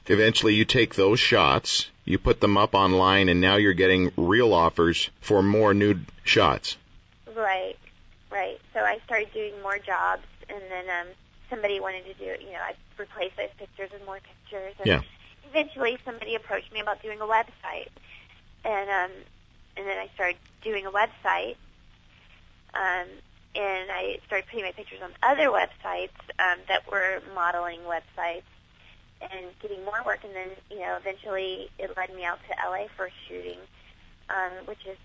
Eventually, 0.07 0.55
you 0.55 0.67
take 0.67 0.95
those 0.95 1.19
shots, 1.19 1.89
you 2.05 2.19
put 2.19 2.41
them 2.41 2.59
up 2.59 2.75
online, 2.75 3.31
and 3.31 3.41
now 3.41 3.57
you're 3.57 3.73
getting 3.73 4.13
real 4.19 4.53
offers 4.53 5.09
for 5.23 5.43
more 5.43 5.73
nude 5.73 6.05
shots. 6.25 6.77
Right, 7.35 7.79
right. 8.31 8.61
So 8.75 8.81
I 8.81 8.99
started 9.07 9.33
doing 9.33 9.55
more 9.63 9.79
jobs, 9.79 10.27
and 10.51 10.61
then 10.71 10.85
um, 10.91 11.07
somebody 11.49 11.81
wanted 11.81 12.05
to 12.05 12.15
do, 12.15 12.45
you 12.45 12.53
know, 12.53 12.59
I 12.61 12.75
replaced 12.99 13.39
those 13.39 13.49
pictures 13.59 13.91
with 13.93 14.05
more 14.05 14.21
pictures. 14.21 14.75
And 14.79 14.87
Yeah. 14.87 15.01
Eventually, 15.49 15.97
somebody 16.05 16.35
approached 16.35 16.71
me 16.73 16.81
about 16.81 17.01
doing 17.01 17.21
a 17.21 17.27
website, 17.27 17.89
and 18.65 18.91
um, 18.91 19.11
and 19.77 19.87
then 19.87 19.99
I 19.99 20.09
started 20.15 20.37
doing 20.63 20.87
a 20.87 20.91
website, 20.91 21.57
um, 22.75 23.07
and 23.55 23.91
I 23.91 24.19
started 24.27 24.47
putting 24.49 24.65
my 24.65 24.73
pictures 24.73 25.01
on 25.03 25.11
other 25.23 25.49
websites 25.49 26.11
um, 26.39 26.59
that 26.69 26.91
were 26.91 27.21
modeling 27.35 27.81
websites, 27.81 28.43
and 29.21 29.47
getting 29.63 29.85
more 29.85 30.03
work. 30.05 30.21
And 30.25 30.35
then, 30.35 30.49
you 30.71 30.81
know, 30.81 30.97
eventually 30.97 31.71
it 31.79 31.97
led 31.97 32.15
me 32.15 32.25
out 32.25 32.39
to 32.49 32.69
LA 32.71 32.87
for 32.97 33.09
shooting, 33.29 33.59
um, 34.29 34.53
which 34.67 34.85
is 34.87 34.97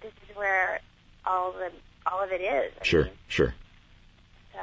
this 0.00 0.12
is 0.30 0.36
where 0.36 0.80
all 1.26 1.52
the 1.52 1.70
all 2.10 2.22
of 2.22 2.30
it 2.32 2.40
is. 2.40 2.72
I 2.80 2.84
Sure, 2.84 3.04
mean, 3.04 3.12
sure. 3.26 3.54
so 4.52 4.60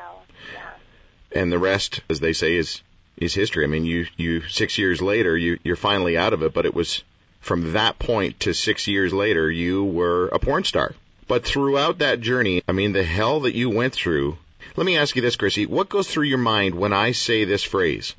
yeah. 0.53 1.39
And 1.41 1.51
the 1.51 1.59
rest, 1.59 2.01
as 2.09 2.19
they 2.19 2.33
say, 2.33 2.55
is 2.55 2.81
is 3.17 3.33
history. 3.33 3.65
I 3.65 3.67
mean, 3.67 3.85
you 3.85 4.07
you 4.15 4.41
six 4.47 4.77
years 4.77 5.01
later, 5.01 5.37
you 5.37 5.59
you're 5.63 5.75
finally 5.75 6.17
out 6.17 6.31
of 6.33 6.43
it, 6.43 6.53
but 6.53 6.65
it 6.65 6.73
was 6.73 7.03
from 7.45 7.73
that 7.73 7.99
point 7.99 8.39
to 8.39 8.55
six 8.55 8.87
years 8.87 9.13
later, 9.13 9.51
you 9.51 9.83
were 9.83 10.29
a 10.29 10.39
porn 10.39 10.63
star. 10.63 10.95
But 11.27 11.45
throughout 11.45 11.99
that 11.99 12.19
journey, 12.19 12.63
I 12.67 12.71
mean, 12.71 12.91
the 12.91 13.03
hell 13.03 13.41
that 13.41 13.53
you 13.53 13.69
went 13.69 13.93
through. 13.93 14.39
Let 14.75 14.83
me 14.83 14.97
ask 14.97 15.15
you 15.15 15.21
this, 15.21 15.35
Crissy. 15.35 15.67
What 15.67 15.87
goes 15.87 16.09
through 16.09 16.25
your 16.25 16.39
mind 16.39 16.73
when 16.73 16.91
I 16.91 17.11
say 17.11 17.45
this 17.45 17.61
phrase? 17.61 18.15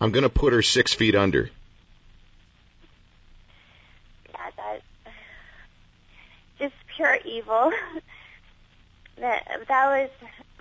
I'm 0.00 0.12
going 0.12 0.22
to 0.22 0.28
put 0.28 0.52
her 0.52 0.62
six 0.62 0.94
feet 0.94 1.16
under. 1.16 1.50
yeah, 4.32 4.50
that 4.56 4.82
just 6.60 6.74
pure 6.96 7.18
evil. 7.24 7.72
that 9.18 9.48
that 9.66 9.86
was 9.86 10.10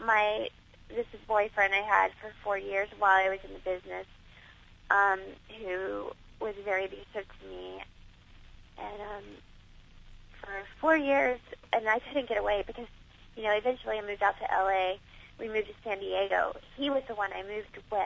my 0.04 0.50
this 0.90 1.06
is 1.14 1.20
boyfriend 1.28 1.76
I 1.76 1.82
had 1.82 2.12
for 2.20 2.34
four 2.44 2.58
years 2.58 2.90
while 2.98 3.24
I 3.24 3.30
was 3.30 3.40
in 3.44 3.54
the 3.54 3.60
business, 3.60 4.08
um, 4.90 5.20
who 5.64 6.12
was 6.40 6.56
very 6.64 6.86
abusive 6.86 7.06
to 7.14 7.48
me, 7.48 7.82
and 8.78 9.02
um, 9.02 9.24
for 10.42 10.52
four 10.80 10.98
years, 10.98 11.40
and 11.74 11.88
I 11.88 12.00
couldn't 12.00 12.30
get 12.30 12.38
away 12.38 12.64
because 12.66 12.88
you 13.36 13.44
know 13.44 13.52
eventually 13.52 13.98
I 13.98 14.02
moved 14.02 14.24
out 14.24 14.38
to 14.40 14.54
L.A. 14.54 15.00
We 15.40 15.50
moved 15.50 15.68
to 15.68 15.74
San 15.84 16.00
Diego. 16.00 16.56
He 16.78 16.90
was 16.90 17.04
the 17.08 17.16
one 17.16 17.32
I 17.34 17.44
moved 17.44 17.78
with, 17.92 18.02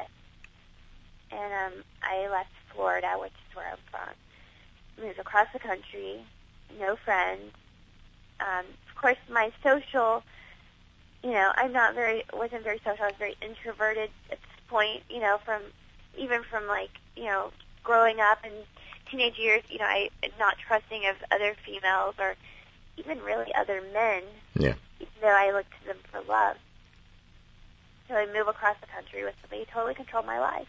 and 1.31 1.53
um, 1.53 1.83
I 2.01 2.27
left 2.29 2.49
Florida, 2.73 3.15
which 3.19 3.31
is 3.31 3.55
where 3.55 3.67
I'm 3.71 3.77
from 3.91 4.15
moved 5.01 5.19
across 5.19 5.47
the 5.53 5.59
country, 5.59 6.23
no 6.79 6.95
friends. 6.95 7.53
Um, 8.39 8.65
of 8.89 9.01
course, 9.01 9.17
my 9.29 9.51
social, 9.63 10.23
you 11.23 11.31
know, 11.31 11.51
I'm 11.55 11.71
not 11.71 11.95
very, 11.95 12.23
wasn't 12.33 12.63
very 12.63 12.79
social. 12.83 13.03
I 13.03 13.07
was 13.07 13.15
very 13.17 13.35
introverted 13.41 14.09
at 14.31 14.39
this 14.39 14.59
point, 14.67 15.03
you 15.09 15.19
know, 15.19 15.39
from 15.43 15.61
even 16.17 16.43
from 16.43 16.67
like, 16.67 16.91
you 17.15 17.25
know, 17.25 17.51
growing 17.83 18.19
up 18.19 18.39
and 18.43 18.53
teenage 19.09 19.37
years, 19.37 19.63
you 19.69 19.79
know, 19.79 19.85
I 19.85 20.09
not 20.39 20.57
trusting 20.57 21.05
of 21.05 21.15
other 21.31 21.55
females 21.65 22.15
or 22.19 22.35
even 22.97 23.21
really 23.21 23.53
other 23.55 23.81
men. 23.93 24.23
Yeah. 24.55 24.73
Even 24.99 25.13
though 25.21 25.27
I 25.27 25.51
looked 25.51 25.71
to 25.81 25.87
them 25.87 25.97
for 26.11 26.21
love. 26.29 26.57
So 28.07 28.15
I 28.15 28.25
move 28.25 28.47
across 28.47 28.75
the 28.81 28.87
country 28.87 29.23
with 29.23 29.35
somebody 29.41 29.63
who 29.63 29.71
totally 29.71 29.93
controlled 29.93 30.25
my 30.25 30.39
life. 30.39 30.67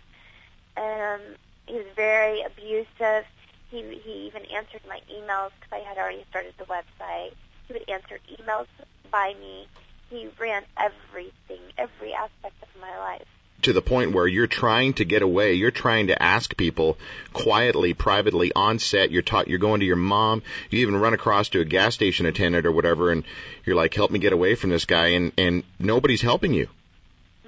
And 0.77 1.21
um, 1.21 1.27
he 1.67 1.75
was 1.75 1.87
very 1.97 2.43
abusive. 2.43 3.25
He 3.71 3.83
he 4.05 4.27
even 4.27 4.45
answered 4.47 4.83
my 4.89 5.01
emails 5.11 5.51
because 5.59 5.73
I 5.73 5.79
had 5.79 5.97
already 5.97 6.25
started 6.29 6.55
the 6.59 6.65
website. 6.65 7.33
He 7.67 7.73
would 7.73 7.89
answer 7.89 8.19
emails 8.31 8.67
by 9.11 9.35
me. 9.41 9.67
He 10.11 10.29
ran 10.41 10.65
everything, 10.77 11.61
every 11.79 12.13
aspect 12.13 12.63
of 12.63 12.69
my 12.81 12.97
life. 12.99 13.29
To 13.63 13.73
the 13.73 13.83
point 13.83 14.13
where 14.13 14.27
you're 14.27 14.47
trying 14.47 14.95
to 14.95 15.05
get 15.05 15.23
away. 15.23 15.55
You're 15.55 15.71
trying 15.71 16.09
to 16.09 16.23
ask 16.23 16.57
people 16.57 16.99
quietly, 17.33 17.95
privately 17.95 18.53
on 18.55 18.79
set. 18.79 19.11
You're 19.11 19.23
taught, 19.23 19.49
you're 19.49 19.59
going 19.59 19.81
to 19.81 19.87
your 19.87 19.97
mom. 19.97 20.43
You 20.71 20.81
even 20.81 20.97
run 20.97 21.15
across 21.15 21.51
to 21.51 21.61
a 21.61 21.65
gas 21.65 21.95
station 21.95 22.27
attendant 22.27 22.67
or 22.67 22.73
whatever, 22.73 23.11
and 23.11 23.25
you're 23.65 23.77
like, 23.77 23.95
"Help 23.95 24.11
me 24.11 24.19
get 24.19 24.33
away 24.33 24.55
from 24.55 24.71
this 24.71 24.85
guy," 24.85 25.09
and 25.09 25.33
and 25.39 25.65
nobody's 25.79 26.23
helping 26.23 26.53
you. 26.53 26.69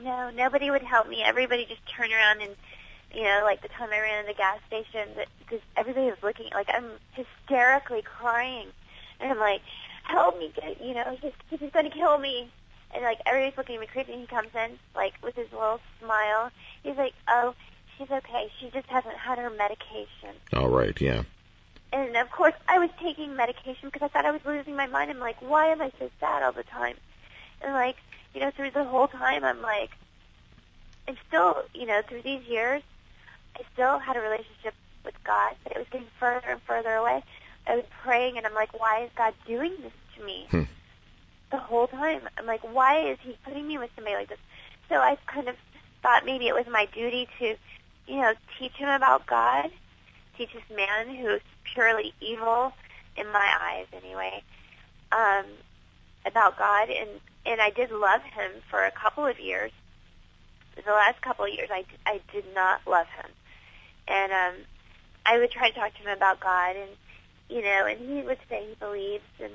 No, 0.02 0.30
nobody 0.30 0.70
would 0.70 0.82
help 0.82 1.08
me. 1.08 1.22
Everybody 1.22 1.64
just 1.64 1.86
turned 1.86 2.12
around 2.12 2.42
and, 2.42 2.56
you 3.14 3.22
know, 3.22 3.42
like 3.44 3.62
the 3.62 3.68
time 3.68 3.90
I 3.92 4.00
ran 4.00 4.20
in 4.20 4.26
the 4.26 4.34
gas 4.34 4.58
station, 4.66 5.08
because 5.38 5.60
everybody 5.76 6.06
was 6.06 6.22
looking, 6.22 6.50
like 6.52 6.68
I'm 6.72 6.90
hysterically 7.12 8.02
crying, 8.02 8.66
and 9.20 9.30
I'm 9.30 9.38
like, 9.38 9.62
help 10.02 10.38
me 10.38 10.52
get, 10.54 10.82
you 10.82 10.94
know, 10.94 11.16
he's, 11.20 11.32
he's 11.50 11.70
going 11.70 11.88
to 11.88 11.96
kill 11.96 12.18
me. 12.18 12.50
And 12.94 13.02
like 13.02 13.20
everybody's 13.26 13.56
looking 13.56 13.76
at 13.76 13.80
me 13.80 13.86
crazy 13.86 14.12
and 14.12 14.20
he 14.20 14.26
comes 14.26 14.50
in 14.54 14.78
like 14.94 15.14
with 15.22 15.34
his 15.34 15.50
little 15.52 15.80
smile. 16.00 16.50
He's 16.82 16.96
like, 16.96 17.14
oh, 17.28 17.54
she's 17.96 18.10
okay. 18.10 18.50
She 18.60 18.70
just 18.70 18.86
hasn't 18.88 19.16
had 19.16 19.38
her 19.38 19.50
medication. 19.50 20.36
All 20.52 20.68
right, 20.68 20.98
yeah. 21.00 21.22
And 21.92 22.16
of 22.16 22.30
course, 22.30 22.54
I 22.68 22.78
was 22.78 22.90
taking 23.00 23.36
medication 23.36 23.90
because 23.90 24.02
I 24.02 24.08
thought 24.08 24.24
I 24.24 24.30
was 24.30 24.44
losing 24.44 24.76
my 24.76 24.86
mind. 24.86 25.10
I'm 25.10 25.18
like, 25.18 25.36
why 25.40 25.66
am 25.66 25.82
I 25.82 25.92
so 25.98 26.10
sad 26.20 26.42
all 26.42 26.52
the 26.52 26.64
time? 26.64 26.96
And 27.60 27.72
like, 27.72 27.96
you 28.34 28.40
know, 28.40 28.50
through 28.50 28.70
the 28.70 28.84
whole 28.84 29.08
time, 29.08 29.44
I'm 29.44 29.60
like, 29.60 29.90
and 31.06 31.16
still, 31.28 31.64
you 31.74 31.86
know, 31.86 32.00
through 32.08 32.22
these 32.22 32.42
years, 32.46 32.82
I 33.56 33.62
still 33.74 33.98
had 33.98 34.16
a 34.16 34.20
relationship 34.20 34.74
with 35.04 35.14
God, 35.24 35.54
but 35.62 35.72
it 35.72 35.78
was 35.78 35.88
getting 35.90 36.06
further 36.18 36.48
and 36.48 36.62
further 36.62 36.94
away. 36.94 37.22
I 37.66 37.76
was 37.76 37.84
praying, 38.02 38.36
and 38.38 38.46
I'm 38.46 38.54
like, 38.54 38.78
why 38.78 39.04
is 39.04 39.10
God 39.14 39.34
doing 39.46 39.72
this 39.82 39.92
to 40.16 40.24
me? 40.24 40.46
Hmm. 40.50 40.62
The 41.52 41.58
whole 41.58 41.86
time, 41.86 42.22
I'm 42.38 42.46
like, 42.46 42.62
why 42.62 43.10
is 43.10 43.18
He 43.22 43.36
putting 43.44 43.68
me 43.68 43.78
with 43.78 43.90
somebody 43.94 44.16
like 44.16 44.28
this? 44.28 44.38
So 44.88 44.96
I 44.96 45.16
kind 45.26 45.48
of 45.48 45.56
thought 46.02 46.24
maybe 46.24 46.48
it 46.48 46.54
was 46.54 46.66
my 46.66 46.86
duty 46.86 47.28
to, 47.38 47.56
you 48.06 48.20
know, 48.20 48.34
teach 48.58 48.72
him 48.72 48.88
about 48.88 49.26
God, 49.26 49.70
teach 50.36 50.52
this 50.52 50.76
man 50.76 51.14
who's 51.14 51.40
purely 51.72 52.12
evil 52.20 52.72
in 53.16 53.26
my 53.32 53.56
eyes, 53.60 53.86
anyway, 53.92 54.42
um, 55.12 55.44
about 56.26 56.58
God, 56.58 56.88
and 56.90 57.08
and 57.44 57.60
I 57.60 57.70
did 57.70 57.90
love 57.90 58.22
him 58.22 58.50
for 58.70 58.84
a 58.84 58.90
couple 58.90 59.26
of 59.26 59.38
years. 59.38 59.72
The 60.76 60.90
last 60.90 61.20
couple 61.20 61.44
of 61.44 61.52
years, 61.52 61.68
I 61.70 61.84
I 62.06 62.20
did 62.32 62.44
not 62.54 62.80
love 62.86 63.06
him, 63.08 63.30
and 64.08 64.32
um, 64.32 64.54
I 65.26 65.38
would 65.38 65.50
try 65.50 65.70
to 65.70 65.74
talk 65.74 65.94
to 65.94 66.02
him 66.02 66.16
about 66.16 66.40
God, 66.40 66.76
and 66.76 66.90
you 67.48 67.62
know, 67.62 67.86
and 67.86 68.00
he 68.00 68.22
would 68.22 68.38
say 68.48 68.66
he 68.68 68.74
believes, 68.74 69.24
and 69.42 69.52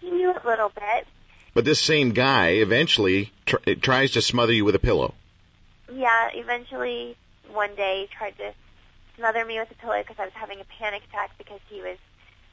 he 0.00 0.10
knew 0.10 0.30
a 0.30 0.42
little 0.46 0.70
bit. 0.70 1.06
But 1.54 1.64
this 1.64 1.80
same 1.80 2.12
guy 2.12 2.48
eventually 2.50 3.32
tr- 3.46 3.74
tries 3.80 4.12
to 4.12 4.22
smother 4.22 4.52
you 4.52 4.64
with 4.64 4.74
a 4.74 4.80
pillow. 4.80 5.14
Yeah, 5.92 6.28
eventually 6.34 7.16
one 7.52 7.74
day 7.74 8.02
he 8.02 8.16
tried 8.16 8.36
to 8.38 8.52
smother 9.16 9.44
me 9.44 9.58
with 9.58 9.70
a 9.70 9.74
pillow 9.74 9.98
because 9.98 10.16
I 10.18 10.24
was 10.24 10.34
having 10.34 10.60
a 10.60 10.64
panic 10.64 11.02
attack 11.08 11.36
because 11.38 11.60
he 11.68 11.80
was 11.80 11.96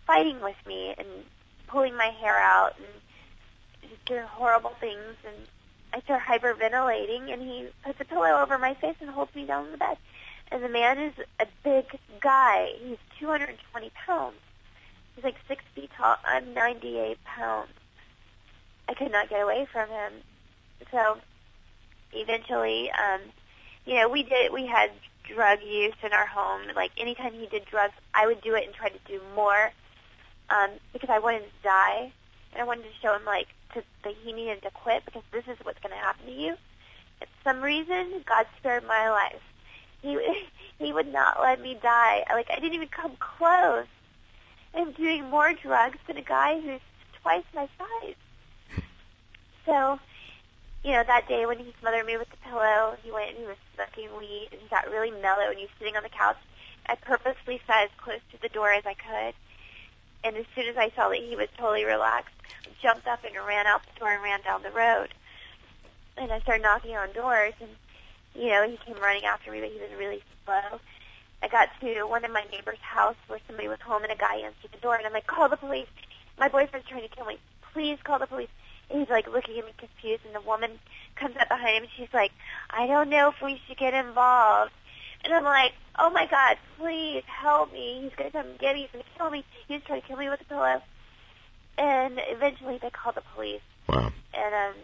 fighting 0.08 0.41
with 0.41 0.56
me 0.66 0.93
and 0.98 1.08
pulling 1.68 1.96
my 1.96 2.08
hair 2.08 2.38
out 2.38 2.76
and 2.78 3.89
just 3.89 4.06
doing 4.06 4.24
horrible 4.24 4.74
things 4.80 5.16
and 5.26 5.36
I 5.93 6.02
start 6.02 6.24
hyperventilating 6.24 7.32
and 7.32 7.41
he 7.41 7.68
puts 7.84 8.02
a 8.02 8.06
pillow 8.06 8.41
over 8.41 8.58
my 8.58 8.74
face 8.76 8.96
and 9.00 9.10
holds 9.10 9.34
me 9.36 9.46
down 9.46 9.66
in 9.66 9.72
the 9.72 9.78
bed. 9.78 9.98
And 10.52 10.64
the 10.64 10.70
man 10.70 11.00
is 11.00 11.14
a 11.39 11.48
big 11.64 11.86
guy. 12.22 12.72
He's 12.82 12.98
220 13.20 13.91
pounds. 14.06 14.36
He's 15.16 15.24
like 15.24 15.36
six 15.48 15.64
feet 15.74 15.89
tall. 15.98 16.18
I'm 16.26 16.54
98 16.54 17.24
pounds. 17.24 17.70
I 18.88 18.93
could 18.93 19.11
not 19.11 19.29
get 19.29 19.41
away 19.41 19.67
from 19.71 19.89
him. 19.89 20.13
So 20.91 21.17
eventually, 22.13 22.91
um, 22.91 23.21
you 23.86 23.95
know, 23.95 24.09
we 24.09 24.23
did. 24.23 24.51
We 24.51 24.65
had 24.65 24.91
drug 25.23 25.59
use 25.63 25.95
in 26.03 26.13
our 26.13 26.25
home. 26.25 26.61
Like 26.75 26.91
anytime 26.97 27.33
he 27.33 27.47
did 27.47 27.65
drugs, 27.65 27.93
I 28.13 28.25
would 28.27 28.41
do 28.41 28.55
it 28.55 28.65
and 28.65 28.73
try 28.73 28.89
to 28.89 28.99
do 29.07 29.21
more 29.36 29.71
um, 30.49 30.71
because 30.93 31.09
I 31.09 31.19
wanted 31.19 31.39
to 31.39 31.63
die, 31.63 32.11
and 32.53 32.61
I 32.61 32.65
wanted 32.65 32.83
to 32.83 32.99
show 33.01 33.15
him 33.15 33.25
like 33.25 33.47
to, 33.73 33.83
that 34.03 34.13
he 34.23 34.33
needed 34.33 34.61
to 34.63 34.71
quit 34.71 35.05
because 35.05 35.23
this 35.31 35.43
is 35.47 35.57
what's 35.63 35.79
going 35.79 35.93
to 35.93 36.01
happen 36.01 36.25
to 36.25 36.31
you. 36.31 36.55
For 37.19 37.27
some 37.43 37.61
reason, 37.61 38.23
God 38.25 38.45
spared 38.57 38.86
my 38.86 39.09
life. 39.09 39.41
He 40.01 40.17
he 40.79 40.93
would 40.93 41.11
not 41.11 41.41
let 41.41 41.61
me 41.61 41.77
die. 41.81 42.23
Like 42.29 42.49
I 42.49 42.55
didn't 42.55 42.73
even 42.73 42.89
come 42.89 43.13
close. 43.19 43.88
I'm 44.73 44.91
doing 44.91 45.29
more 45.29 45.53
drugs 45.53 45.97
than 46.05 46.17
a 46.17 46.21
guy 46.21 46.59
who's 46.59 46.81
twice 47.21 47.45
my 47.53 47.69
size. 47.77 48.15
So, 49.66 49.99
you 50.84 50.91
know, 50.91 51.03
that 51.03 51.28
day 51.28 51.45
when 51.45 51.57
he 51.57 51.74
smothered 51.80 52.05
me 52.05 52.18
with 52.18 52.30
the 52.30 52.38
pillow, 52.38 52.95
he 53.03 53.11
went 53.11 53.32
and 53.32 53.39
he 53.39 53.45
was 53.45 53.57
smoking 53.74 54.09
weed 54.18 54.49
and 54.51 54.61
he 54.61 54.68
got 54.70 54.89
really 54.89 55.11
mellow 55.11 55.49
and 55.49 55.57
he 55.57 55.66
was 55.66 55.74
sitting 55.80 55.97
on 55.97 56.03
the 56.03 56.09
couch. 56.09 56.38
I 56.88 56.95
purposely 56.95 57.59
sat 57.66 57.86
as 57.86 57.89
close 57.97 58.20
to 58.32 58.41
the 58.41 58.49
door 58.49 58.72
as 58.72 58.86
I 58.86 58.93
could. 58.93 59.34
And 60.24 60.36
as 60.38 60.45
soon 60.55 60.68
as 60.68 60.78
I 60.78 60.91
saw 60.95 61.09
that 61.09 61.18
he 61.18 61.36
was 61.36 61.47
totally 61.57 61.86
relaxed, 61.86 62.36
I 62.66 62.70
jumped 62.82 63.07
up 63.07 63.24
and 63.24 63.36
ran 63.45 63.66
out 63.66 63.82
the 63.84 63.99
door 63.99 64.11
and 64.13 64.24
ran 64.24 64.41
down 64.41 64.61
the 64.61 64.72
road. 64.72 65.09
And 66.18 66.32
I 66.32 66.39
started 66.41 66.63
knocking 66.63 66.95
on 66.95 67.11
doors 67.13 67.53
and, 67.59 67.70
you 68.36 68.49
know, 68.49 68.70
he 68.70 68.78
came 68.86 69.01
running 69.01 69.26
after 69.26 69.51
me, 69.51 69.61
but 69.61 69.72
he 69.72 69.80
was 69.80 69.91
really 69.97 70.22
slow. 70.45 70.80
I 71.41 71.47
got 71.47 71.70
to 71.82 72.03
one 72.03 72.24
of 72.24 72.32
my 72.32 72.43
neighbor's 72.51 72.80
house 72.80 73.16
where 73.28 73.39
somebody 73.47 73.68
was 73.68 73.82
home 73.82 74.03
and 74.03 74.11
a 74.11 74.16
guy 74.16 74.38
answered 74.38 74.72
the 74.72 74.78
door 74.78 74.95
and 74.95 75.05
I'm 75.05 75.13
like, 75.13 75.28
call 75.28 75.49
the 75.49 75.57
police. 75.57 75.88
My 76.39 76.47
boyfriend's 76.47 76.88
trying 76.88 77.07
to 77.07 77.16
kill 77.16 77.26
me. 77.26 77.38
Please 77.74 77.97
call 78.03 78.20
the 78.20 78.28
police. 78.28 78.49
He's 78.89 79.09
like 79.09 79.27
looking 79.27 79.57
at 79.57 79.65
me 79.65 79.71
confused 79.77 80.23
and 80.25 80.36
the 80.36 80.41
woman 80.41 80.79
comes 81.15 81.36
up 81.39 81.49
behind 81.49 81.77
him 81.77 81.83
and 81.83 81.91
she's 81.97 82.13
like, 82.13 82.31
I 82.69 82.88
don't 82.88 83.09
know 83.09 83.29
if 83.29 83.41
we 83.41 83.61
should 83.67 83.77
get 83.77 83.93
involved. 83.93 84.71
And 85.23 85.33
I'm 85.33 85.43
like, 85.43 85.73
oh 85.97 86.09
my 86.11 86.27
God, 86.27 86.57
please 86.77 87.23
help 87.25 87.73
me. 87.73 88.01
He's 88.03 88.15
going 88.15 88.31
to 88.31 88.38
come 88.38 88.47
get 88.59 88.75
me. 88.75 88.81
He's 88.81 88.91
going 88.91 89.03
to 89.03 89.17
kill 89.17 89.29
me. 89.31 89.43
He's 89.67 89.81
trying 89.83 90.01
to 90.01 90.07
kill 90.07 90.17
me 90.17 90.29
with 90.29 90.41
a 90.41 90.45
pillow. 90.45 90.81
And 91.77 92.19
eventually 92.29 92.77
they 92.77 92.91
called 92.91 93.15
the 93.15 93.23
police. 93.33 93.61
Wow. 93.89 94.11
And 94.33 94.53
um, 94.53 94.75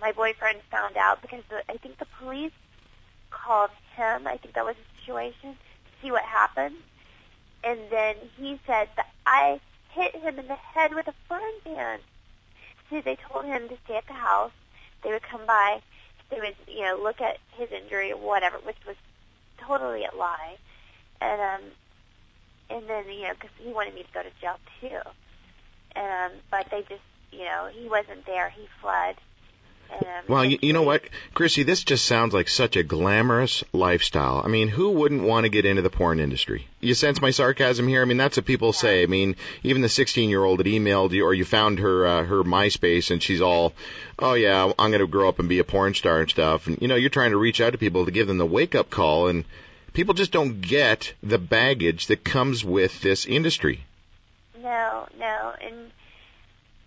my 0.00 0.12
boyfriend 0.12 0.58
found 0.70 0.96
out 0.96 1.22
because 1.22 1.42
the, 1.48 1.62
I 1.70 1.76
think 1.76 1.98
the 1.98 2.06
police 2.20 2.52
called 3.30 3.70
him. 3.94 4.26
I 4.26 4.36
think 4.38 4.54
that 4.54 4.64
was 4.64 4.74
the 4.74 5.00
situation 5.00 5.52
to 5.52 6.02
see 6.02 6.10
what 6.10 6.24
happened. 6.24 6.76
And 7.62 7.78
then 7.90 8.16
he 8.36 8.58
said 8.66 8.88
that 8.96 9.08
I 9.24 9.60
hit 9.90 10.14
him 10.16 10.38
in 10.38 10.46
the 10.46 10.54
head 10.54 10.94
with 10.94 11.08
a 11.08 11.14
frying 11.28 11.60
pan. 11.64 12.00
So 12.90 13.00
they 13.00 13.16
told 13.16 13.44
him 13.44 13.68
to 13.68 13.76
stay 13.84 13.96
at 13.96 14.06
the 14.06 14.12
house. 14.12 14.52
They 15.02 15.10
would 15.10 15.22
come 15.22 15.46
by. 15.46 15.80
They 16.30 16.40
would, 16.40 16.56
you 16.66 16.82
know, 16.82 16.98
look 17.02 17.20
at 17.20 17.38
his 17.52 17.70
injury 17.70 18.12
or 18.12 18.16
whatever, 18.16 18.58
which 18.58 18.76
was 18.86 18.96
totally 19.58 20.04
a 20.04 20.14
lie. 20.16 20.56
And 21.20 21.40
um, 21.40 21.70
and 22.68 22.88
then 22.88 23.04
you 23.08 23.22
know, 23.22 23.34
because 23.34 23.50
he 23.58 23.72
wanted 23.72 23.94
me 23.94 24.02
to 24.02 24.12
go 24.12 24.22
to 24.22 24.30
jail 24.40 24.58
too. 24.80 25.10
And 25.94 26.32
um, 26.32 26.38
but 26.50 26.66
they 26.70 26.82
just, 26.82 27.02
you 27.32 27.44
know, 27.44 27.68
he 27.72 27.88
wasn't 27.88 28.26
there. 28.26 28.50
He 28.50 28.68
fled. 28.80 29.16
Um, 29.90 30.06
Well, 30.28 30.44
you, 30.44 30.58
you 30.60 30.72
know 30.72 30.82
what, 30.82 31.02
Crissy, 31.34 31.64
this 31.64 31.84
just 31.84 32.04
sounds 32.04 32.34
like 32.34 32.48
such 32.48 32.76
a 32.76 32.82
glamorous 32.82 33.62
lifestyle. 33.72 34.42
I 34.44 34.48
mean, 34.48 34.68
who 34.68 34.90
wouldn't 34.90 35.22
want 35.22 35.44
to 35.44 35.50
get 35.50 35.64
into 35.64 35.82
the 35.82 35.90
porn 35.90 36.20
industry? 36.20 36.66
You 36.80 36.94
sense 36.94 37.20
my 37.20 37.30
sarcasm 37.30 37.86
here? 37.86 38.02
I 38.02 38.04
mean, 38.04 38.16
that's 38.16 38.36
what 38.36 38.46
people 38.46 38.72
say. 38.72 39.02
I 39.02 39.06
mean, 39.06 39.36
even 39.62 39.82
the 39.82 39.88
16-year-old 39.88 40.60
that 40.60 40.66
emailed 40.66 41.12
you, 41.12 41.24
or 41.24 41.34
you 41.34 41.44
found 41.44 41.78
her 41.78 42.06
uh, 42.06 42.24
her 42.24 42.42
MySpace, 42.42 43.10
and 43.10 43.22
she's 43.22 43.40
all, 43.40 43.72
"Oh 44.18 44.34
yeah, 44.34 44.72
I'm 44.78 44.90
going 44.90 45.00
to 45.00 45.06
grow 45.06 45.28
up 45.28 45.38
and 45.38 45.48
be 45.48 45.60
a 45.60 45.64
porn 45.64 45.94
star 45.94 46.20
and 46.20 46.30
stuff." 46.30 46.66
And 46.66 46.80
you 46.80 46.88
know, 46.88 46.96
you're 46.96 47.10
trying 47.10 47.30
to 47.30 47.38
reach 47.38 47.60
out 47.60 47.70
to 47.70 47.78
people 47.78 48.04
to 48.04 48.10
give 48.10 48.26
them 48.26 48.38
the 48.38 48.46
wake-up 48.46 48.90
call, 48.90 49.28
and 49.28 49.44
people 49.92 50.14
just 50.14 50.32
don't 50.32 50.60
get 50.60 51.14
the 51.22 51.38
baggage 51.38 52.08
that 52.08 52.24
comes 52.24 52.64
with 52.64 53.00
this 53.00 53.26
industry. 53.26 53.84
No, 54.62 55.08
no. 55.18 55.54
And 55.60 55.90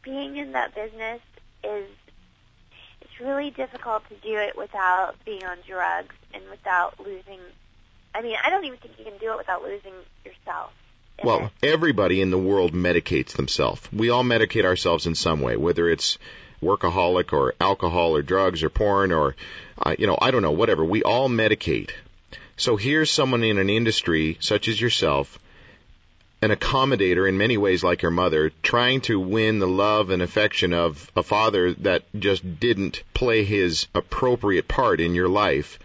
being 0.03 0.37
in 0.37 0.51
that 0.51 0.75
business 0.75 1.21
is 1.63 1.87
it's 3.19 3.27
really 3.27 3.51
difficult 3.51 4.07
to 4.09 4.15
do 4.15 4.37
it 4.37 4.57
without 4.57 5.15
being 5.25 5.43
on 5.43 5.57
drugs 5.67 6.15
and 6.33 6.43
without 6.49 6.99
losing 6.99 7.39
I 8.13 8.21
mean, 8.23 8.35
I 8.43 8.49
don't 8.49 8.65
even 8.65 8.79
think 8.79 8.95
you 8.97 9.05
can 9.05 9.17
do 9.19 9.31
it 9.33 9.37
without 9.37 9.61
losing 9.61 9.93
yourself. 10.25 10.71
Well, 11.23 11.51
everybody 11.61 12.21
in 12.21 12.31
the 12.31 12.39
world 12.39 12.73
medicates 12.73 13.33
themselves. 13.33 13.81
We 13.93 14.09
all 14.09 14.23
medicate 14.23 14.65
ourselves 14.65 15.05
in 15.05 15.13
some 15.13 15.41
way, 15.41 15.57
whether 15.57 15.87
it's 15.87 16.17
workaholic 16.61 17.33
or 17.33 17.53
alcohol 17.61 18.15
or 18.15 18.23
drugs 18.23 18.63
or 18.63 18.69
porn 18.69 19.11
or, 19.11 19.35
uh, 19.77 19.95
you 19.99 20.07
know, 20.07 20.17
I 20.19 20.31
don't 20.31 20.41
know, 20.41 20.51
whatever. 20.51 20.83
We 20.83 21.03
all 21.03 21.29
medicate. 21.29 21.91
So 22.57 22.77
here's 22.77 23.11
someone 23.11 23.43
in 23.43 23.59
an 23.59 23.69
industry 23.69 24.37
such 24.39 24.67
as 24.67 24.81
yourself, 24.81 25.37
an 26.41 26.51
accommodator 26.51 27.27
in 27.27 27.37
many 27.37 27.57
ways 27.57 27.83
like 27.83 28.01
your 28.01 28.11
mother, 28.11 28.51
trying 28.63 29.01
to 29.01 29.19
win 29.19 29.59
the 29.59 29.67
love 29.67 30.09
and 30.09 30.21
affection 30.21 30.73
of 30.73 31.11
a 31.15 31.23
father 31.23 31.73
that 31.73 32.03
just 32.17 32.59
didn't 32.59 33.03
play 33.13 33.43
his 33.43 33.87
appropriate 33.93 34.67
part 34.67 35.01
in 35.01 35.15
your 35.15 35.27
life 35.27 35.79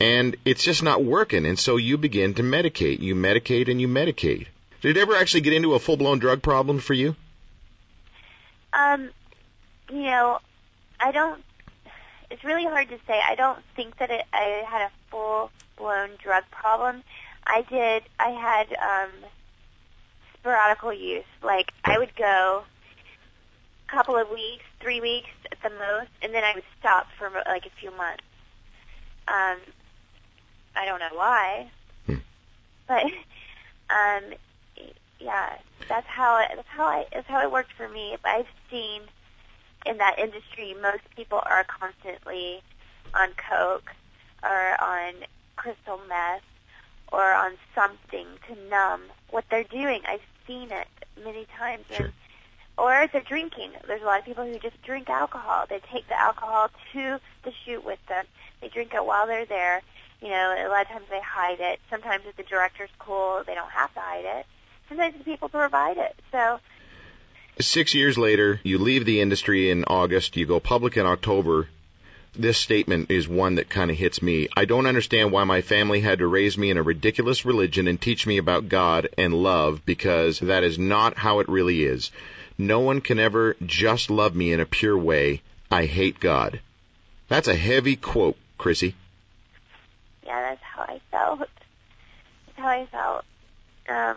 and 0.00 0.36
it's 0.46 0.64
just 0.64 0.82
not 0.82 1.04
working. 1.04 1.44
And 1.44 1.58
so 1.58 1.76
you 1.76 1.98
begin 1.98 2.34
to 2.34 2.42
medicate. 2.42 3.00
You 3.00 3.14
medicate 3.14 3.70
and 3.70 3.80
you 3.80 3.86
medicate. 3.86 4.46
Did 4.80 4.96
it 4.96 5.00
ever 5.00 5.14
actually 5.14 5.42
get 5.42 5.52
into 5.52 5.74
a 5.74 5.78
full 5.78 5.98
blown 5.98 6.18
drug 6.18 6.42
problem 6.42 6.78
for 6.80 6.94
you? 6.94 7.14
Um, 8.72 9.10
you 9.90 10.04
know, 10.04 10.40
I 10.98 11.12
don't. 11.12 11.42
It's 12.30 12.44
really 12.44 12.64
hard 12.64 12.88
to 12.88 12.98
say. 13.06 13.20
I 13.22 13.34
don't 13.34 13.58
think 13.76 13.98
that 13.98 14.10
it, 14.10 14.24
I 14.32 14.64
had 14.66 14.82
a 14.82 14.90
full 15.10 15.50
blown 15.76 16.10
drug 16.22 16.44
problem. 16.50 17.02
I 17.46 17.62
did. 17.62 18.04
I 18.18 18.30
had 18.30 18.72
um, 18.72 19.10
sporadical 20.42 20.98
use. 20.98 21.24
Like 21.42 21.72
I 21.84 21.98
would 21.98 22.14
go 22.16 22.64
a 23.88 23.92
couple 23.92 24.16
of 24.16 24.30
weeks, 24.30 24.64
three 24.80 25.00
weeks 25.00 25.28
at 25.50 25.62
the 25.62 25.70
most, 25.70 26.10
and 26.22 26.32
then 26.34 26.44
I 26.44 26.52
would 26.54 26.64
stop 26.78 27.06
for 27.18 27.30
like 27.46 27.66
a 27.66 27.70
few 27.80 27.90
months. 27.96 28.22
Um, 29.28 29.58
I 30.76 30.84
don't 30.84 31.00
know 31.00 31.14
why, 31.14 31.70
Hmm. 32.06 32.16
but 32.86 33.04
um, 33.90 34.34
yeah, 35.18 35.56
that's 35.88 36.06
how 36.06 36.38
it, 36.38 36.50
that's 36.54 36.68
how 36.68 36.84
I 36.86 37.06
that's 37.12 37.28
how 37.28 37.42
it 37.42 37.50
worked 37.52 37.72
for 37.72 37.88
me. 37.88 38.16
But 38.22 38.30
I've 38.30 38.46
seen 38.70 39.02
in 39.86 39.98
that 39.98 40.18
industry, 40.18 40.74
most 40.80 41.02
people 41.16 41.40
are 41.44 41.64
constantly 41.64 42.62
on 43.14 43.30
coke 43.48 43.90
or 44.42 44.82
on 44.82 45.14
crystal 45.56 46.00
meth 46.08 46.42
or 47.12 47.32
on 47.32 47.52
something 47.74 48.26
to 48.48 48.68
numb 48.68 49.02
what 49.30 49.44
they're 49.50 49.64
doing. 49.64 50.00
I've 50.06 50.20
seen 50.50 50.70
it 50.72 50.88
many 51.24 51.46
times. 51.56 51.84
Sure. 51.90 52.06
And, 52.06 52.14
or 52.76 53.08
they're 53.12 53.20
drinking. 53.20 53.72
There's 53.86 54.02
a 54.02 54.06
lot 54.06 54.18
of 54.18 54.24
people 54.24 54.44
who 54.44 54.58
just 54.58 54.80
drink 54.82 55.10
alcohol. 55.10 55.66
They 55.68 55.80
take 55.92 56.08
the 56.08 56.20
alcohol 56.20 56.70
to 56.92 57.20
the 57.44 57.52
shoot 57.64 57.84
with 57.84 57.98
them. 58.08 58.24
They 58.60 58.68
drink 58.68 58.94
it 58.94 59.04
while 59.04 59.26
they're 59.26 59.44
there. 59.44 59.82
You 60.22 60.28
know, 60.28 60.54
a 60.56 60.68
lot 60.68 60.82
of 60.82 60.88
times 60.88 61.06
they 61.10 61.20
hide 61.20 61.60
it. 61.60 61.78
Sometimes 61.90 62.24
if 62.26 62.36
the 62.36 62.42
director's 62.42 62.90
cool, 62.98 63.42
they 63.46 63.54
don't 63.54 63.70
have 63.70 63.92
to 63.94 64.00
hide 64.00 64.24
it. 64.24 64.46
Sometimes 64.88 65.16
the 65.18 65.24
people 65.24 65.48
provide 65.48 65.98
it. 65.98 66.16
So 66.32 66.60
Six 67.60 67.94
years 67.94 68.16
later, 68.16 68.58
you 68.62 68.78
leave 68.78 69.04
the 69.04 69.20
industry 69.20 69.70
in 69.70 69.84
August, 69.84 70.36
you 70.36 70.46
go 70.46 70.60
public 70.60 70.96
in 70.96 71.04
October. 71.04 71.68
This 72.34 72.58
statement 72.58 73.10
is 73.10 73.26
one 73.28 73.56
that 73.56 73.68
kind 73.68 73.90
of 73.90 73.96
hits 73.96 74.22
me. 74.22 74.48
I 74.56 74.64
don't 74.64 74.86
understand 74.86 75.32
why 75.32 75.42
my 75.44 75.62
family 75.62 76.00
had 76.00 76.20
to 76.20 76.28
raise 76.28 76.56
me 76.56 76.70
in 76.70 76.76
a 76.76 76.82
ridiculous 76.82 77.44
religion 77.44 77.88
and 77.88 78.00
teach 78.00 78.24
me 78.26 78.38
about 78.38 78.68
God 78.68 79.08
and 79.18 79.34
love 79.34 79.84
because 79.84 80.38
that 80.38 80.62
is 80.62 80.78
not 80.78 81.18
how 81.18 81.40
it 81.40 81.48
really 81.48 81.84
is. 81.84 82.12
No 82.56 82.80
one 82.80 83.00
can 83.00 83.18
ever 83.18 83.56
just 83.66 84.10
love 84.10 84.36
me 84.36 84.52
in 84.52 84.60
a 84.60 84.66
pure 84.66 84.96
way. 84.96 85.42
I 85.70 85.86
hate 85.86 86.20
God. 86.20 86.60
That's 87.28 87.48
a 87.48 87.54
heavy 87.54 87.96
quote, 87.96 88.36
Crissy. 88.58 88.94
yeah, 90.24 90.40
that's 90.40 90.62
how 90.62 90.82
I 90.82 91.00
felt. 91.10 91.38
That's 91.38 92.58
how 92.58 92.68
I 92.68 92.86
felt. 92.86 93.24
Um, 93.88 94.16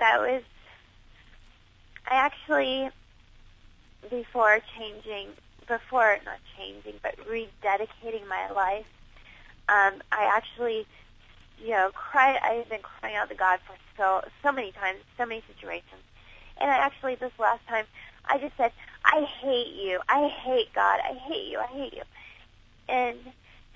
that 0.00 0.20
was, 0.20 0.42
I 2.06 2.14
actually, 2.16 2.90
before 4.10 4.58
changing, 4.76 5.28
before 5.72 6.18
not 6.26 6.38
changing, 6.58 7.00
but 7.02 7.16
rededicating 7.26 8.28
my 8.28 8.50
life, 8.50 8.84
um, 9.70 10.02
I 10.12 10.30
actually, 10.36 10.86
you 11.58 11.70
know, 11.70 11.90
cried. 11.94 12.38
I've 12.42 12.68
been 12.68 12.82
crying 12.82 13.16
out 13.16 13.30
to 13.30 13.34
God 13.34 13.58
for 13.66 13.74
so 13.96 14.28
so 14.42 14.52
many 14.52 14.72
times, 14.72 14.98
so 15.16 15.24
many 15.24 15.42
situations, 15.48 16.02
and 16.60 16.70
I 16.70 16.76
actually 16.76 17.14
this 17.14 17.32
last 17.38 17.66
time, 17.66 17.86
I 18.26 18.36
just 18.36 18.54
said, 18.58 18.72
I 19.06 19.22
hate 19.40 19.74
you, 19.74 20.00
I 20.10 20.28
hate 20.28 20.74
God, 20.74 21.00
I 21.02 21.14
hate 21.14 21.50
you, 21.50 21.58
I 21.58 21.66
hate 21.66 21.94
you, 21.94 22.02
and 22.88 23.16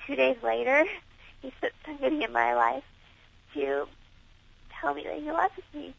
two 0.06 0.16
days 0.16 0.36
later, 0.42 0.84
he 1.40 1.50
put 1.62 1.72
somebody 1.86 2.22
in 2.22 2.32
my 2.32 2.54
life 2.54 2.84
to 3.54 3.86
tell 4.80 4.92
me 4.92 5.04
that 5.04 5.18
he 5.18 5.32
loves 5.32 5.54
me. 5.72 5.94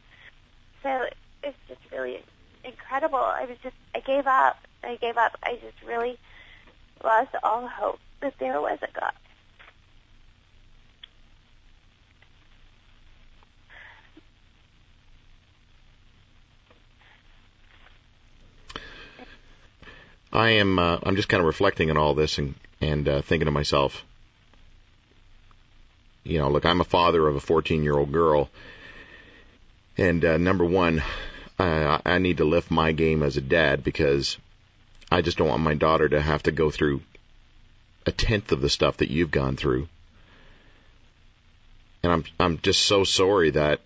So 0.83 1.05
it's 1.41 1.57
just 1.67 1.81
really 1.91 2.21
incredible. 2.63 3.17
I 3.17 3.45
was 3.45 3.57
just, 3.63 3.75
I 3.95 3.99
gave 3.99 4.27
up. 4.27 4.57
I 4.84 4.95
gave 4.95 5.17
up. 5.17 5.38
I 5.43 5.53
just 5.55 5.82
really 5.86 6.17
lost 7.03 7.36
all 7.43 7.67
hope 7.67 7.99
that 8.21 8.34
there 8.39 8.59
was 8.61 8.80
a 8.82 8.99
God. 8.99 9.13
I 20.32 20.51
am. 20.51 20.78
Uh, 20.78 20.99
I'm 21.03 21.15
just 21.15 21.30
kind 21.30 21.41
of 21.41 21.47
reflecting 21.47 21.89
on 21.89 21.97
all 21.97 22.13
this 22.13 22.38
and 22.38 22.53
and 22.80 23.07
uh, 23.09 23.21
thinking 23.21 23.45
to 23.45 23.51
myself, 23.51 24.05
you 26.23 26.38
know, 26.38 26.49
look, 26.49 26.65
I'm 26.65 26.82
a 26.82 26.84
father 26.84 27.28
of 27.28 27.36
a 27.36 27.39
14 27.39 27.84
year 27.84 27.97
old 27.97 28.11
girl, 28.11 28.49
and 29.97 30.23
uh, 30.23 30.38
number 30.38 30.63
one, 30.63 31.01
I 31.57 32.19
need 32.19 32.38
to 32.38 32.45
lift 32.45 32.69
my 32.69 32.91
game 32.91 33.23
as 33.23 33.38
a 33.38 33.41
dad 33.41 33.84
because 33.84 34.38
I 35.12 35.22
just 35.22 35.38
don't 35.38 35.47
want 35.47 35.62
my 35.64 35.74
daughter 35.74 36.10
to 36.10 36.22
have 36.22 36.43
to 36.43 36.51
go 36.51 36.70
through 36.70 37.01
a 38.05 38.12
tenth 38.12 38.51
of 38.51 38.62
the 38.62 38.70
stuff 38.70 38.97
that 38.97 39.12
you've 39.12 39.32
gone 39.32 39.55
through. 39.55 39.88
And 42.03 42.12
I'm 42.12 42.24
I'm 42.39 42.60
just 42.60 42.82
so 42.82 43.03
sorry 43.03 43.51
that 43.51 43.82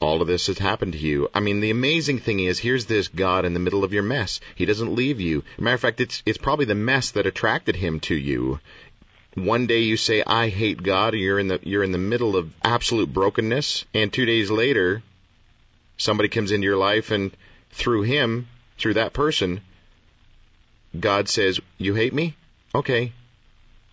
all 0.00 0.20
of 0.20 0.28
this 0.28 0.48
has 0.48 0.58
happened 0.58 0.92
to 0.92 0.98
you. 0.98 1.30
I 1.34 1.40
mean, 1.40 1.60
the 1.60 1.70
amazing 1.70 2.18
thing 2.18 2.40
is, 2.40 2.58
here's 2.58 2.86
this 2.86 3.08
God 3.08 3.44
in 3.44 3.54
the 3.54 3.60
middle 3.60 3.84
of 3.84 3.92
your 3.92 4.02
mess. 4.02 4.40
He 4.54 4.66
doesn't 4.66 4.94
leave 4.94 5.20
you. 5.20 5.44
matter 5.58 5.74
of 5.74 5.80
fact, 5.80 6.00
it's 6.00 6.22
it's 6.26 6.38
probably 6.38 6.66
the 6.66 6.74
mess 6.74 7.12
that 7.12 7.26
attracted 7.26 7.76
him 7.76 8.00
to 8.00 8.14
you. 8.14 8.60
One 9.34 9.66
day 9.66 9.80
you 9.80 9.96
say, 9.96 10.22
"I 10.26 10.48
hate 10.48 10.82
God," 10.82 11.14
you're 11.14 11.38
in 11.38 11.48
the 11.48 11.60
you're 11.62 11.82
in 11.82 11.92
the 11.92 11.98
middle 11.98 12.36
of 12.36 12.52
absolute 12.62 13.12
brokenness, 13.12 13.84
and 13.94 14.12
two 14.12 14.26
days 14.26 14.50
later, 14.50 15.02
somebody 15.96 16.28
comes 16.28 16.52
into 16.52 16.66
your 16.66 16.76
life, 16.76 17.10
and 17.10 17.34
through 17.72 18.02
him, 18.02 18.46
through 18.78 18.94
that 18.94 19.12
person, 19.12 19.60
God 20.98 21.28
says, 21.28 21.60
"You 21.78 21.94
hate 21.94 22.14
me? 22.14 22.34
Okay. 22.74 23.12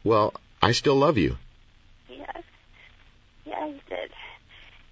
Well, 0.04 0.34
I 0.62 0.72
still 0.72 0.96
love 0.96 1.18
you." 1.18 1.38
Yes. 2.10 2.44
Yeah, 3.46 3.68
he 3.68 3.82
did. 3.90 4.12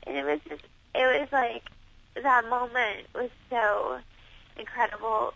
And 0.03 0.17
it 0.17 0.25
was 0.25 0.39
just, 0.47 0.63
it 0.95 1.19
was 1.19 1.27
like, 1.31 1.63
that 2.21 2.49
moment 2.49 3.07
was 3.13 3.29
so 3.49 3.99
incredible. 4.57 5.33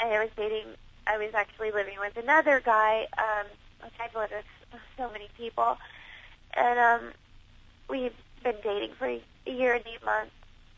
And 0.00 0.12
I 0.12 0.20
was 0.20 0.30
dating, 0.36 0.66
I 1.06 1.18
was 1.18 1.34
actually 1.34 1.70
living 1.70 1.98
with 2.00 2.16
another 2.16 2.60
guy, 2.60 3.06
um, 3.16 3.46
which 3.82 3.92
I've 4.00 4.14
lived 4.14 4.32
with 4.32 4.80
so 4.96 5.10
many 5.12 5.28
people. 5.38 5.78
And, 6.54 6.78
um, 6.78 7.12
we've 7.88 8.14
been 8.42 8.56
dating 8.62 8.94
for 8.98 9.06
a 9.06 9.20
year 9.46 9.74
and 9.74 9.84
eight 9.86 10.04
months. 10.04 10.32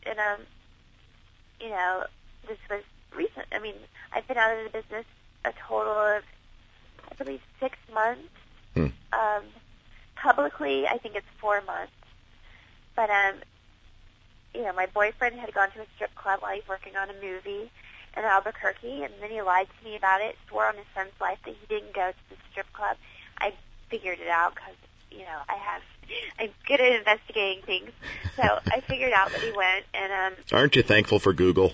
And, 0.05 0.19
um, 0.19 0.39
you 1.59 1.69
know, 1.69 2.05
this 2.47 2.59
was 2.69 2.83
recent. 3.15 3.47
I 3.51 3.59
mean, 3.59 3.75
I've 4.13 4.27
been 4.27 4.37
out 4.37 4.55
of 4.57 4.71
the 4.71 4.81
business 4.81 5.05
a 5.45 5.53
total 5.67 5.93
of, 5.93 6.23
I 7.11 7.15
believe, 7.23 7.41
six 7.59 7.77
months. 7.93 8.21
Hmm. 8.73 8.87
Um, 9.13 9.43
publicly, 10.15 10.87
I 10.87 10.97
think 10.97 11.15
it's 11.15 11.27
four 11.39 11.61
months. 11.61 11.93
But 12.95 13.09
um, 13.09 13.35
you 14.53 14.63
know, 14.63 14.73
my 14.73 14.87
boyfriend 14.87 15.35
had 15.39 15.53
gone 15.53 15.71
to 15.71 15.81
a 15.81 15.85
strip 15.95 16.13
club 16.15 16.41
while 16.41 16.53
he's 16.55 16.67
working 16.67 16.95
on 16.95 17.09
a 17.09 17.13
movie 17.13 17.69
in 18.17 18.23
Albuquerque, 18.23 19.03
and 19.03 19.13
then 19.21 19.29
he 19.29 19.41
lied 19.41 19.67
to 19.79 19.89
me 19.89 19.95
about 19.95 20.21
it. 20.21 20.35
Swore 20.49 20.67
on 20.67 20.75
his 20.75 20.85
son's 20.95 21.11
life 21.19 21.37
that 21.45 21.55
he 21.59 21.67
didn't 21.67 21.93
go 21.93 22.11
to 22.11 22.29
the 22.29 22.35
strip 22.51 22.71
club. 22.73 22.97
I 23.39 23.53
figured 23.89 24.19
it 24.19 24.29
out 24.29 24.55
because 24.55 24.75
you 25.11 25.19
know 25.19 25.39
I 25.47 25.55
have 25.55 25.81
I'm 26.39 26.49
good 26.65 26.79
at 26.79 26.99
investigating 26.99 27.63
things, 27.63 27.91
so 28.35 28.43
I 28.43 28.81
figured 28.81 29.13
out 29.13 29.31
that 29.31 29.41
he 29.41 29.51
went, 29.51 29.85
and 29.93 30.11
um, 30.11 30.43
Aren't 30.51 30.75
you 30.75 30.83
thankful 30.83 31.19
for 31.19 31.33
Google? 31.33 31.73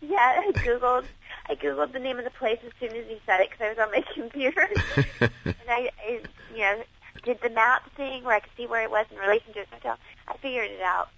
yeah, 0.00 0.42
I 0.48 0.52
googled. 0.52 1.04
I 1.48 1.54
googled 1.54 1.92
the 1.92 1.98
name 1.98 2.18
of 2.18 2.24
the 2.24 2.30
place 2.30 2.58
as 2.64 2.72
soon 2.78 2.96
as 2.96 3.06
he 3.06 3.20
said 3.24 3.40
it 3.40 3.50
because 3.50 3.64
I 3.64 3.68
was 3.70 3.78
on 3.78 3.90
my 3.90 4.04
computer, 4.14 4.68
and 5.20 5.54
I, 5.68 5.90
I, 6.06 6.20
you 6.52 6.58
know, 6.58 6.82
did 7.24 7.40
the 7.40 7.50
map 7.50 7.90
thing 7.94 8.24
where 8.24 8.36
I 8.36 8.40
could 8.40 8.52
see 8.56 8.66
where 8.66 8.82
it 8.82 8.90
was 8.90 9.06
in 9.10 9.18
relation 9.18 9.52
to 9.54 9.60
his 9.60 9.68
hotel. 9.72 9.98
I 10.26 10.36
figured 10.36 10.70
it 10.70 10.82
out, 10.82 11.08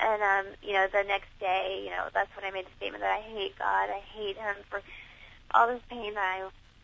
and 0.00 0.22
um, 0.22 0.52
you 0.62 0.72
know, 0.72 0.86
the 0.92 1.04
next 1.04 1.28
day, 1.40 1.82
you 1.84 1.90
know, 1.90 2.04
that's 2.14 2.34
when 2.36 2.44
I 2.44 2.50
made 2.50 2.66
the 2.66 2.76
statement 2.76 3.02
that 3.02 3.18
I 3.18 3.20
hate 3.20 3.58
God. 3.58 3.90
I 3.90 4.00
hate 4.14 4.36
Him 4.36 4.54
for 4.68 4.82
all 5.54 5.68
this 5.68 5.82
pain 5.88 6.14
that 6.14 6.20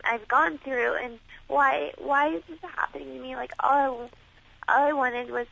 I 0.04 0.14
I've 0.14 0.26
gone 0.28 0.58
through, 0.58 0.94
and 0.94 1.18
why 1.46 1.92
why 1.98 2.28
is 2.28 2.42
this 2.48 2.58
happening 2.62 3.14
to 3.16 3.22
me? 3.22 3.36
Like 3.36 3.52
all 3.60 4.08
I, 4.68 4.72
all 4.72 4.88
I 4.88 4.92
wanted 4.92 5.30
was, 5.30 5.46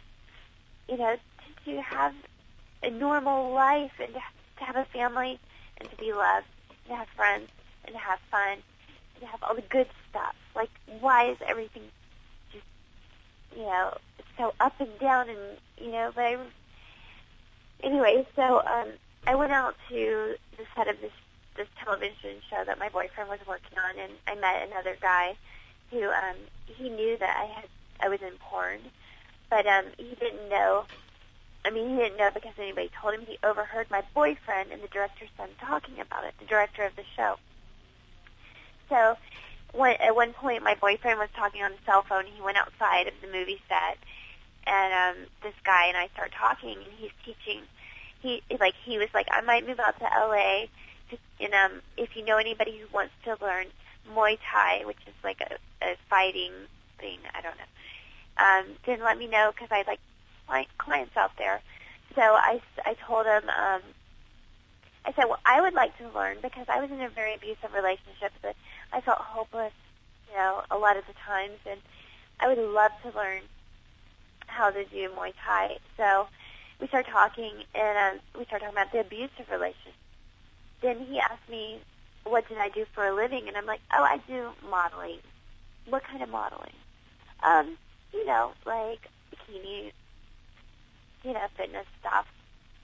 you 0.89 0.97
know, 0.97 1.17
to, 1.65 1.73
to 1.73 1.83
have 1.83 2.15
a 2.83 2.91
normal 2.91 3.53
life 3.53 3.93
and 4.01 4.13
to, 4.15 4.21
to 4.59 4.65
have 4.65 4.77
a 4.77 4.85
family 4.87 5.39
and 5.79 5.89
to 5.89 5.97
be 5.97 6.13
loved, 6.13 6.47
to 6.89 6.97
have 6.97 7.09
friends 7.09 7.49
and 7.85 7.95
to 7.95 7.99
have 7.99 8.19
fun, 8.31 8.59
and 9.15 9.21
to 9.21 9.27
have 9.27 9.43
all 9.43 9.55
the 9.55 9.63
good 9.63 9.89
stuff. 10.11 10.35
Like 10.55 10.71
why 11.01 11.31
is 11.31 11.39
everything 11.47 11.83
just, 12.53 12.65
you 13.57 13.63
know, 13.63 13.97
so 14.39 14.55
up 14.61 14.75
and 14.81 14.99
down 14.99 15.29
and 15.29 15.39
you 15.79 15.91
know? 15.91 16.13
But 16.15 16.25
I, 16.25 16.37
anyway, 17.83 18.27
so 18.37 18.63
um, 18.67 18.89
I 19.27 19.35
went 19.35 19.53
out 19.53 19.77
to 19.89 20.35
the 20.57 20.65
set 20.75 20.89
of 20.89 21.01
this 21.01 21.13
this 21.57 21.69
television 21.83 22.37
show 22.49 22.65
that 22.65 22.79
my 22.79 22.89
boyfriend 22.89 23.29
was 23.29 23.41
working 23.47 23.79
on, 23.79 23.99
and 23.99 24.13
I 24.27 24.35
met 24.37 24.69
another 24.69 24.97
guy 25.01 25.35
who 25.91 26.09
um, 26.09 26.37
he 26.67 26.89
knew 26.89 27.17
that 27.19 27.37
I 27.37 27.45
had 27.45 27.65
I 28.01 28.09
was 28.09 28.21
in 28.23 28.33
porn, 28.41 28.81
but 29.51 29.67
um, 29.67 29.85
he 29.99 30.15
didn't 30.19 30.49
know. 30.49 30.85
I 31.65 31.71
mean, 31.71 31.91
he 31.91 31.97
didn't 31.97 32.19
know 32.19 32.31
because 32.33 32.53
anybody 32.59 32.91
told 33.01 33.15
him. 33.15 33.25
He 33.27 33.39
overheard 33.45 33.91
my 33.91 34.03
boyfriend 34.15 34.73
and 34.73 34.83
the 34.83 34.89
director's 34.89 35.29
son 35.37 35.49
talking 35.61 36.01
about 36.01 36.25
it, 36.25 36.35
the 36.41 36.47
director 36.47 36.85
of 36.85 36.97
the 36.97 37.05
show. 37.17 37.37
So, 38.89 39.17
when, 39.73 39.97
at 40.01 40.15
one 40.15 40.33
point, 40.33 40.63
my 40.63 40.75
boyfriend 40.75 41.19
was 41.19 41.29
talking 41.37 41.63
on 41.63 41.71
his 41.71 41.81
cell 41.87 42.03
phone. 42.03 42.25
He 42.27 42.43
went 42.43 42.59
outside 42.59 43.07
of 43.07 43.15
the 43.23 43.29
movie 43.29 43.61
set, 43.69 43.97
and 44.67 45.17
um, 45.17 45.25
this 45.43 45.55
guy 45.65 45.87
and 45.87 45.97
I 45.97 46.09
start 46.15 46.33
talking, 46.33 46.77
and 46.79 46.93
he's 46.99 47.13
teaching. 47.25 47.63
He 48.21 48.43
like 48.61 48.75
he 48.85 48.99
was 48.99 49.09
like, 49.15 49.29
I 49.31 49.41
might 49.41 49.67
move 49.67 49.81
out 49.81 49.99
to 50.01 50.15
L.A. 50.15 50.69
To, 51.11 51.17
and 51.41 51.55
um, 51.55 51.83
if 51.97 52.17
you 52.17 52.25
know 52.25 52.39
anybody 52.39 52.79
who 52.79 52.87
wants 52.93 53.15
to 53.25 53.37
learn 53.41 53.67
Muay 54.13 54.39
Thai, 54.51 54.83
which 54.85 54.99
is 55.07 55.15
like 55.23 55.41
a, 55.41 55.55
a 55.85 55.97
fighting 56.11 56.53
thing, 56.99 57.19
I 57.35 57.41
don't 57.41 57.57
know. 57.57 57.65
Um, 58.37 58.77
then 58.87 59.01
let 59.01 59.19
me 59.19 59.27
know 59.27 59.53
because 59.55 59.69
I'd 59.71 59.87
like 59.87 60.01
clients 60.79 61.17
out 61.17 61.33
there. 61.39 61.61
so 62.15 62.23
I, 62.23 62.61
I 62.85 62.95
told 62.95 63.27
him, 63.27 63.49
um, 63.49 63.83
I 65.05 65.13
said, 65.15 65.25
well, 65.25 65.39
I 65.45 65.61
would 65.61 65.75
like 65.75 65.97
to 65.99 66.09
learn 66.11 66.39
because 66.43 66.67
I 66.69 66.81
was 66.81 66.91
in 66.91 67.01
a 67.01 67.09
very 67.09 67.35
abusive 67.35 67.73
relationship 67.75 68.33
that 68.43 68.55
I 68.93 69.01
felt 69.01 69.19
hopeless, 69.19 69.73
you 70.31 70.37
know, 70.37 70.63
a 70.71 70.79
lot 70.79 70.97
of 70.97 71.07
the 71.07 71.15
times, 71.27 71.59
and 71.69 71.81
I 72.39 72.49
would 72.49 72.59
love 72.59 72.93
to 73.03 73.17
learn 73.17 73.43
how 74.47 74.71
to 74.71 74.85
do 74.85 75.09
Muay 75.11 75.33
Thai. 75.45 75.79
So 75.97 76.29
we 76.81 76.87
started 76.87 77.11
talking, 77.11 77.53
and 77.75 77.99
um, 77.99 78.21
we 78.39 78.45
started 78.45 78.67
talking 78.67 78.79
about 78.79 78.93
the 78.93 79.01
abusive 79.01 79.51
relationship. 79.51 79.95
Then 80.83 80.99
he 81.01 81.19
asked 81.19 81.49
me, 81.49 81.81
what 82.25 82.49
did 82.49 82.59
I 82.59 82.69
do 82.69 82.85
for 82.93 83.07
a 83.07 83.15
living? 83.15 83.49
And 83.49 83.57
I'm 83.57 83.67
like, 83.67 83.81
oh, 83.93 84.03
I 84.03 84.19
do 84.29 84.51
modeling. 84.69 85.19
What 85.89 86.05
kind 86.05 86.23
of 86.23 86.29
modeling? 86.29 86.75
Um, 87.43 87.77
you 88.13 88.25
know, 88.27 88.53
like 88.65 89.09
bikini, 89.33 89.93
you 91.25 91.33
know, 91.33 91.47
fitness 91.57 91.87
stuff. 92.01 92.27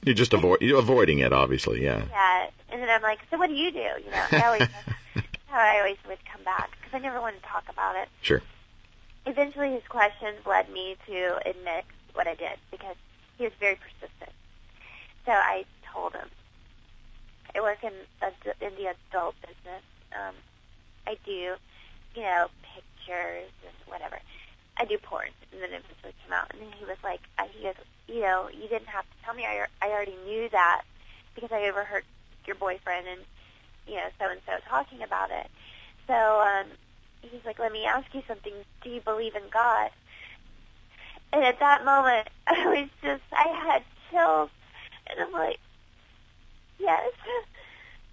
You're 0.04 0.14
just 0.14 0.32
avoid 0.32 0.60
you're 0.60 0.78
avoiding 0.78 1.18
it, 1.20 1.32
obviously. 1.32 1.82
Yeah. 1.82 2.04
Yeah. 2.10 2.46
And 2.70 2.82
then 2.82 2.88
I'm 2.88 3.02
like, 3.02 3.18
so 3.30 3.38
what 3.38 3.48
do 3.48 3.54
you 3.54 3.72
do? 3.72 3.78
You 3.78 4.10
know, 4.10 4.24
I 4.32 4.44
always, 4.46 4.62
how 5.48 5.58
I 5.58 5.78
always 5.78 5.96
would 6.06 6.18
come 6.30 6.44
back 6.44 6.70
because 6.78 6.94
I 6.94 6.98
never 6.98 7.20
wanted 7.20 7.42
to 7.42 7.48
talk 7.48 7.64
about 7.68 7.96
it. 7.96 8.08
Sure. 8.22 8.42
Eventually, 9.26 9.72
his 9.72 9.82
questions 9.88 10.38
led 10.46 10.70
me 10.70 10.96
to 11.06 11.38
admit 11.48 11.84
what 12.14 12.26
I 12.26 12.34
did 12.34 12.58
because 12.70 12.96
he 13.36 13.44
was 13.44 13.52
very 13.60 13.76
persistent. 13.76 14.34
So 15.26 15.32
I 15.32 15.64
told 15.92 16.14
him, 16.14 16.28
I 17.54 17.60
work 17.60 17.82
in 17.82 17.92
in 18.60 18.74
the 18.76 18.94
adult 19.10 19.34
business. 19.40 19.82
Um, 20.12 20.34
I 21.06 21.16
do, 21.24 21.54
you 22.14 22.22
know, 22.22 22.48
pictures 22.62 23.50
and 23.64 23.76
whatever. 23.86 24.18
I 24.78 24.84
do 24.84 24.96
porn, 24.98 25.28
and 25.52 25.60
then 25.60 25.70
eventually 25.70 26.14
came 26.22 26.32
out. 26.32 26.50
And 26.52 26.62
then 26.62 26.68
he 26.78 26.84
was 26.84 26.96
like, 27.02 27.20
uh, 27.38 27.44
he 27.52 27.64
goes, 27.64 27.74
you 28.06 28.20
know, 28.20 28.48
you 28.52 28.68
didn't 28.68 28.88
have 28.88 29.04
to 29.04 29.24
tell 29.24 29.34
me. 29.34 29.44
I, 29.44 29.66
I 29.82 29.90
already 29.90 30.16
knew 30.24 30.48
that 30.50 30.82
because 31.34 31.50
I 31.52 31.68
overheard 31.68 32.04
your 32.46 32.56
boyfriend 32.56 33.06
and 33.06 33.20
you 33.86 33.94
know 33.94 34.08
so 34.18 34.30
and 34.30 34.40
so 34.46 34.52
talking 34.68 35.02
about 35.02 35.30
it. 35.30 35.48
So 36.06 36.14
um, 36.14 36.66
he's 37.22 37.44
like, 37.44 37.58
let 37.58 37.72
me 37.72 37.84
ask 37.84 38.06
you 38.14 38.22
something. 38.26 38.52
Do 38.82 38.90
you 38.90 39.00
believe 39.00 39.34
in 39.34 39.42
God? 39.52 39.90
And 41.32 41.44
at 41.44 41.60
that 41.60 41.84
moment, 41.84 42.28
I 42.46 42.66
was 42.66 42.88
just, 43.02 43.22
I 43.32 43.48
had 43.48 43.82
chills, 44.10 44.50
and 45.06 45.20
I'm 45.20 45.32
like, 45.32 45.58
yes. 46.78 47.12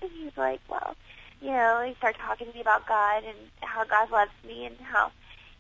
And 0.02 0.12
he's 0.12 0.36
like, 0.36 0.60
well, 0.70 0.94
you 1.42 1.52
know, 1.52 1.82
he 1.88 1.96
started 1.96 2.20
talking 2.20 2.48
to 2.48 2.54
me 2.54 2.60
about 2.60 2.86
God 2.86 3.24
and 3.24 3.38
how 3.62 3.86
God 3.86 4.12
loves 4.12 4.30
me 4.46 4.66
and 4.66 4.76
how, 4.82 5.10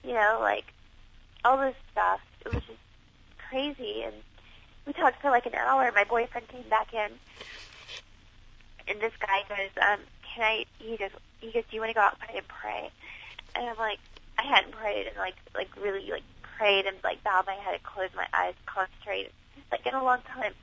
you 0.03 0.14
know, 0.14 0.39
like 0.41 0.66
all 1.46 1.58
this 1.58 1.76
stuff. 1.91 2.20
It 2.46 2.54
was 2.54 2.64
just 2.64 2.80
crazy. 3.50 4.04
And 4.04 4.14
we 4.86 4.93
talked 4.93 5.22
for 5.22 5.30
like 5.30 5.46
an 5.46 5.56
hour. 5.56 5.91
My 5.96 6.04
boyfriend 6.04 6.48
came 6.48 6.68
back 6.70 6.93
in, 6.93 7.12
and 8.88 9.00
this 9.00 9.14
guy 9.20 9.43
goes, 9.48 9.70
um, 9.82 10.00
"Can 10.34 10.43
I?" 10.43 10.66
He 10.80 10.98
goes, 10.98 11.12
"He 11.39 11.52
goes, 11.52 11.64
do 11.70 11.76
you 11.76 11.82
want 11.82 11.91
to 11.91 11.96
go 11.96 12.02
outside 12.02 12.36
and 12.36 12.48
pray?" 12.48 12.89
And 13.56 13.70
I'm 13.70 13.78
like, 13.78 14.00
I 14.38 14.43
hadn't 14.43 14.72
prayed 14.72 15.08
and 15.08 15.16
like 15.18 15.36
like 15.56 15.70
really 15.82 16.12
like 16.12 16.24
prayed 16.41 16.86
and 16.86 16.98
like 17.04 17.24
bowed 17.24 17.46
my 17.46 17.54
head 17.54 17.76
and 17.76 17.84
closed 17.84 18.16
my 18.16 18.28
eyes, 18.34 18.54
concentrated 18.66 19.32
like 19.72 19.86
in 19.86 19.93
a 19.93 20.04
long 20.04 20.20
time. 20.34 20.54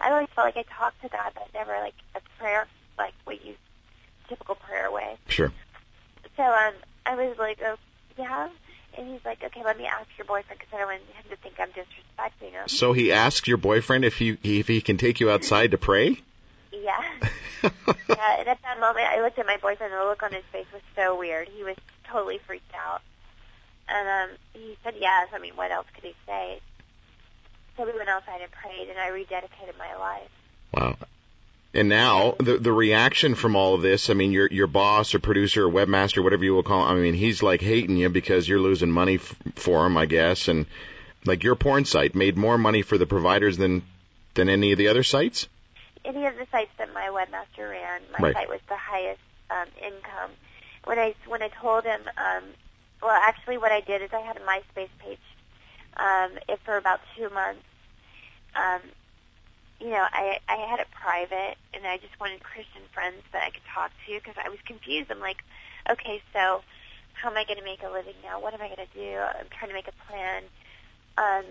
I 0.00 0.10
always 0.10 0.28
felt 0.34 0.46
like 0.46 0.56
I 0.56 0.64
talked 0.72 1.02
to 1.02 1.08
God, 1.08 1.32
but 1.34 1.48
never 1.52 1.72
like 1.80 1.94
a 2.14 2.20
prayer 2.38 2.66
like 2.98 3.14
what 3.24 3.44
you 3.44 3.54
typical 4.28 4.54
prayer 4.54 4.90
way. 4.90 5.16
Sure. 5.28 5.52
So 6.36 6.42
um, 6.42 6.74
I 7.04 7.14
was 7.16 7.36
like, 7.38 7.58
oh 7.64 7.76
yeah, 8.18 8.48
and 8.96 9.08
he's 9.08 9.24
like, 9.24 9.42
okay, 9.42 9.62
let 9.64 9.78
me 9.78 9.86
ask 9.86 10.06
your 10.18 10.26
boyfriend 10.26 10.58
because 10.60 10.68
I 10.74 10.78
don't 10.78 10.86
want 10.88 11.00
him 11.00 11.30
to 11.30 11.36
think 11.36 11.54
I'm 11.58 11.70
disrespecting 11.70 12.52
him. 12.52 12.68
So 12.68 12.92
he 12.92 13.12
asks 13.12 13.46
your 13.46 13.56
boyfriend 13.56 14.04
if 14.04 14.16
he 14.16 14.36
if 14.42 14.68
he 14.68 14.80
can 14.80 14.96
take 14.96 15.20
you 15.20 15.30
outside 15.30 15.70
to 15.72 15.78
pray. 15.78 16.20
Yeah. 16.72 17.02
yeah, 17.62 18.38
and 18.38 18.48
at 18.48 18.62
that 18.62 18.80
moment, 18.80 19.06
I 19.06 19.20
looked 19.20 19.38
at 19.38 19.46
my 19.46 19.56
boyfriend, 19.56 19.92
and 19.92 20.00
the 20.00 20.06
look 20.06 20.22
on 20.22 20.32
his 20.32 20.44
face 20.52 20.66
was 20.72 20.82
so 20.96 21.18
weird. 21.18 21.48
He 21.48 21.62
was 21.62 21.76
totally 22.04 22.38
freaked 22.38 22.74
out. 22.74 23.02
And 23.88 24.30
um, 24.30 24.36
he 24.54 24.76
said 24.84 24.94
yes. 24.98 25.28
I 25.34 25.38
mean, 25.38 25.56
what 25.56 25.70
else 25.70 25.86
could 25.94 26.04
he 26.04 26.14
say? 26.26 26.60
So 27.76 27.84
we 27.84 27.92
went 27.92 28.08
outside 28.08 28.40
and 28.40 28.50
prayed, 28.50 28.88
and 28.88 28.98
I 28.98 29.10
rededicated 29.10 29.78
my 29.78 29.94
life. 29.96 30.30
Wow. 30.72 30.96
And 31.72 31.88
now 31.88 32.34
the 32.38 32.58
the 32.58 32.72
reaction 32.72 33.34
from 33.36 33.54
all 33.54 33.74
of 33.74 33.82
this, 33.82 34.10
I 34.10 34.14
mean, 34.14 34.32
your 34.32 34.48
your 34.48 34.66
boss 34.66 35.14
or 35.14 35.20
producer 35.20 35.66
or 35.66 35.70
webmaster, 35.70 36.22
whatever 36.22 36.44
you 36.44 36.52
will 36.54 36.64
call 36.64 36.82
him, 36.88 36.96
I 36.96 37.00
mean, 37.00 37.14
he's 37.14 37.42
like 37.42 37.60
hating 37.60 37.96
you 37.96 38.08
because 38.08 38.48
you're 38.48 38.58
losing 38.60 38.90
money 38.90 39.16
f- 39.16 39.34
for 39.54 39.86
him, 39.86 39.96
I 39.96 40.06
guess, 40.06 40.48
and 40.48 40.66
like 41.24 41.44
your 41.44 41.54
porn 41.54 41.84
site 41.84 42.14
made 42.16 42.36
more 42.36 42.58
money 42.58 42.82
for 42.82 42.98
the 42.98 43.06
providers 43.06 43.56
than 43.56 43.82
than 44.34 44.48
any 44.48 44.72
of 44.72 44.78
the 44.78 44.88
other 44.88 45.04
sites. 45.04 45.46
Any 46.04 46.26
of 46.26 46.34
the 46.36 46.46
sites 46.50 46.70
that 46.78 46.92
my 46.92 47.06
webmaster 47.08 47.70
ran, 47.70 48.00
my 48.18 48.28
Right. 48.28 48.34
site 48.34 48.48
was 48.48 48.60
the 48.68 48.76
highest 48.76 49.20
um, 49.50 49.66
income. 49.80 50.30
When 50.84 50.98
I 50.98 51.14
when 51.26 51.40
I 51.42 51.48
told 51.48 51.84
him, 51.84 52.00
um, 52.16 52.42
well, 53.00 53.10
actually, 53.10 53.58
what 53.58 53.70
I 53.70 53.80
did 53.80 54.02
is 54.02 54.10
I 54.12 54.20
had 54.20 54.36
a 54.36 54.40
MySpace 54.40 54.88
page 54.98 55.18
um, 55.96 56.32
it 56.48 56.58
for 56.64 56.76
about 56.76 57.00
two 57.16 57.28
months. 57.30 57.62
Um, 58.56 58.80
you 59.80 59.90
know, 59.90 60.06
I 60.12 60.38
I 60.48 60.56
had 60.56 60.80
it 60.80 60.88
private, 60.90 61.56
and 61.74 61.86
I 61.86 61.96
just 61.96 62.18
wanted 62.20 62.42
Christian 62.42 62.82
friends 62.92 63.22
that 63.32 63.42
I 63.42 63.50
could 63.50 63.64
talk 63.72 63.90
to 64.06 64.14
because 64.14 64.34
I 64.42 64.48
was 64.48 64.58
confused. 64.66 65.10
I'm 65.10 65.20
like, 65.20 65.42
okay, 65.88 66.22
so 66.32 66.62
how 67.14 67.30
am 67.30 67.36
I 67.36 67.44
going 67.44 67.58
to 67.58 67.64
make 67.64 67.82
a 67.82 67.90
living 67.90 68.14
now? 68.22 68.40
What 68.40 68.54
am 68.54 68.62
I 68.62 68.68
going 68.68 68.86
to 68.86 68.94
do? 68.94 69.16
I'm 69.18 69.46
trying 69.50 69.70
to 69.70 69.74
make 69.74 69.88
a 69.88 70.10
plan. 70.10 70.42
Um, 71.18 71.44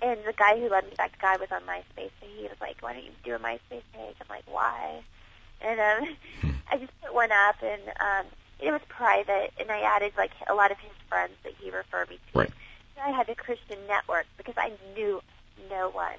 and 0.00 0.20
the 0.26 0.32
guy 0.32 0.58
who 0.58 0.68
led 0.68 0.84
me 0.84 0.92
back 0.96 1.12
to 1.12 1.18
God 1.18 1.40
was 1.40 1.50
on 1.50 1.62
MySpace, 1.62 2.14
and 2.22 2.30
he 2.36 2.42
was 2.44 2.60
like, 2.60 2.76
"Why 2.80 2.94
don't 2.94 3.04
you 3.04 3.10
do 3.24 3.34
a 3.34 3.38
MySpace 3.38 3.86
page?" 3.92 4.16
I'm 4.20 4.28
like, 4.30 4.44
"Why?" 4.46 5.02
And 5.60 5.80
um, 5.80 6.16
I 6.70 6.78
just 6.78 6.92
put 7.02 7.12
one 7.12 7.32
up, 7.32 7.56
and 7.62 7.82
um, 8.00 8.26
it 8.60 8.70
was 8.70 8.80
private, 8.88 9.52
and 9.58 9.70
I 9.70 9.80
added 9.80 10.12
like 10.16 10.30
a 10.48 10.54
lot 10.54 10.70
of 10.70 10.78
his 10.78 10.92
friends 11.08 11.34
that 11.42 11.54
he 11.60 11.70
referred 11.70 12.10
me 12.10 12.18
to. 12.32 12.38
Right. 12.38 12.52
So 12.94 13.02
I 13.02 13.10
had 13.10 13.28
a 13.28 13.34
Christian 13.34 13.78
network 13.88 14.26
because 14.36 14.54
I 14.56 14.72
knew 14.94 15.20
no 15.70 15.90
one, 15.90 16.16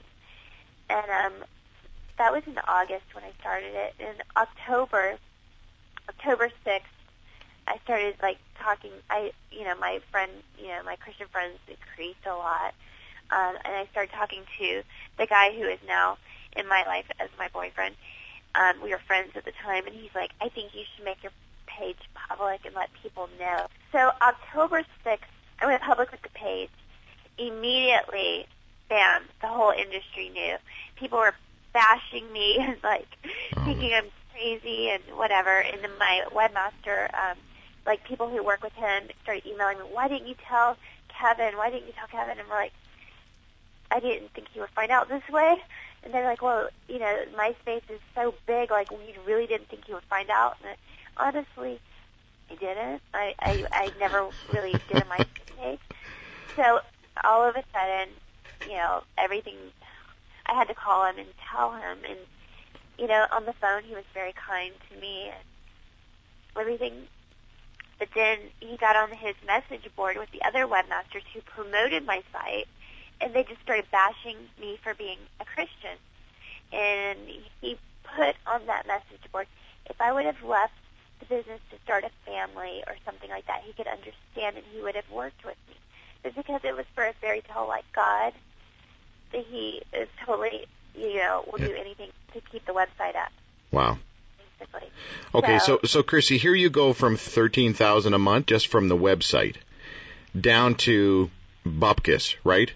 and 0.89 1.09
um, 1.25 1.33
that 2.17 2.31
was 2.31 2.43
in 2.47 2.57
August 2.67 3.05
when 3.13 3.23
I 3.23 3.31
started 3.39 3.73
it. 3.73 3.93
In 3.99 4.15
October, 4.35 5.17
October 6.09 6.51
sixth, 6.63 6.91
I 7.67 7.77
started 7.83 8.15
like 8.21 8.37
talking. 8.59 8.91
I, 9.09 9.31
you 9.51 9.63
know, 9.63 9.75
my 9.79 9.99
friend, 10.11 10.31
you 10.57 10.67
know, 10.67 10.83
my 10.83 10.95
Christian 10.97 11.27
friends 11.27 11.57
increased 11.67 12.25
a 12.25 12.33
lot, 12.33 12.73
um, 13.31 13.55
and 13.63 13.75
I 13.75 13.87
started 13.91 14.11
talking 14.13 14.43
to 14.59 14.83
the 15.17 15.27
guy 15.27 15.51
who 15.53 15.63
is 15.63 15.79
now 15.87 16.17
in 16.55 16.67
my 16.67 16.83
life 16.85 17.05
as 17.19 17.29
my 17.37 17.47
boyfriend. 17.53 17.95
Um, 18.55 18.81
we 18.83 18.89
were 18.89 19.01
friends 19.05 19.31
at 19.35 19.45
the 19.45 19.53
time, 19.63 19.85
and 19.85 19.95
he's 19.95 20.13
like, 20.15 20.31
"I 20.41 20.49
think 20.49 20.73
you 20.73 20.83
should 20.95 21.05
make 21.05 21.21
your 21.23 21.31
page 21.67 21.99
public 22.27 22.65
and 22.65 22.73
let 22.75 22.89
people 23.01 23.29
know." 23.39 23.67
So 23.91 24.11
October 24.21 24.83
sixth, 25.03 25.29
I 25.61 25.67
went 25.67 25.81
public 25.81 26.11
with 26.11 26.21
the 26.23 26.29
page. 26.29 26.69
Immediately, 27.37 28.47
bam, 28.89 29.23
the 29.41 29.47
whole 29.47 29.71
industry 29.71 30.29
knew. 30.29 30.57
People 30.95 31.19
were 31.19 31.35
bashing 31.73 32.31
me 32.33 32.57
and 32.59 32.77
like 32.83 33.07
Oh. 33.55 33.63
thinking 33.65 33.93
I'm 33.93 34.05
crazy 34.33 34.89
and 34.89 35.03
whatever. 35.15 35.59
And 35.59 35.81
then 35.83 35.91
my 35.99 36.23
webmaster, 36.33 37.13
um, 37.13 37.37
like 37.85 38.03
people 38.03 38.29
who 38.29 38.43
work 38.43 38.63
with 38.63 38.73
him, 38.73 39.03
started 39.23 39.45
emailing 39.45 39.77
me. 39.79 39.85
Why 39.91 40.07
didn't 40.07 40.27
you 40.27 40.35
tell 40.47 40.77
Kevin? 41.09 41.57
Why 41.57 41.69
didn't 41.69 41.87
you 41.87 41.93
tell 41.93 42.07
Kevin? 42.07 42.39
And 42.39 42.47
we're 42.49 42.55
like, 42.55 42.73
I 43.91 43.99
didn't 43.99 44.31
think 44.33 44.47
he 44.53 44.59
would 44.59 44.69
find 44.71 44.91
out 44.91 45.09
this 45.09 45.27
way. 45.29 45.57
And 46.03 46.13
they're 46.13 46.25
like, 46.25 46.41
well, 46.41 46.69
you 46.87 46.99
know, 46.99 47.17
MySpace 47.35 47.81
is 47.89 47.99
so 48.15 48.33
big. 48.45 48.71
Like, 48.71 48.89
we 48.91 49.15
really 49.25 49.47
didn't 49.47 49.67
think 49.67 49.85
he 49.85 49.93
would 49.93 50.03
find 50.03 50.29
out. 50.29 50.57
And 50.65 50.77
honestly, 51.17 51.79
I 52.51 52.55
didn't. 52.55 53.01
I 53.13 53.33
I, 53.39 53.65
I 53.71 53.91
never 53.99 54.27
really 54.53 54.71
did 54.87 54.97
a 54.97 55.05
MySpace 55.05 55.57
page. 55.59 55.79
So 56.55 56.79
all 57.23 57.43
of 57.43 57.55
a 57.55 57.63
sudden, 57.73 58.09
you 58.61 58.75
know, 58.75 59.03
everything. 59.17 59.55
I 60.45 60.53
had 60.53 60.67
to 60.67 60.73
call 60.73 61.05
him 61.05 61.19
and 61.19 61.27
tell 61.51 61.73
him, 61.73 61.99
and 62.09 62.19
you 62.97 63.07
know, 63.07 63.25
on 63.31 63.45
the 63.45 63.53
phone 63.53 63.83
he 63.83 63.95
was 63.95 64.05
very 64.13 64.33
kind 64.33 64.73
to 64.89 64.99
me 64.99 65.29
and 65.29 65.43
everything. 66.57 66.93
But 67.97 68.09
then 68.15 68.39
he 68.59 68.77
got 68.77 68.95
on 68.95 69.11
his 69.11 69.35
message 69.45 69.89
board 69.95 70.17
with 70.17 70.31
the 70.31 70.41
other 70.43 70.65
webmasters 70.65 71.23
who 71.33 71.41
promoted 71.41 72.05
my 72.05 72.23
site, 72.31 72.67
and 73.21 73.33
they 73.33 73.43
just 73.43 73.61
started 73.61 73.85
bashing 73.91 74.37
me 74.59 74.79
for 74.81 74.93
being 74.93 75.17
a 75.39 75.45
Christian. 75.45 75.97
And 76.71 77.19
he 77.61 77.77
put 78.03 78.35
on 78.47 78.65
that 78.67 78.87
message 78.87 79.31
board, 79.31 79.47
if 79.89 79.99
I 79.99 80.11
would 80.13 80.25
have 80.25 80.41
left 80.43 80.73
the 81.19 81.25
business 81.25 81.59
to 81.71 81.77
start 81.83 82.03
a 82.03 82.11
family 82.25 82.83
or 82.87 82.95
something 83.05 83.29
like 83.29 83.47
that, 83.47 83.63
he 83.65 83.73
could 83.73 83.87
understand 83.87 84.55
and 84.55 84.65
he 84.73 84.81
would 84.81 84.95
have 84.95 85.09
worked 85.11 85.43
with 85.43 85.57
me. 85.67 85.75
But 86.23 86.35
because 86.35 86.61
it 86.63 86.75
was 86.75 86.85
for 86.95 87.05
a 87.05 87.13
fairy 87.13 87.41
tale 87.41 87.67
like 87.67 87.85
God, 87.93 88.33
he 89.31 89.81
is 89.93 90.07
totally, 90.25 90.65
you 90.95 91.15
know, 91.17 91.43
will 91.51 91.59
do 91.59 91.73
anything 91.73 92.09
to 92.33 92.41
keep 92.51 92.65
the 92.65 92.73
website 92.73 93.15
up, 93.15 93.31
Wow. 93.71 93.97
basically. 94.59 94.89
Okay, 95.33 95.59
So- 95.59 95.79
so 95.83 95.87
so 95.87 96.03
Crissy, 96.03 96.37
here 96.37 96.55
you 96.55 96.69
go 96.69 96.93
from 96.93 97.17
thirteen 97.17 97.73
thousand 97.73 98.13
a 98.13 98.19
month 98.19 98.47
just 98.47 98.67
from 98.67 98.87
the 98.87 98.97
website 98.97 99.55
down 100.39 100.75
to 100.75 101.29
Bupkis, 101.65 102.35
right? 102.43 102.71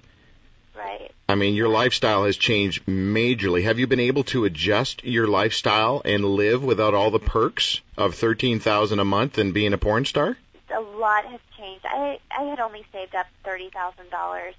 Right. 0.76 1.12
I 1.30 1.34
I 1.34 1.36
mean, 1.36 1.56
your 1.56 1.70
lifestyle 1.70 2.26
has 2.26 2.36
changed 2.38 2.86
majorly. 2.86 3.64
Have 3.64 3.80
you 3.80 3.88
been 3.88 4.00
able 4.00 4.24
to 4.26 4.46
adjust 4.46 5.04
your 5.04 5.26
lifestyle 5.28 6.02
and 6.06 6.24
live 6.26 6.64
without 6.64 6.94
all 6.94 7.10
the 7.12 7.20
perks 7.20 7.80
of 7.98 8.14
thirteen 8.16 8.60
thousand 8.60 9.00
a 9.00 9.06
month 9.06 9.38
and 9.38 9.54
being 9.54 9.74
a 9.74 9.78
porn 9.78 10.06
star? 10.06 10.38
A 10.76 10.80
lot 10.82 11.26
has 11.26 11.40
changed. 11.58 11.86
I 11.86 12.20
I 12.30 12.44
had 12.44 12.60
only 12.60 12.84
saved 12.92 13.16
up 13.16 13.28
thirty 13.44 13.70
thousand 13.70 14.10
dollars, 14.12 14.54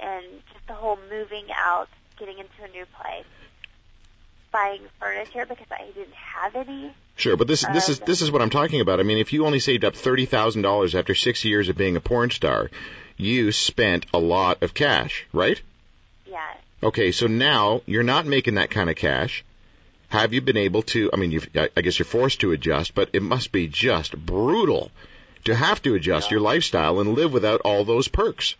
and 0.00 0.24
just 0.52 0.66
the 0.66 0.74
whole 0.74 0.98
moving 1.10 1.46
out, 1.54 1.88
getting 2.18 2.38
into 2.38 2.62
a 2.62 2.68
new 2.68 2.86
place, 3.00 3.24
buying 4.52 4.82
furniture 5.00 5.46
because 5.46 5.66
I 5.70 5.84
didn't 5.94 6.14
have 6.14 6.54
any. 6.56 6.92
Sure, 7.16 7.36
but 7.36 7.46
this 7.46 7.64
this 7.72 7.88
is 7.88 8.00
Um, 8.00 8.04
this 8.06 8.22
is 8.22 8.30
what 8.30 8.42
I'm 8.42 8.50
talking 8.50 8.80
about. 8.80 9.00
I 9.00 9.04
mean, 9.04 9.18
if 9.18 9.32
you 9.32 9.46
only 9.46 9.60
saved 9.60 9.84
up 9.84 9.94
thirty 9.94 10.26
thousand 10.26 10.62
dollars 10.62 10.94
after 10.94 11.14
six 11.14 11.44
years 11.44 11.68
of 11.68 11.76
being 11.76 11.96
a 11.96 12.00
porn 12.00 12.30
star, 12.30 12.70
you 13.16 13.52
spent 13.52 14.06
a 14.12 14.18
lot 14.18 14.62
of 14.62 14.74
cash, 14.74 15.24
right? 15.32 15.60
Yeah. 16.26 16.54
Okay, 16.82 17.12
so 17.12 17.26
now 17.26 17.82
you're 17.86 18.02
not 18.02 18.26
making 18.26 18.56
that 18.56 18.70
kind 18.70 18.90
of 18.90 18.96
cash. 18.96 19.44
Have 20.08 20.34
you 20.34 20.40
been 20.40 20.56
able 20.56 20.82
to? 20.82 21.10
I 21.12 21.16
mean, 21.16 21.30
you've, 21.30 21.48
I 21.54 21.70
I 21.76 21.80
guess 21.80 21.98
you're 21.98 22.06
forced 22.06 22.40
to 22.40 22.52
adjust, 22.52 22.94
but 22.94 23.10
it 23.12 23.22
must 23.22 23.52
be 23.52 23.68
just 23.68 24.16
brutal 24.16 24.90
to 25.44 25.54
have 25.54 25.80
to 25.82 25.94
adjust 25.94 26.30
your 26.30 26.40
lifestyle 26.40 27.00
and 27.00 27.14
live 27.14 27.32
without 27.32 27.60
all 27.60 27.84
those 27.84 28.08
perks. 28.08 28.56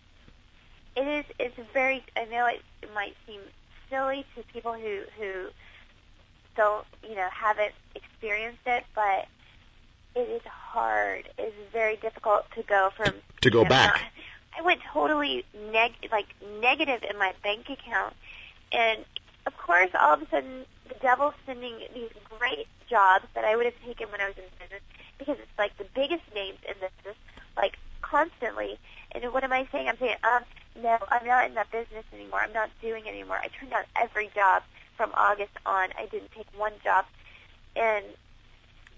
It 0.95 1.07
is. 1.07 1.25
It's 1.39 1.59
very. 1.73 2.03
I 2.15 2.25
know 2.25 2.45
it, 2.47 2.61
it 2.81 2.93
might 2.93 3.15
seem 3.27 3.41
silly 3.89 4.25
to 4.35 4.43
people 4.53 4.73
who 4.73 5.01
who 5.17 5.47
don't, 6.55 6.85
you 7.07 7.15
know, 7.15 7.27
haven't 7.31 7.73
experienced 7.95 8.61
it, 8.65 8.85
but 8.95 9.27
it 10.15 10.29
is 10.29 10.41
hard. 10.43 11.29
It 11.37 11.53
is 11.57 11.71
very 11.71 11.97
difficult 11.97 12.45
to 12.55 12.63
go 12.63 12.91
from 12.95 13.13
To 13.41 13.49
go 13.49 13.59
you 13.59 13.63
know, 13.65 13.69
back. 13.69 14.11
I 14.57 14.61
went 14.61 14.81
totally 14.93 15.43
neg 15.71 15.93
like 16.11 16.27
negative 16.61 17.03
in 17.09 17.17
my 17.17 17.33
bank 17.43 17.69
account, 17.69 18.13
and 18.71 19.03
of 19.45 19.57
course, 19.57 19.89
all 19.99 20.13
of 20.13 20.21
a 20.21 20.29
sudden, 20.29 20.65
the 20.87 20.95
devil's 20.95 21.33
sending 21.45 21.75
these 21.93 22.09
great 22.39 22.67
jobs 22.89 23.25
that 23.33 23.43
I 23.43 23.55
would 23.55 23.65
have 23.65 23.79
taken 23.85 24.07
when 24.11 24.21
I 24.21 24.27
was 24.27 24.37
in 24.37 24.43
business 24.59 24.81
because 25.17 25.37
it's 25.39 25.57
like 25.57 25.77
the 25.77 25.85
biggest 25.95 26.23
names 26.33 26.57
in 26.67 26.73
business, 26.75 27.17
like 27.57 27.77
constantly. 28.01 28.77
And 29.11 29.23
what 29.33 29.43
am 29.43 29.51
I 29.51 29.67
saying? 29.71 29.87
I'm 29.87 29.97
saying, 29.97 30.15
um, 30.23 30.43
no, 30.81 30.97
I'm 31.09 31.25
not 31.25 31.47
in 31.47 31.55
that 31.55 31.71
business 31.71 32.03
anymore. 32.13 32.39
I'm 32.41 32.53
not 32.53 32.69
doing 32.81 33.05
it 33.05 33.09
anymore. 33.09 33.37
I 33.41 33.47
turned 33.47 33.71
down 33.71 33.83
every 33.99 34.29
job 34.35 34.63
from 34.97 35.11
August 35.15 35.51
on. 35.65 35.89
I 35.97 36.05
didn't 36.07 36.31
take 36.31 36.47
one 36.57 36.73
job, 36.83 37.05
and 37.75 38.03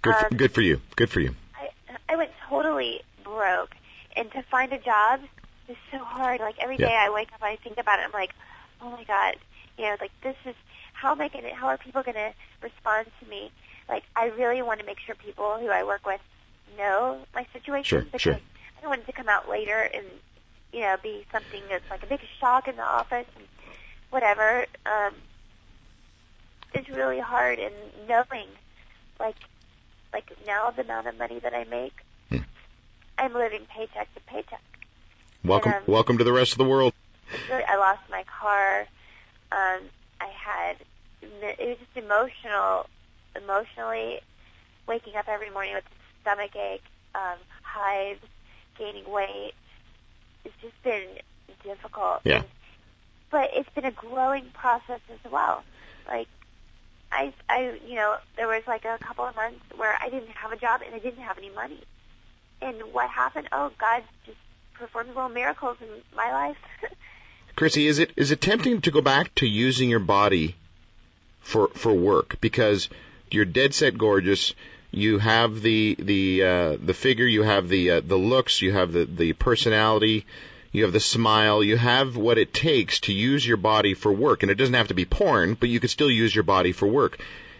Good, 0.01 0.15
for, 0.15 0.25
Um, 0.25 0.37
good 0.37 0.51
for 0.53 0.61
you. 0.61 0.81
Good 0.95 1.09
for 1.09 1.19
you. 1.19 1.35
I 1.55 1.69
I 2.09 2.15
went 2.15 2.31
totally 2.47 3.01
broke, 3.23 3.75
and 4.15 4.31
to 4.31 4.41
find 4.43 4.71
a 4.73 4.77
job 4.77 5.21
is 5.67 5.77
so 5.91 5.97
hard. 5.99 6.39
Like 6.39 6.55
every 6.59 6.77
Yeah. 6.77 6.87
day 6.87 6.95
I 6.95 7.09
wake 7.09 7.29
up, 7.33 7.41
I 7.43 7.55
think 7.57 7.77
about 7.77 7.99
it. 7.99 8.05
I'm 8.05 8.11
like, 8.11 8.31
oh 8.81 8.89
my 8.91 9.03
god, 9.03 9.35
you 9.77 9.85
know, 9.85 9.95
like 9.99 10.11
this 10.21 10.35
is 10.45 10.55
how 10.93 11.11
am 11.11 11.21
I 11.21 11.27
gonna? 11.29 11.53
How 11.53 11.67
are 11.67 11.77
people 11.77 12.03
gonna 12.03 12.33
respond 12.61 13.07
to 13.19 13.29
me? 13.29 13.51
Like 13.89 14.03
I 14.15 14.27
really 14.27 14.61
want 14.61 14.79
to 14.79 14.85
make 14.85 14.99
sure 14.99 15.15
people 15.15 15.57
who 15.59 15.69
I 15.69 15.83
work 15.83 16.05
with 16.05 16.21
know 16.77 17.19
my 17.33 17.45
situation 17.53 17.83
Sure, 17.99 18.01
because 18.01 18.21
sure. 18.21 18.33
I 18.33 18.81
don't 18.81 18.89
want 18.89 19.01
it 19.01 19.07
to 19.07 19.13
come 19.13 19.29
out 19.29 19.49
later 19.49 19.89
and 19.93 20.05
you 20.77 20.83
know 20.83 20.95
be 21.01 21.25
something 21.31 21.61
that's 21.69 21.89
like 21.89 22.03
a 22.03 22.05
big 22.05 22.19
shock 22.39 22.67
in 22.67 22.75
the 22.75 22.83
office 22.83 23.25
and 23.35 23.45
whatever. 24.11 24.65
Um, 24.85 25.13
it's 26.73 26.87
really 26.89 27.19
hard 27.19 27.57
and 27.57 27.73
knowing 28.07 28.47
like 29.19 29.35
like 30.13 30.31
now 30.45 30.69
the 30.69 30.83
amount 30.83 31.07
of 31.07 31.17
money 31.17 31.39
that 31.39 31.53
I 31.53 31.63
make, 31.63 31.93
Hmm. 32.29 32.37
I'm 33.17 33.33
living 33.33 33.61
paycheck 33.75 34.13
to 34.13 34.21
paycheck. 34.27 34.61
Welcome, 35.43 35.73
um, 35.73 35.83
welcome 35.87 36.17
to 36.19 36.23
the 36.23 36.33
rest 36.33 36.51
of 36.51 36.59
the 36.59 36.65
world. 36.65 36.93
Really, 37.49 37.63
I 37.63 37.77
lost 37.77 38.01
my 38.11 38.23
car. 38.39 38.81
Um, 39.51 39.81
I 40.21 40.27
had 40.37 40.75
it 41.21 41.59
was 41.59 41.77
just 41.79 42.05
emotional, 42.05 42.85
emotionally 43.35 44.19
waking 44.87 45.15
up 45.15 45.27
every 45.27 45.49
morning 45.49 45.73
with 45.73 45.83
stomach 46.21 46.55
ache, 46.55 46.83
um, 47.15 47.37
hives, 47.63 48.21
gaining 48.77 49.09
weight. 49.09 49.53
It's 50.47 50.61
just 50.61 50.83
been 50.83 51.03
difficult. 51.63 52.21
Yeah. 52.23 52.43
But 53.29 53.49
it's 53.53 53.69
been 53.69 53.85
a 53.85 53.91
growing 53.91 54.45
process 54.53 55.01
as 55.11 55.31
well. 55.31 55.63
Like 56.07 56.27
I, 57.11 57.33
I, 57.49 57.79
you 57.85 57.95
know, 57.95 58.15
there 58.37 58.47
was 58.47 58.63
like 58.67 58.85
a 58.85 58.97
couple 59.01 59.25
of 59.25 59.35
months 59.35 59.59
where 59.75 59.97
I 60.01 60.09
didn't 60.09 60.29
have 60.29 60.51
a 60.51 60.57
job 60.57 60.81
and 60.85 60.95
I 60.95 60.99
didn't 60.99 61.23
have 61.23 61.37
any 61.37 61.49
money. 61.49 61.81
And 62.61 62.77
what 62.93 63.09
happened? 63.09 63.49
Oh, 63.51 63.71
God 63.77 64.03
just 64.25 64.37
performed 64.73 65.09
little 65.09 65.29
miracles 65.29 65.77
in 65.81 65.87
my 66.15 66.31
life. 66.31 66.57
Crissy, 67.55 67.87
is 67.87 67.99
it 67.99 68.11
is 68.15 68.31
it 68.31 68.39
tempting 68.39 68.81
to 68.81 68.91
go 68.91 69.01
back 69.01 69.33
to 69.35 69.47
using 69.47 69.89
your 69.89 69.99
body 69.99 70.55
for 71.41 71.69
for 71.69 71.93
work 71.93 72.39
because 72.39 72.87
you're 73.31 73.45
dead 73.45 73.73
set 73.73 73.97
gorgeous. 73.97 74.53
You 74.91 75.17
have 75.19 75.61
the 75.61 75.95
the 75.99 76.43
uh, 76.43 76.77
the 76.83 76.93
figure, 76.93 77.25
you 77.25 77.43
have 77.43 77.67
the 77.67 77.91
uh, 77.91 78.01
the 78.01 78.15
looks, 78.17 78.61
you 78.61 78.71
have 78.71 78.93
the 78.93 79.05
the 79.05 79.33
personality, 79.33 80.25
you 80.71 80.83
have 80.83 80.93
the 80.93 80.99
smile, 80.99 81.61
you 81.63 81.75
have 81.77 82.15
what 82.15 82.37
it 82.37 82.53
takes 82.53 83.01
to 83.01 83.13
use 83.13 83.45
your 83.45 83.57
body 83.57 83.93
for 83.93 84.11
work, 84.11 84.43
and 84.43 84.51
it 84.51 84.55
doesn't 84.55 84.73
have 84.73 84.87
to 84.87 84.93
be 84.93 85.05
porn, 85.05 85.55
but 85.55 85.69
you 85.69 85.79
could 85.79 85.89
still 85.89 86.09
use 86.09 86.33
your 86.33 86.43
body 86.43 86.71
for 86.71 86.87
work. 86.87 87.19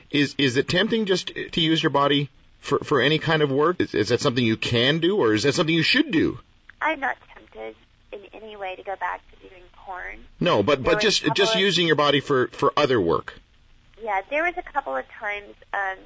Is 0.10 0.36
is 0.38 0.56
it 0.56 0.70
tempting 0.70 1.06
just 1.06 1.32
to 1.52 1.62
use 1.62 1.84
your 1.84 1.90
body 1.90 2.30
for 2.62 2.80
for 2.80 3.02
any 3.02 3.20
kind 3.20 3.42
of 3.42 3.52
work? 3.52 3.82
Is, 3.82 3.94
is 3.94 4.10
that 4.10 4.22
something 4.22 4.44
you 4.44 4.56
can 4.58 5.00
do, 5.00 5.18
or 5.18 5.34
is 5.34 5.44
that 5.44 5.54
something 5.54 5.76
you 5.76 5.84
should 5.84 6.12
do? 6.12 6.40
I'm 6.82 7.00
not 7.02 7.18
tempted 7.34 7.76
in 8.14 8.22
any 8.34 8.56
way 8.56 8.76
to 8.78 8.84
go 8.84 8.96
back 8.96 9.22
to 9.32 9.50
doing 9.50 9.64
porn. 9.76 10.20
No, 10.40 10.64
but 10.64 10.82
There 10.84 10.94
but 10.94 11.02
just 11.02 11.26
just 11.36 11.56
of- 11.56 11.62
using 11.62 11.88
your 11.88 11.98
body 11.98 12.22
for 12.22 12.48
for 12.48 12.72
other 12.78 13.02
work. 13.02 13.34
Yeah, 14.02 14.22
there 14.30 14.44
was 14.44 14.54
a 14.58 14.62
couple 14.62 14.96
of 14.96 15.06
times, 15.10 15.56
um, 15.74 15.98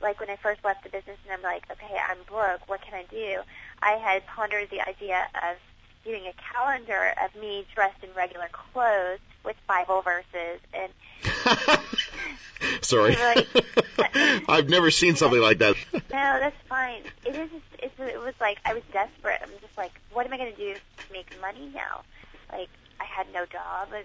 like 0.00 0.20
when 0.20 0.30
I 0.30 0.36
first 0.36 0.64
left 0.64 0.84
the 0.84 0.90
business, 0.90 1.18
and 1.24 1.32
I'm 1.32 1.42
like, 1.42 1.64
okay, 1.70 1.96
I'm 2.08 2.18
broke. 2.26 2.68
What 2.68 2.80
can 2.82 2.94
I 2.94 3.04
do? 3.10 3.40
I 3.82 3.92
had 3.92 4.26
pondered 4.26 4.70
the 4.70 4.80
idea 4.86 5.26
of 5.34 5.56
doing 6.04 6.24
a 6.26 6.32
calendar 6.52 7.12
of 7.22 7.40
me 7.40 7.66
dressed 7.74 8.02
in 8.02 8.08
regular 8.14 8.48
clothes 8.52 9.20
with 9.44 9.56
Bible 9.66 10.02
verses, 10.02 10.60
and 10.72 10.92
Sorry. 12.82 13.14
Right. 13.16 13.46
I've 14.48 14.68
never 14.68 14.90
seen 14.90 15.16
something 15.16 15.40
like 15.40 15.58
that. 15.58 15.76
no, 15.92 16.00
that's 16.10 16.56
fine. 16.68 17.02
It 17.24 17.34
is. 17.36 17.50
It's, 17.78 17.94
it 17.98 18.20
was 18.20 18.34
like 18.40 18.58
I 18.64 18.74
was 18.74 18.82
desperate. 18.92 19.38
I'm 19.42 19.50
just 19.60 19.76
like, 19.76 19.92
what 20.12 20.26
am 20.26 20.32
I 20.32 20.38
going 20.38 20.52
to 20.52 20.58
do 20.58 20.74
to 20.74 21.12
make 21.12 21.34
money 21.40 21.70
now? 21.74 22.02
Like 22.52 22.68
I 23.00 23.04
had 23.04 23.26
no 23.32 23.46
job, 23.46 23.88
and 23.94 24.04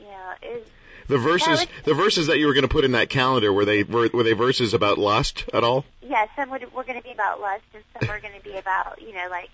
it 0.00 0.06
was 0.42 0.62
The 1.08 1.18
verses, 1.18 1.46
That 1.60 1.68
was- 1.68 1.84
the 1.84 1.94
verses 1.94 2.26
that 2.26 2.38
you 2.38 2.46
were 2.46 2.52
going 2.54 2.62
to 2.62 2.68
put 2.68 2.84
in 2.84 2.92
that 2.92 3.08
calendar, 3.10 3.52
were 3.52 3.64
they 3.64 3.82
were, 3.82 4.08
were 4.12 4.22
they 4.22 4.32
verses 4.34 4.74
about 4.74 4.98
lust 4.98 5.44
at 5.52 5.64
all? 5.64 5.84
yeah, 6.02 6.26
some 6.36 6.50
would, 6.50 6.72
were 6.72 6.84
going 6.84 6.98
to 6.98 7.04
be 7.04 7.12
about 7.12 7.40
lust, 7.40 7.64
and 7.74 7.82
some 7.94 8.06
were 8.06 8.20
going 8.20 8.34
to 8.36 8.42
be 8.42 8.56
about, 8.56 9.00
you 9.00 9.12
know, 9.14 9.26
like, 9.30 9.50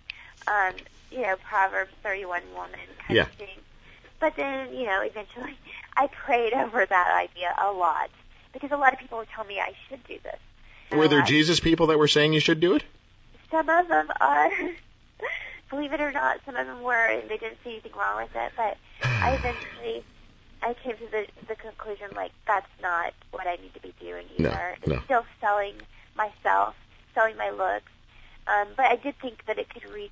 um, 0.49 0.75
you 1.11 1.23
know, 1.23 1.37
Proverbs 1.49 1.93
31 2.03 2.43
woman 2.55 2.71
kind 3.07 3.17
Yeah. 3.17 3.23
of 3.23 3.33
thing. 3.33 3.49
But 4.21 4.37
then, 4.37 4.75
you 4.75 4.87
know, 4.87 5.01
eventually, 5.03 5.57
I 5.97 6.07
prayed 6.09 6.53
over 6.55 6.85
that 6.85 7.15
idea 7.31 7.55
a 7.59 7.71
lot 7.73 8.11
because 8.53 8.71
a 8.73 8.77
lot 8.77 8.93
of 8.93 8.99
people 8.99 9.19
would 9.19 9.29
tell 9.35 9.45
me 9.45 9.61
I 9.61 9.75
should 9.89 10.03
do 10.07 10.19
this. 10.23 10.39
And 10.91 10.99
Were 11.01 11.09
there 11.09 11.23
Jesus 11.23 11.61
people 11.61 11.89
that 11.89 11.99
were 11.99 12.09
saying 12.09 12.33
you 12.33 12.41
should 12.41 12.61
do 12.61 12.75
it? 12.75 12.85
Some 13.51 13.69
of 13.69 13.89
them 13.89 14.09
are. 14.21 14.51
Believe 15.71 15.93
it 15.93 16.01
or 16.01 16.13
not, 16.13 16.41
some 16.47 16.57
of 16.57 16.67
them 16.67 16.83
were, 16.83 17.07
and 17.07 17.29
they 17.29 17.37
didn't 17.37 17.59
see 17.65 17.71
anything 17.71 17.93
wrong 17.99 18.23
with 18.23 18.35
it. 18.35 18.53
But 18.57 18.77
I 19.21 19.33
eventually, 19.35 20.05
I 20.65 20.75
came 20.75 20.97
to 20.97 21.07
the 21.11 21.27
the 21.47 21.55
conclusion 21.57 22.09
like 22.17 22.33
that's 22.47 22.67
not 22.83 23.13
what 23.33 23.47
I 23.47 23.57
need 23.57 23.75
to 23.75 23.81
be 23.81 23.93
doing 24.01 24.25
No, 24.39 24.49
either. 24.51 24.77
no. 24.87 24.95
It's 24.97 25.05
still 25.05 25.25
selling 25.41 25.75
myself, 26.17 26.75
selling 27.15 27.37
my 27.37 27.51
looks. 27.51 27.91
Um, 28.47 28.69
but 28.77 28.87
I 28.87 28.97
did 28.97 29.19
think 29.21 29.45
that 29.47 29.59
it 29.59 29.69
could 29.73 29.85
reach 29.93 30.11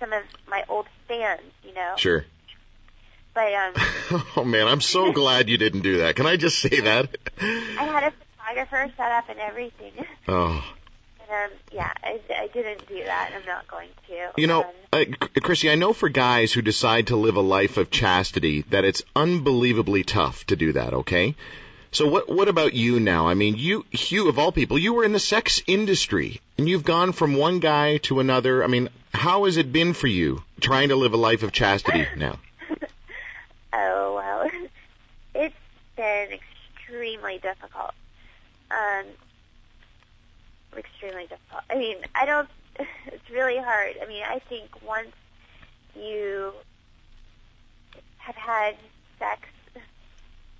some 0.00 0.12
of 0.12 0.22
my 0.48 0.64
old 0.68 0.86
fans, 1.08 1.40
you 1.64 1.74
know. 1.74 1.94
Sure. 1.96 2.24
But 3.34 3.52
um, 3.54 3.72
Oh 4.36 4.44
man, 4.44 4.66
I'm 4.68 4.80
so 4.80 5.12
glad 5.20 5.48
you 5.48 5.58
didn't 5.58 5.80
do 5.82 5.98
that. 5.98 6.16
Can 6.16 6.26
I 6.26 6.36
just 6.36 6.58
say 6.58 6.80
that? 6.80 7.16
I 7.40 7.84
had 7.84 8.04
a 8.04 8.12
photographer 8.36 8.92
set 8.96 9.12
up 9.12 9.28
and 9.28 9.38
everything. 9.38 9.92
Oh, 10.28 10.64
Um, 11.32 11.48
yeah, 11.72 11.90
I, 12.04 12.20
I 12.36 12.46
didn't 12.48 12.86
do 12.88 13.02
that. 13.04 13.30
and 13.32 13.42
I'm 13.42 13.46
not 13.48 13.66
going 13.66 13.88
to. 14.08 14.32
you 14.36 14.46
know, 14.46 14.64
Um, 14.64 14.70
uh, 14.92 15.04
Crissy, 15.40 15.70
I 15.70 15.76
know 15.76 15.92
for 15.94 16.10
guys 16.10 16.52
who 16.52 16.60
decide 16.60 17.06
to 17.06 17.16
live 17.16 17.36
a 17.36 17.40
life 17.40 17.78
of 17.78 17.90
chastity 17.90 18.62
that 18.68 18.84
it's 18.84 19.02
unbelievably 19.16 20.04
tough 20.04 20.44
to 20.46 20.56
do 20.56 20.72
that. 20.74 20.92
Okay. 20.92 21.34
So 21.90 22.06
what 22.06 22.28
what 22.28 22.48
about 22.48 22.74
you 22.74 23.00
now? 23.00 23.28
I 23.28 23.34
mean, 23.34 23.54
you 23.56 23.84
you 23.92 24.28
of 24.28 24.38
all 24.38 24.52
people, 24.52 24.78
you 24.78 24.92
were 24.94 25.04
in 25.04 25.12
the 25.12 25.18
sex 25.18 25.62
industry 25.66 26.40
and 26.58 26.68
you've 26.68 26.84
gone 26.84 27.12
from 27.12 27.34
one 27.34 27.60
guy 27.60 27.96
to 28.08 28.20
another. 28.20 28.62
I 28.64 28.66
mean, 28.66 28.88
how 29.12 29.44
has 29.44 29.56
it 29.58 29.72
been 29.72 29.92
for 29.94 30.06
you 30.06 30.42
trying 30.60 30.88
to 30.90 30.96
live 30.96 31.12
a 31.14 31.18
life 31.18 31.42
of 31.42 31.52
chastity 31.52 32.06
now? 32.16 32.38
Oh 33.72 34.14
well, 34.16 34.50
it's 35.34 35.54
been 35.96 36.28
extremely 36.32 37.38
difficult. 37.38 37.92
Um, 38.70 39.04
extremely 40.78 41.22
difficult. 41.26 41.62
I 41.70 41.76
mean, 41.76 41.96
I 42.14 42.26
don't. 42.26 42.48
It's 43.06 43.30
really 43.30 43.58
hard. 43.58 43.94
I 44.02 44.06
mean, 44.06 44.22
I 44.26 44.38
think 44.40 44.68
once 44.86 45.12
you 45.94 46.52
have 48.18 48.34
had 48.34 48.76
sex, 49.18 49.48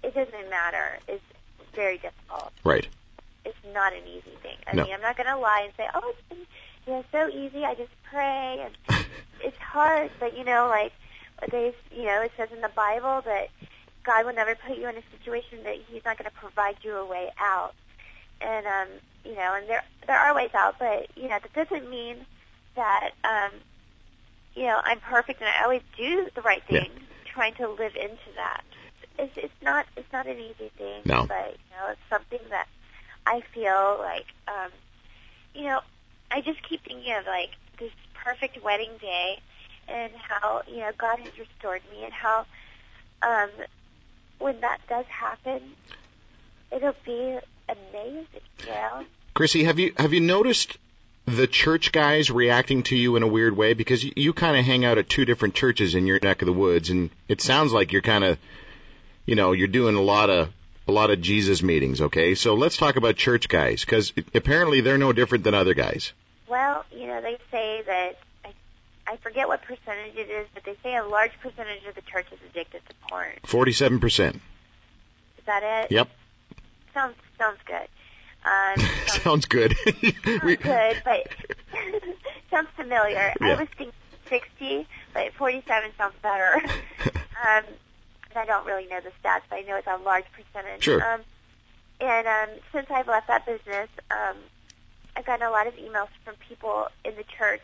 it 0.03 0.15
doesn't 0.15 0.51
matter. 0.51 0.99
It's 1.09 1.23
very 1.75 1.99
difficult. 1.99 2.53
Right. 2.65 2.87
It's 3.45 3.57
not 3.73 3.93
an 3.95 4.03
easy 4.07 4.37
thing. 4.43 4.57
I 4.67 4.77
No. 4.77 4.85
mean, 4.85 4.93
I'm 4.95 5.01
not 5.01 5.17
going 5.17 5.29
to 5.29 5.37
lie 5.39 5.63
and 5.65 5.73
say, 5.77 5.89
oh, 5.95 6.11
it's 6.11 6.29
been, 6.29 6.47
you 6.87 6.93
know, 6.93 7.05
so 7.11 7.29
easy. 7.29 7.65
I 7.65 7.75
just 7.75 7.91
pray, 8.11 8.67
and 8.89 9.05
it's 9.43 9.57
hard. 9.59 10.11
But 10.21 10.37
you 10.37 10.45
know, 10.45 10.69
like 10.69 10.93
they, 11.51 11.75
you 11.91 12.05
know, 12.05 12.21
it 12.23 12.33
says 12.37 12.51
in 12.55 12.61
the 12.61 12.69
Bible 12.71 13.23
that 13.25 13.49
God 14.05 14.27
will 14.27 14.35
never 14.35 14.55
put 14.55 14.77
you 14.77 14.87
in 14.89 14.97
a 14.97 15.03
situation 15.19 15.63
that 15.65 15.77
He's 15.89 16.05
not 16.05 16.19
going 16.19 16.31
to 16.31 16.37
provide 16.37 16.77
you 16.83 16.97
a 16.97 17.05
way 17.07 17.31
out. 17.41 17.75
And 18.41 18.67
um, 18.67 18.89
you 19.25 19.35
know, 19.35 19.55
and 19.55 19.69
there 19.69 19.83
there 20.07 20.19
are 20.19 20.35
ways 20.35 20.51
out, 20.55 20.77
but 20.79 21.07
you 21.17 21.29
know, 21.29 21.39
that 21.43 21.53
doesn't 21.55 21.89
mean 21.89 22.17
that 22.77 23.11
um, 23.25 23.51
you 24.55 24.65
know 24.65 24.81
I'm 24.85 25.01
perfect 25.01 25.41
and 25.41 25.49
I 25.49 25.63
always 25.65 25.83
do 25.97 26.29
the 26.35 26.43
right 26.43 26.63
Yeah. 26.69 26.81
thing. 26.81 26.91
Trying 27.27 27.55
to 27.55 27.69
live 27.69 27.97
into 27.97 28.31
that. 28.37 28.63
It's 29.19 29.33
it's 29.37 29.55
not 29.63 29.87
it's 29.97 30.13
not 30.13 30.27
an 30.27 30.39
easy 30.39 30.71
thing, 30.77 31.03
No. 31.07 31.25
but 31.27 31.49
you 31.57 31.77
know, 31.77 31.91
it's 31.91 32.01
something 32.11 32.41
that 32.51 32.67
I 33.27 33.41
feel 33.55 33.97
like 34.01 34.27
um, 34.49 34.71
you 35.55 35.65
know, 35.65 35.81
I 36.31 36.41
just 36.41 36.63
keep 36.63 36.83
thinking 36.85 37.13
of 37.15 37.25
like 37.27 37.51
this 37.79 37.93
perfect 38.15 38.63
wedding 38.63 38.91
day 39.01 39.39
and 39.89 40.13
how, 40.17 40.63
you 40.69 40.79
know, 40.79 40.93
God 40.99 41.19
has 41.19 41.33
restored 41.39 41.81
me 41.91 42.05
and 42.05 42.13
how 42.13 42.47
um 43.23 43.51
when 44.39 44.61
that 44.61 44.79
does 44.89 45.05
happen 45.07 45.61
it'll 46.71 46.95
be 47.05 47.39
amazing, 47.93 48.27
you 48.61 48.67
know? 48.67 49.05
Crissy, 49.35 49.65
have 49.65 49.79
you 49.79 49.93
have 49.97 50.13
you 50.13 50.21
noticed 50.21 50.77
the 51.27 51.47
church 51.47 51.93
guys 51.93 52.31
reacting 52.31 52.83
to 52.83 52.97
you 52.97 53.17
in 53.17 53.23
a 53.23 53.29
weird 53.29 53.57
way 53.57 53.75
because 53.75 54.03
you, 54.03 54.13
you 54.17 54.33
kind 54.33 54.57
of 54.57 54.65
hang 54.65 54.85
out 54.85 54.99
at 54.99 55.09
two 55.09 55.25
different 55.25 55.55
churches 55.55 55.95
in 55.95 56.07
your 56.07 56.19
neck 56.23 56.43
of 56.43 56.47
the 56.47 56.53
woods, 56.53 56.91
and 56.91 57.11
it 57.29 57.41
sounds 57.41 57.73
like 57.73 57.93
you're 57.93 58.03
kind 58.03 58.25
of, 58.25 58.39
you 59.25 59.35
know, 59.37 59.53
you're 59.53 59.69
doing 59.69 59.95
a 59.95 60.03
lot 60.03 60.31
of 60.31 60.53
a 60.89 60.93
lot 60.93 61.11
of 61.11 61.21
Jesus 61.21 61.63
meetings. 61.63 62.01
Okay, 62.01 62.35
so 62.35 62.55
let's 62.55 62.77
talk 62.77 62.97
about 62.97 63.17
church 63.17 63.49
guys 63.49 63.85
because 63.85 64.13
apparently 64.35 64.81
they're 64.81 64.99
no 64.99 65.13
different 65.13 65.45
than 65.45 65.55
other 65.55 65.75
guys. 65.75 66.13
Well, 66.49 66.85
you 66.95 67.07
know, 67.07 67.21
they 67.21 67.39
say 67.51 67.83
that 67.87 68.19
I 68.45 68.53
I 69.07 69.17
forget 69.19 69.49
what 69.49 69.63
percentage 69.63 70.17
it 70.17 70.29
is, 70.29 70.47
but 70.55 70.65
they 70.65 70.77
say 70.83 70.97
a 70.97 71.05
large 71.05 71.33
percentage 71.41 71.85
of 71.89 71.95
the 71.95 72.03
church 72.03 72.27
is 72.33 72.39
addicted 72.51 72.83
to 72.89 72.95
porn. 73.09 73.31
Forty-seven 73.45 74.01
percent. 74.01 74.37
Is 75.39 75.45
that 75.47 75.63
it? 75.63 75.93
Yep, 75.93 76.09
Sounds 76.95 77.15
sounds 77.39 77.59
good. 77.67 77.89
Um, 78.45 78.79
sounds 79.07 79.23
sounds 79.23 79.47
good. 79.47 79.75
We- 80.45 80.57
good, 80.57 80.97
but 81.05 81.27
sounds 82.51 82.69
familiar. 82.77 83.33
Yeah. 83.41 83.47
I 83.49 83.55
was 83.57 83.69
thinking 83.77 83.93
60, 84.29 84.87
but 85.15 85.33
47 85.35 85.91
sounds 85.99 86.15
better. 86.23 86.55
um, 87.05 87.65
and 88.31 88.37
I 88.37 88.45
don't 88.47 88.67
really 88.67 88.87
know 88.87 89.01
the 89.01 89.11
stats, 89.23 89.43
but 89.51 89.57
I 89.57 89.63
know 89.63 89.77
it's 89.77 89.87
a 89.87 89.97
large 89.99 90.25
percentage. 90.33 90.83
Sure. 90.85 91.03
Um, 91.03 91.21
and 92.01 92.27
um, 92.27 92.49
since 92.73 92.87
I've 92.91 93.07
left 93.09 93.29
that 93.29 93.47
business, 93.47 93.89
um, 94.11 94.37
I've 95.17 95.25
gotten 95.27 95.47
a 95.47 95.51
lot 95.51 95.67
of 95.67 95.75
emails 95.77 96.09
from 96.25 96.35
people 96.49 96.89
in 97.05 97.15
the 97.17 97.25
church 97.25 97.61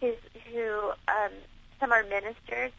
who's, 0.00 0.16
who 0.52 0.90
um, 1.08 1.30
some 1.80 1.92
are 1.92 2.02
ministers, 2.04 2.70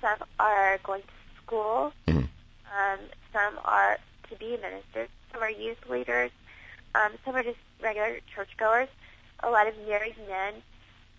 some 0.00 0.18
are 0.38 0.78
going 0.82 1.02
to 1.02 1.08
school, 1.42 1.92
Mhm. 2.08 2.28
um, 2.76 2.98
some 3.32 3.58
are 3.64 3.98
to 4.28 4.36
be 4.36 4.56
ministers, 4.60 5.08
some 5.34 5.42
are 5.42 5.50
youth 5.50 5.78
leaders, 5.90 6.30
um, 6.94 7.12
some 7.24 7.34
are 7.34 7.42
just 7.42 7.58
regular 7.82 8.20
churchgoers. 8.34 8.88
A 9.40 9.50
lot 9.50 9.66
of 9.66 9.74
married 9.86 10.14
men. 10.28 10.54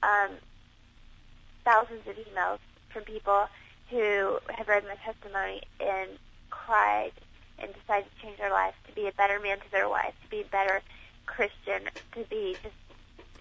Um, 0.02 0.32
thousands 1.66 2.08
of 2.08 2.16
emails 2.16 2.60
from 2.90 3.04
people 3.04 3.48
who 3.90 4.40
have 4.50 4.68
read 4.68 4.84
my 4.86 4.96
testimony 4.96 5.62
and 5.80 6.10
cried 6.50 7.12
and 7.60 7.74
decided 7.74 8.06
to 8.10 8.22
change 8.22 8.38
their 8.38 8.52
life, 8.52 8.74
to 8.88 8.94
be 8.94 9.08
a 9.08 9.12
better 9.12 9.40
man 9.40 9.58
to 9.60 9.72
their 9.72 9.90
wife, 9.90 10.14
to 10.24 10.30
be 10.30 10.42
a 10.42 10.46
better 10.46 10.82
Christian, 11.26 11.84
to 12.14 12.24
be 12.30 12.56
just 12.64 12.76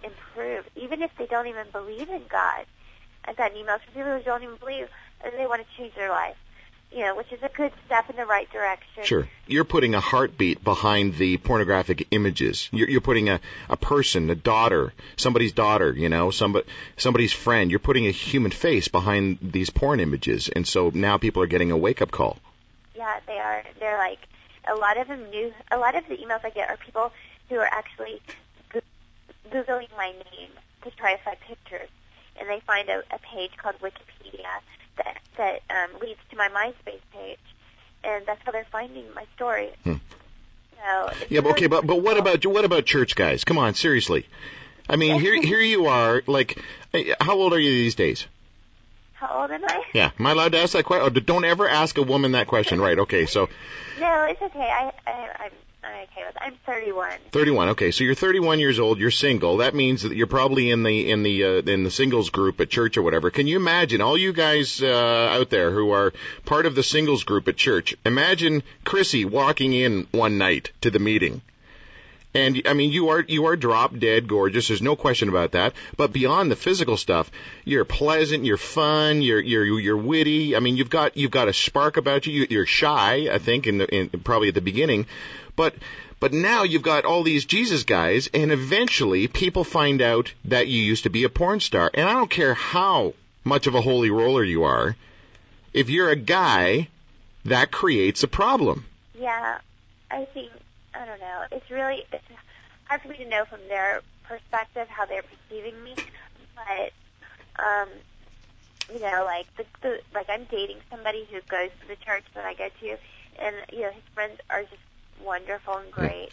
improved, 0.02 0.68
even 0.76 1.02
if 1.02 1.10
they 1.18 1.26
don't 1.26 1.46
even 1.46 1.66
believe 1.72 2.08
in 2.08 2.22
God. 2.28 2.66
I've 3.24 3.36
gotten 3.36 3.56
emails 3.56 3.80
from 3.80 3.94
people 3.94 4.16
who 4.16 4.22
don't 4.22 4.42
even 4.42 4.56
believe 4.56 4.88
and 5.24 5.32
they 5.38 5.46
want 5.46 5.62
to 5.62 5.76
change 5.76 5.94
their 5.94 6.10
life, 6.10 6.36
you 6.94 7.00
know, 7.00 7.16
which 7.16 7.32
is 7.32 7.42
a 7.42 7.48
good 7.48 7.72
step 7.86 8.08
in 8.08 8.16
the 8.16 8.24
right 8.24 8.50
direction. 8.52 9.02
Sure. 9.02 9.28
You're 9.48 9.64
putting 9.64 9.94
a 9.96 10.00
heartbeat 10.00 10.62
behind 10.62 11.16
the 11.16 11.36
pornographic 11.38 12.06
images. 12.12 12.68
You're, 12.72 12.88
you're 12.88 13.00
putting 13.00 13.28
a, 13.28 13.40
a 13.68 13.76
person, 13.76 14.30
a 14.30 14.36
daughter, 14.36 14.92
somebody's 15.16 15.52
daughter, 15.52 15.92
you 15.92 16.08
know, 16.08 16.30
somebody, 16.30 16.66
somebody's 16.96 17.32
friend. 17.32 17.70
You're 17.70 17.80
putting 17.80 18.06
a 18.06 18.12
human 18.12 18.52
face 18.52 18.86
behind 18.86 19.38
these 19.42 19.70
porn 19.70 19.98
images. 19.98 20.48
And 20.48 20.66
so 20.66 20.92
now 20.94 21.18
people 21.18 21.42
are 21.42 21.48
getting 21.48 21.72
a 21.72 21.76
wake 21.76 22.00
up 22.00 22.12
call. 22.12 22.38
Yeah, 22.94 23.18
they 23.26 23.38
are. 23.38 23.64
They're 23.80 23.98
like 23.98 24.20
a 24.68 24.76
lot 24.76 24.96
of 24.96 25.08
them 25.08 25.30
new. 25.30 25.52
A 25.72 25.78
lot 25.78 25.96
of 25.96 26.06
the 26.08 26.16
emails 26.16 26.44
I 26.44 26.50
get 26.50 26.70
are 26.70 26.76
people 26.76 27.12
who 27.48 27.56
are 27.56 27.68
actually 27.70 28.22
googling 29.50 29.88
my 29.96 30.12
name 30.12 30.50
to 30.82 30.90
try 30.92 31.16
to 31.16 31.22
find 31.22 31.38
pictures, 31.40 31.88
and 32.38 32.48
they 32.48 32.60
find 32.60 32.88
a, 32.88 33.02
a 33.10 33.18
page 33.18 33.50
called 33.56 33.74
Wikipedia 33.80 34.60
that 34.96 35.18
that 35.36 35.60
um, 35.70 36.00
leads 36.00 36.20
to 36.30 36.36
my 36.36 36.48
MySpace 36.48 37.00
page, 37.12 37.38
and 38.02 38.24
that's 38.26 38.40
how 38.44 38.52
they're 38.52 38.66
finding 38.70 39.04
my 39.14 39.26
story. 39.36 39.70
Hmm. 39.84 39.94
So 40.76 41.10
Yeah, 41.30 41.40
but 41.40 41.52
okay, 41.52 41.66
but 41.66 41.86
but 41.86 42.02
what 42.02 42.18
about 42.18 42.44
what 42.46 42.64
about 42.64 42.84
church 42.84 43.14
guys? 43.14 43.44
Come 43.44 43.58
on, 43.58 43.74
seriously. 43.74 44.26
I 44.88 44.96
mean, 44.96 45.20
here 45.20 45.40
here 45.42 45.60
you 45.60 45.86
are. 45.86 46.22
Like, 46.26 46.60
how 47.20 47.34
old 47.34 47.52
are 47.52 47.58
you 47.58 47.70
these 47.70 47.94
days? 47.94 48.26
how 49.14 49.42
old 49.42 49.50
am 49.50 49.64
I? 49.64 49.82
Yeah, 49.94 50.10
am 50.18 50.26
I 50.26 50.32
allowed 50.32 50.52
to 50.52 50.58
ask 50.58 50.72
that 50.72 50.84
question? 50.84 51.06
Oh, 51.06 51.20
don't 51.20 51.44
ever 51.44 51.68
ask 51.68 51.96
a 51.98 52.02
woman 52.02 52.32
that 52.32 52.46
question. 52.46 52.80
Right? 52.80 52.98
Okay, 52.98 53.26
so 53.26 53.48
No, 54.00 54.24
it's 54.24 54.42
okay. 54.42 54.70
I, 54.70 54.92
I 55.06 55.28
I'm 55.44 55.52
okay. 55.84 56.22
I'm 56.40 56.54
31. 56.66 57.10
31. 57.32 57.68
Okay, 57.70 57.90
so 57.90 58.04
you're 58.04 58.14
31 58.14 58.58
years 58.60 58.78
old. 58.78 58.98
You're 58.98 59.10
single. 59.10 59.58
That 59.58 59.74
means 59.74 60.02
that 60.02 60.14
you're 60.14 60.26
probably 60.26 60.70
in 60.70 60.82
the 60.82 61.10
in 61.10 61.22
the 61.22 61.44
uh, 61.44 61.48
in 61.62 61.84
the 61.84 61.90
singles 61.90 62.30
group 62.30 62.60
at 62.60 62.70
church 62.70 62.96
or 62.96 63.02
whatever. 63.02 63.30
Can 63.30 63.46
you 63.46 63.56
imagine 63.56 64.00
all 64.00 64.16
you 64.18 64.32
guys 64.32 64.82
uh, 64.82 64.88
out 65.32 65.50
there 65.50 65.70
who 65.70 65.90
are 65.90 66.12
part 66.44 66.66
of 66.66 66.74
the 66.74 66.82
singles 66.82 67.24
group 67.24 67.48
at 67.48 67.56
church? 67.56 67.96
Imagine 68.04 68.62
Crissy 68.84 69.24
walking 69.24 69.72
in 69.72 70.06
one 70.12 70.38
night 70.38 70.72
to 70.82 70.90
the 70.90 70.98
meeting. 70.98 71.40
And 72.36 72.62
I 72.66 72.72
mean, 72.72 72.90
you 72.90 73.10
are 73.10 73.20
you 73.20 73.46
are 73.46 73.54
drop 73.54 73.96
dead 73.96 74.26
gorgeous. 74.26 74.66
There's 74.66 74.82
no 74.82 74.96
question 74.96 75.28
about 75.28 75.52
that. 75.52 75.72
But 75.96 76.12
beyond 76.12 76.50
the 76.50 76.56
physical 76.56 76.96
stuff, 76.96 77.30
you're 77.64 77.84
pleasant, 77.84 78.44
you're 78.44 78.56
fun, 78.56 79.22
you're 79.22 79.38
you're 79.40 79.64
you're 79.78 79.96
witty. 79.96 80.56
I 80.56 80.58
mean, 80.58 80.76
you've 80.76 80.90
got 80.90 81.16
you've 81.16 81.30
got 81.30 81.46
a 81.46 81.52
spark 81.52 81.96
about 81.96 82.26
you. 82.26 82.32
You- 82.40 82.46
You're 82.50 82.66
shy, 82.66 83.28
I 83.32 83.38
think, 83.38 83.68
in, 83.68 83.78
the, 83.78 83.86
in 83.86 84.08
probably 84.24 84.48
at 84.48 84.54
the 84.54 84.60
beginning, 84.60 85.06
but 85.56 85.74
but 86.20 86.32
now 86.32 86.62
you've 86.62 86.82
got 86.82 87.04
all 87.04 87.22
these 87.22 87.44
Jesus 87.44 87.84
guys, 87.84 88.28
and 88.32 88.50
eventually 88.50 89.28
people 89.28 89.64
find 89.64 90.00
out 90.00 90.32
that 90.46 90.68
you 90.68 90.80
used 90.80 91.02
to 91.02 91.10
be 91.10 91.24
a 91.24 91.28
porn 91.28 91.60
star. 91.60 91.90
And 91.92 92.08
I 92.08 92.12
don't 92.12 92.30
care 92.30 92.54
how 92.54 93.14
much 93.44 93.66
of 93.66 93.74
a 93.74 93.80
holy 93.82 94.10
roller 94.10 94.42
you 94.42 94.64
are, 94.64 94.96
if 95.74 95.90
you're 95.90 96.10
a 96.10 96.16
guy, 96.16 96.88
that 97.44 97.70
creates 97.70 98.22
a 98.22 98.28
problem. 98.28 98.86
Yeah, 99.18 99.58
I 100.10 100.24
think 100.26 100.50
I 100.94 101.04
don't 101.04 101.20
know. 101.20 101.44
It's 101.52 101.70
really 101.70 102.04
it's 102.12 102.24
hard 102.84 103.02
for 103.02 103.08
me 103.08 103.18
to 103.18 103.28
know 103.28 103.44
from 103.44 103.60
their 103.68 104.00
perspective 104.22 104.88
how 104.88 105.04
they're 105.04 105.24
perceiving 105.24 105.82
me, 105.84 105.94
but 106.54 106.92
um, 107.62 107.88
you 108.92 109.00
know, 109.00 109.24
like 109.24 109.46
the, 109.56 109.64
the 109.82 110.00
like 110.14 110.28
I'm 110.28 110.44
dating 110.44 110.78
somebody 110.90 111.26
who 111.30 111.40
goes 111.48 111.70
to 111.82 111.88
the 111.88 111.96
church 111.96 112.24
that 112.34 112.44
I 112.44 112.54
go 112.54 112.68
to, 112.80 112.96
and 113.38 113.56
you 113.72 113.80
know 113.80 113.90
his 113.90 114.02
friends 114.14 114.40
are 114.48 114.62
just 114.62 114.82
wonderful 115.24 115.76
and 115.78 115.90
great. 115.90 116.30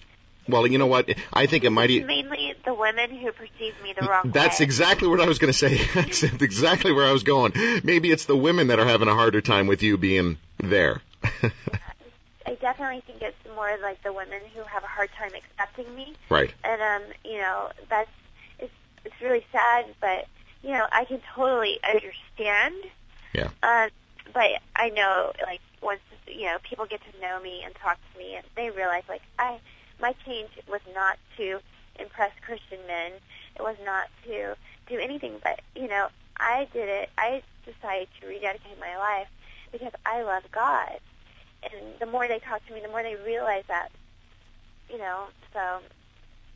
Well, 0.47 0.67
you 0.67 0.77
know 0.77 0.87
what? 0.87 1.09
I 1.31 1.45
think 1.45 1.63
it 1.63 1.69
might. 1.69 1.87
be 1.87 2.03
Mainly 2.03 2.53
the 2.65 2.73
women 2.73 3.11
who 3.11 3.31
perceive 3.31 3.73
me 3.83 3.93
the 3.97 4.05
wrong 4.07 4.23
way. 4.25 4.31
That's 4.31 4.59
way. 4.59 4.65
exactly 4.65 5.07
what 5.07 5.21
I 5.21 5.27
was 5.27 5.39
going 5.39 5.51
to 5.51 5.57
say. 5.57 5.77
That's 5.93 6.23
exactly 6.23 6.91
where 6.91 7.05
I 7.05 7.11
was 7.11 7.23
going. 7.23 7.53
Maybe 7.83 8.11
it's 8.11 8.25
the 8.25 8.35
women 8.35 8.67
that 8.67 8.79
are 8.79 8.85
having 8.85 9.07
a 9.07 9.13
harder 9.13 9.41
time 9.41 9.67
with 9.67 9.83
you 9.83 9.97
being 9.97 10.37
there. 10.57 11.01
I 11.23 12.55
definitely 12.55 13.03
think 13.05 13.21
it's 13.21 13.55
more 13.55 13.77
like 13.81 14.01
the 14.03 14.11
women 14.11 14.41
who 14.53 14.63
have 14.63 14.83
a 14.83 14.87
hard 14.87 15.09
time 15.17 15.31
accepting 15.35 15.93
me. 15.95 16.13
right. 16.29 16.51
and 16.63 16.81
um, 16.81 17.09
you 17.23 17.37
know, 17.37 17.69
that's 17.89 18.09
it's 18.59 18.73
it's 19.05 19.21
really 19.21 19.45
sad, 19.51 19.85
but 20.01 20.27
you 20.63 20.71
know, 20.71 20.85
I 20.91 21.05
can 21.05 21.21
totally 21.35 21.79
understand. 21.87 22.75
Yeah. 23.33 23.49
Um, 23.63 23.89
but 24.33 24.49
I 24.75 24.89
know, 24.89 25.31
like, 25.45 25.61
once 25.81 26.01
you 26.27 26.45
know, 26.45 26.57
people 26.63 26.85
get 26.85 27.01
to 27.11 27.21
know 27.21 27.41
me 27.41 27.61
and 27.65 27.73
talk 27.75 27.97
to 28.13 28.19
me, 28.19 28.35
and 28.35 28.45
they 28.55 28.69
realize, 28.69 29.03
like, 29.09 29.21
I 29.39 29.59
my 29.99 30.13
change 30.25 30.49
was 30.69 30.81
not 30.93 31.17
to 31.37 31.59
impress 31.99 32.31
Christian 32.45 32.79
men. 32.87 33.11
It 33.55 33.61
was 33.61 33.75
not 33.85 34.07
to 34.25 34.55
do 34.87 34.97
anything, 34.99 35.33
but 35.43 35.59
you 35.75 35.87
know, 35.87 36.07
I 36.39 36.67
did 36.73 36.89
it. 36.89 37.09
I 37.17 37.43
decided 37.65 38.07
to 38.19 38.27
rededicate 38.27 38.79
my 38.79 38.97
life 38.97 39.27
because 39.71 39.91
I 40.05 40.23
love 40.23 40.43
God. 40.51 40.99
And 41.63 41.93
the 41.99 42.05
more 42.07 42.27
they 42.27 42.39
talk 42.39 42.65
to 42.67 42.73
me, 42.73 42.79
the 42.81 42.87
more 42.89 43.03
they 43.03 43.15
realize 43.15 43.63
that, 43.67 43.89
you 44.89 44.97
know, 44.97 45.25
so 45.53 45.79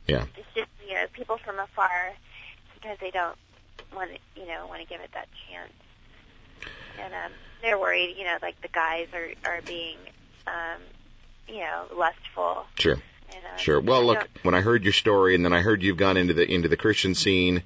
Yeah. 0.08 0.24
it's 0.36 0.46
just 0.54 0.68
you 0.86 0.94
know 0.94 1.06
people 1.12 1.36
from 1.38 1.58
afar 1.58 2.12
sometimes 2.72 2.98
they 3.00 3.10
don't 3.10 3.36
want 3.94 4.10
to 4.10 4.40
you 4.40 4.46
know 4.48 4.66
want 4.68 4.80
to 4.82 4.86
give 4.88 5.00
it 5.00 5.10
that 5.14 5.28
chance. 5.48 5.72
and 6.98 7.12
um, 7.14 7.32
they're 7.66 7.78
worried, 7.78 8.14
you 8.16 8.24
know, 8.24 8.36
like 8.40 8.60
the 8.62 8.68
guys 8.68 9.08
are 9.12 9.28
are 9.50 9.60
being, 9.66 9.96
um, 10.46 10.80
you 11.48 11.58
know, 11.60 11.86
lustful. 11.96 12.64
Sure. 12.78 12.94
And, 12.94 13.60
Sure. 13.60 13.80
Well, 13.80 14.04
look, 14.04 14.18
don't- 14.20 14.44
when 14.44 14.54
I 14.54 14.60
heard 14.60 14.84
your 14.84 14.92
story 14.92 15.34
and 15.34 15.44
then 15.44 15.52
I 15.52 15.60
heard 15.62 15.82
you've 15.82 15.96
gone 15.96 16.16
into 16.16 16.32
the 16.32 16.48
into 16.48 16.68
the 16.68 16.76
Christian 16.76 17.14
scene, 17.16 17.62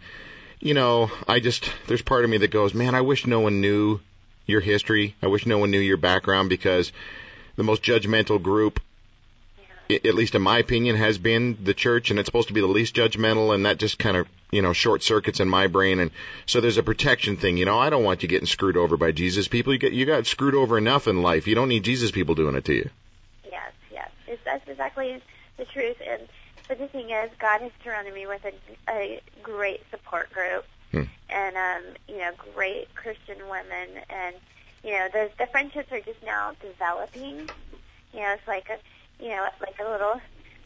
you 0.58 0.72
know, 0.72 1.10
I 1.28 1.40
just 1.40 1.70
there's 1.86 2.00
part 2.02 2.24
of 2.24 2.30
me 2.30 2.38
that 2.38 2.50
goes, 2.50 2.72
man, 2.72 2.94
I 2.94 3.02
wish 3.02 3.26
no 3.26 3.40
one 3.40 3.60
knew 3.60 4.00
your 4.46 4.60
history. 4.60 5.14
I 5.22 5.26
wish 5.26 5.44
no 5.46 5.58
one 5.58 5.70
knew 5.70 5.80
your 5.80 5.98
background 5.98 6.48
because 6.48 6.92
the 7.56 7.62
most 7.62 7.82
judgmental 7.82 8.42
group 8.42 8.80
at 9.94 10.14
least 10.14 10.34
in 10.34 10.42
my 10.42 10.58
opinion 10.58 10.96
has 10.96 11.18
been 11.18 11.56
the 11.62 11.74
church 11.74 12.10
and 12.10 12.18
it's 12.18 12.26
supposed 12.26 12.48
to 12.48 12.54
be 12.54 12.60
the 12.60 12.66
least 12.66 12.94
judgmental 12.94 13.54
and 13.54 13.66
that 13.66 13.78
just 13.78 13.98
kind 13.98 14.16
of 14.16 14.26
you 14.50 14.62
know 14.62 14.72
short 14.72 15.02
circuits 15.02 15.40
in 15.40 15.48
my 15.48 15.66
brain 15.66 16.00
and 16.00 16.10
so 16.46 16.60
there's 16.60 16.78
a 16.78 16.82
protection 16.82 17.36
thing 17.36 17.56
you 17.56 17.64
know 17.64 17.78
i 17.78 17.90
don't 17.90 18.04
want 18.04 18.22
you 18.22 18.28
getting 18.28 18.46
screwed 18.46 18.76
over 18.76 18.96
by 18.96 19.12
jesus 19.12 19.48
people 19.48 19.72
you 19.72 19.78
get 19.78 19.92
you 19.92 20.06
got 20.06 20.26
screwed 20.26 20.54
over 20.54 20.76
enough 20.78 21.06
in 21.08 21.22
life 21.22 21.46
you 21.46 21.54
don't 21.54 21.68
need 21.68 21.84
jesus 21.84 22.10
people 22.10 22.34
doing 22.34 22.54
it 22.54 22.64
to 22.64 22.74
you 22.74 22.90
Yes, 23.50 23.72
yes. 23.92 24.10
It's, 24.26 24.42
that's 24.44 24.68
exactly 24.68 25.20
the 25.56 25.64
truth. 25.64 25.96
And 26.06 26.22
but 26.68 26.78
the 26.78 26.86
thing 26.88 27.10
is, 27.10 27.30
God 27.40 27.60
has 27.62 27.72
surrounded 27.82 28.14
me 28.14 28.26
with 28.28 28.44
a, 28.44 28.52
a 28.88 29.20
great 29.42 29.82
support 29.90 30.32
group, 30.32 30.64
Hmm. 30.92 31.02
and 31.28 31.56
um, 31.56 31.82
you 32.08 32.18
know, 32.18 32.30
great 32.54 32.94
Christian 32.94 33.38
women, 33.48 33.88
and 34.08 34.36
you 34.84 34.92
know, 34.92 35.08
the 35.12 35.30
the 35.38 35.46
friendships 35.46 35.90
are 35.92 36.00
just 36.00 36.22
now 36.24 36.52
developing. 36.62 37.50
You 38.14 38.20
know, 38.20 38.32
it's 38.32 38.46
like 38.48 38.68
a, 38.70 38.78
you 39.20 39.28
know, 39.28 39.46
like 39.60 39.78
a 39.80 39.90
little 39.90 40.20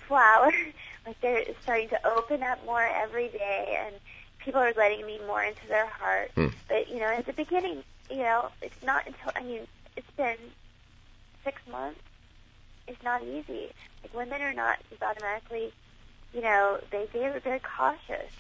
flower. 0.07 0.53
like 1.07 1.21
they're 1.21 1.45
starting 1.63 1.89
to 1.91 2.07
open 2.07 2.43
up 2.43 2.65
more 2.65 2.83
every 2.83 3.29
day, 3.29 3.79
and 3.85 3.95
people 4.39 4.61
are 4.61 4.73
letting 4.77 5.05
me 5.07 5.21
more 5.27 5.43
into 5.43 5.67
their 5.69 5.87
heart. 5.87 6.31
Hmm. 6.35 6.49
But 6.69 6.89
you 6.89 6.99
know, 6.99 7.07
at 7.07 7.27
the 7.27 7.33
beginning, 7.33 7.83
you 8.11 8.19
know, 8.19 8.49
it's 8.63 8.83
not 8.83 9.07
until 9.07 9.33
I 9.37 9.43
mean, 9.43 9.67
it's 9.97 10.11
been 10.17 10.37
six 11.45 11.61
months 11.71 12.01
it's 12.87 13.03
not 13.03 13.23
easy. 13.23 13.71
Like 14.03 14.15
women 14.15 14.43
are 14.43 14.53
not 14.53 14.79
just 14.91 15.03
automatically, 15.03 15.73
you 16.33 16.43
know, 16.43 16.79
they 16.91 17.07
they're 17.13 17.39
very 17.41 17.61
cautious. 17.61 18.31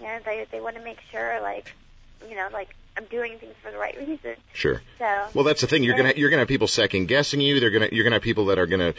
You 0.00 0.06
know, 0.06 0.18
they 0.24 0.46
they 0.50 0.60
want 0.60 0.76
to 0.76 0.82
make 0.82 0.98
sure, 1.10 1.40
like, 1.42 1.72
you 2.28 2.34
know, 2.34 2.48
like 2.52 2.74
I'm 2.96 3.04
doing 3.04 3.38
things 3.38 3.54
for 3.62 3.70
the 3.70 3.78
right 3.78 3.96
reason. 3.96 4.36
sure 4.52 4.82
So 4.98 5.28
well 5.34 5.44
that's 5.44 5.60
the 5.60 5.66
thing 5.66 5.82
you're 5.82 5.96
gonna 5.96 6.14
you're 6.16 6.30
gonna 6.30 6.40
have 6.40 6.48
people 6.48 6.68
second 6.68 7.06
guessing 7.06 7.40
you 7.40 7.60
they're 7.60 7.70
gonna 7.70 7.88
you're 7.92 8.04
gonna 8.04 8.16
have 8.16 8.22
people 8.22 8.46
that 8.46 8.58
are 8.58 8.66
gonna 8.66 8.94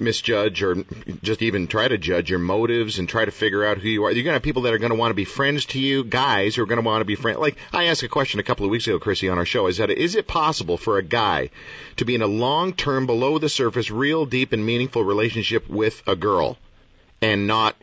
misjudge 0.00 0.62
or 0.62 0.84
just 1.22 1.42
even 1.42 1.66
try 1.66 1.86
to 1.86 1.98
judge 1.98 2.30
your 2.30 2.38
motives 2.38 2.98
and 2.98 3.08
try 3.08 3.24
to 3.24 3.30
figure 3.30 3.64
out 3.64 3.78
who 3.78 3.88
you 3.88 4.04
are. 4.04 4.10
You're 4.10 4.24
gonna 4.24 4.34
have 4.34 4.42
people 4.42 4.62
that 4.62 4.72
are 4.72 4.78
gonna 4.78 4.94
want 4.94 5.10
to 5.10 5.14
be 5.14 5.24
friends 5.24 5.66
to 5.66 5.80
you, 5.80 6.04
guys 6.04 6.54
who 6.54 6.62
are 6.62 6.66
gonna 6.66 6.82
want 6.82 7.00
to 7.00 7.04
be 7.04 7.14
friends. 7.14 7.38
Like 7.38 7.56
I 7.72 7.84
asked 7.84 8.02
a 8.02 8.08
question 8.08 8.40
a 8.40 8.44
couple 8.44 8.64
of 8.64 8.70
weeks 8.70 8.86
ago, 8.86 8.98
Crissy, 8.98 9.30
on 9.30 9.38
our 9.38 9.44
show. 9.44 9.66
Is 9.66 9.78
that 9.78 9.90
is 9.90 10.14
it 10.14 10.26
possible 10.26 10.76
for 10.76 10.98
a 10.98 11.02
guy 11.02 11.50
to 11.96 12.04
be 12.04 12.14
in 12.14 12.22
a 12.22 12.26
long-term, 12.26 13.06
below 13.06 13.38
the 13.38 13.48
surface, 13.48 13.90
real 13.90 14.26
deep 14.26 14.52
and 14.52 14.64
meaningful 14.64 15.04
relationship 15.04 15.68
with 15.68 16.02
a 16.06 16.16
girl 16.16 16.58
and 17.20 17.46
not 17.46 17.76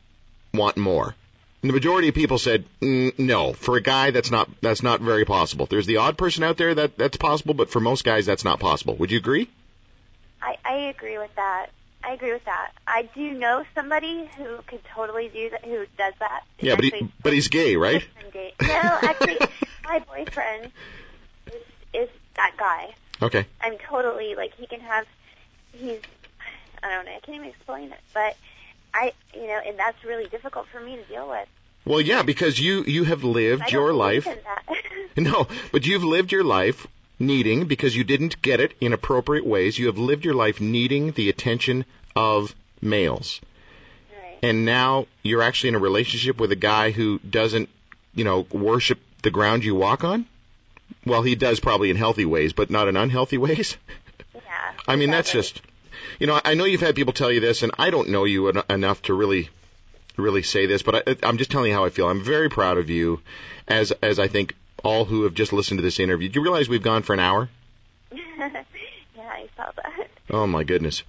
want 0.54 0.78
more? 0.78 1.16
And 1.62 1.70
the 1.70 1.74
majority 1.74 2.08
of 2.08 2.16
people 2.16 2.38
said 2.38 2.66
mm, 2.82 3.18
no. 3.18 3.54
For 3.54 3.78
a 3.78 3.82
guy, 3.82 4.12
that's 4.12 4.32
not 4.32 4.50
that's 4.62 4.84
not 4.84 5.02
very 5.02 5.26
possible. 5.26 5.66
There's 5.66 5.88
the 5.88 5.98
odd 5.98 6.18
person 6.18 6.44
out 6.44 6.58
there 6.58 6.74
that 6.76 6.98
that's 6.98 7.18
possible, 7.18 7.56
but 7.56 7.70
for 7.70 7.80
most 7.80 8.04
guys, 8.04 8.26
that's 8.26 8.46
not 8.46 8.60
possible. 8.60 8.96
Would 8.96 9.12
you 9.12 9.18
agree? 9.18 9.50
I 10.42 10.58
I 10.64 10.76
agree 10.90 11.18
with 11.18 11.36
that. 11.36 11.68
I 12.04 12.14
agree 12.14 12.32
with 12.32 12.46
that. 12.46 12.72
I 12.88 13.10
do 13.14 13.34
know 13.34 13.66
somebody 13.76 14.30
who 14.38 14.58
could 14.68 14.82
totally 14.96 15.30
do 15.30 15.50
that. 15.50 15.66
Who 15.66 15.86
does 15.98 16.14
that? 16.20 16.44
Yeah, 16.60 16.76
but 16.76 16.86
he, 16.86 17.10
but 17.22 17.34
he's 17.34 17.48
gay, 17.50 17.76
right? 17.76 18.04
No, 18.62 19.00
actually, 19.02 19.40
my 19.84 20.00
boyfriend 20.00 20.72
is 21.48 21.62
is 21.94 22.10
that 22.36 22.54
guy. 22.58 22.94
Okay. 23.22 23.46
I'm 23.62 23.78
totally 23.78 24.36
like 24.36 24.54
he 24.56 24.68
can 24.68 24.80
have 24.82 25.06
he's 25.74 26.00
I 26.84 26.90
don't 26.90 27.06
know, 27.06 27.12
I 27.12 27.20
can't 27.20 27.38
even 27.38 27.50
explain 27.50 27.92
it. 27.92 28.00
But 28.14 28.38
I 28.94 29.14
you 29.34 29.48
know, 29.48 29.60
and 29.66 29.78
that's 29.78 30.04
really 30.04 30.28
difficult 30.28 30.68
for 30.68 30.80
me 30.80 30.96
to 30.96 31.04
deal 31.04 31.28
with. 31.30 31.48
Well, 31.86 32.02
yeah, 32.02 32.24
because 32.24 32.60
you 32.60 32.84
you 32.84 33.06
have 33.06 33.24
lived 33.24 33.72
your 33.72 33.94
life. 33.94 34.28
No, 35.20 35.48
but 35.72 35.88
you've 35.88 36.04
lived 36.04 36.32
your 36.32 36.44
life 36.44 36.86
needing 37.20 37.66
because 37.66 37.96
you 37.96 38.04
didn't 38.04 38.42
get 38.42 38.60
it 38.60 38.74
in 38.80 38.94
appropriate 38.94 39.46
ways. 39.46 39.78
You 39.78 39.88
have 39.88 39.98
lived 39.98 40.26
your 40.26 40.36
life 40.36 40.62
needing 40.62 41.12
the 41.12 41.30
attention 41.30 41.86
of 42.16 42.56
males. 42.82 43.42
right. 44.14 44.38
And 44.44 44.66
now 44.66 45.08
you're 45.24 45.42
actually 45.42 45.70
in 45.70 45.76
a 45.76 45.80
relationship 45.80 46.40
with 46.40 46.52
a 46.52 46.56
guy 46.56 46.92
who 46.92 47.20
doesn't, 47.20 47.70
you 48.14 48.24
know, 48.24 48.46
worship 48.52 49.00
the 49.22 49.32
ground 49.32 49.64
you 49.64 49.76
walk 49.76 50.04
on? 50.04 50.26
Well, 51.06 51.22
he 51.22 51.36
does 51.36 51.60
probably 51.60 51.90
in 51.90 51.98
healthy 51.98 52.26
ways, 52.26 52.54
but 52.54 52.70
not 52.70 52.88
in 52.88 52.96
unhealthy 52.96 53.38
ways. 53.48 53.78
Yeah. 54.34 54.42
I 54.88 54.96
mean, 54.96 55.12
that's 55.12 55.32
just, 55.32 55.62
you 56.20 56.28
know, 56.28 56.40
I 56.44 56.54
know 56.54 56.66
you've 56.66 56.82
had 56.82 56.96
people 56.96 57.14
tell 57.14 57.32
you 57.32 57.40
this, 57.40 57.64
and 57.64 57.72
I 57.78 57.90
don't 57.90 58.10
know 58.10 58.24
you 58.24 58.50
en- 58.50 58.64
enough 58.70 59.02
to 59.04 59.14
really, 59.14 59.50
really 60.16 60.44
say 60.44 60.66
this, 60.66 60.82
but 60.82 61.08
I, 61.08 61.16
I'm 61.24 61.38
just 61.38 61.52
telling 61.52 61.72
you 61.72 61.76
how 61.76 61.86
I 61.86 61.90
feel. 61.90 62.10
I'm 62.10 62.24
very 62.24 62.50
proud 62.50 62.78
of 62.78 62.90
you, 62.90 63.22
as 63.68 63.92
as 64.02 64.20
I 64.20 64.28
think 64.28 64.56
all 64.84 65.06
who 65.06 65.24
have 65.24 65.34
just 65.34 65.54
listened 65.54 65.80
to 65.80 65.82
this 65.82 66.00
interview. 66.00 66.30
Do 66.30 66.40
you 66.40 66.44
realize 66.44 66.70
we've 66.70 66.82
gone 66.82 67.04
for 67.04 67.14
an 67.14 67.20
hour? 67.20 67.50
yeah, 68.12 68.64
I 69.18 69.48
saw 69.56 69.72
that. 69.76 70.10
Oh 70.30 70.48
my 70.48 70.64
goodness. 70.64 71.04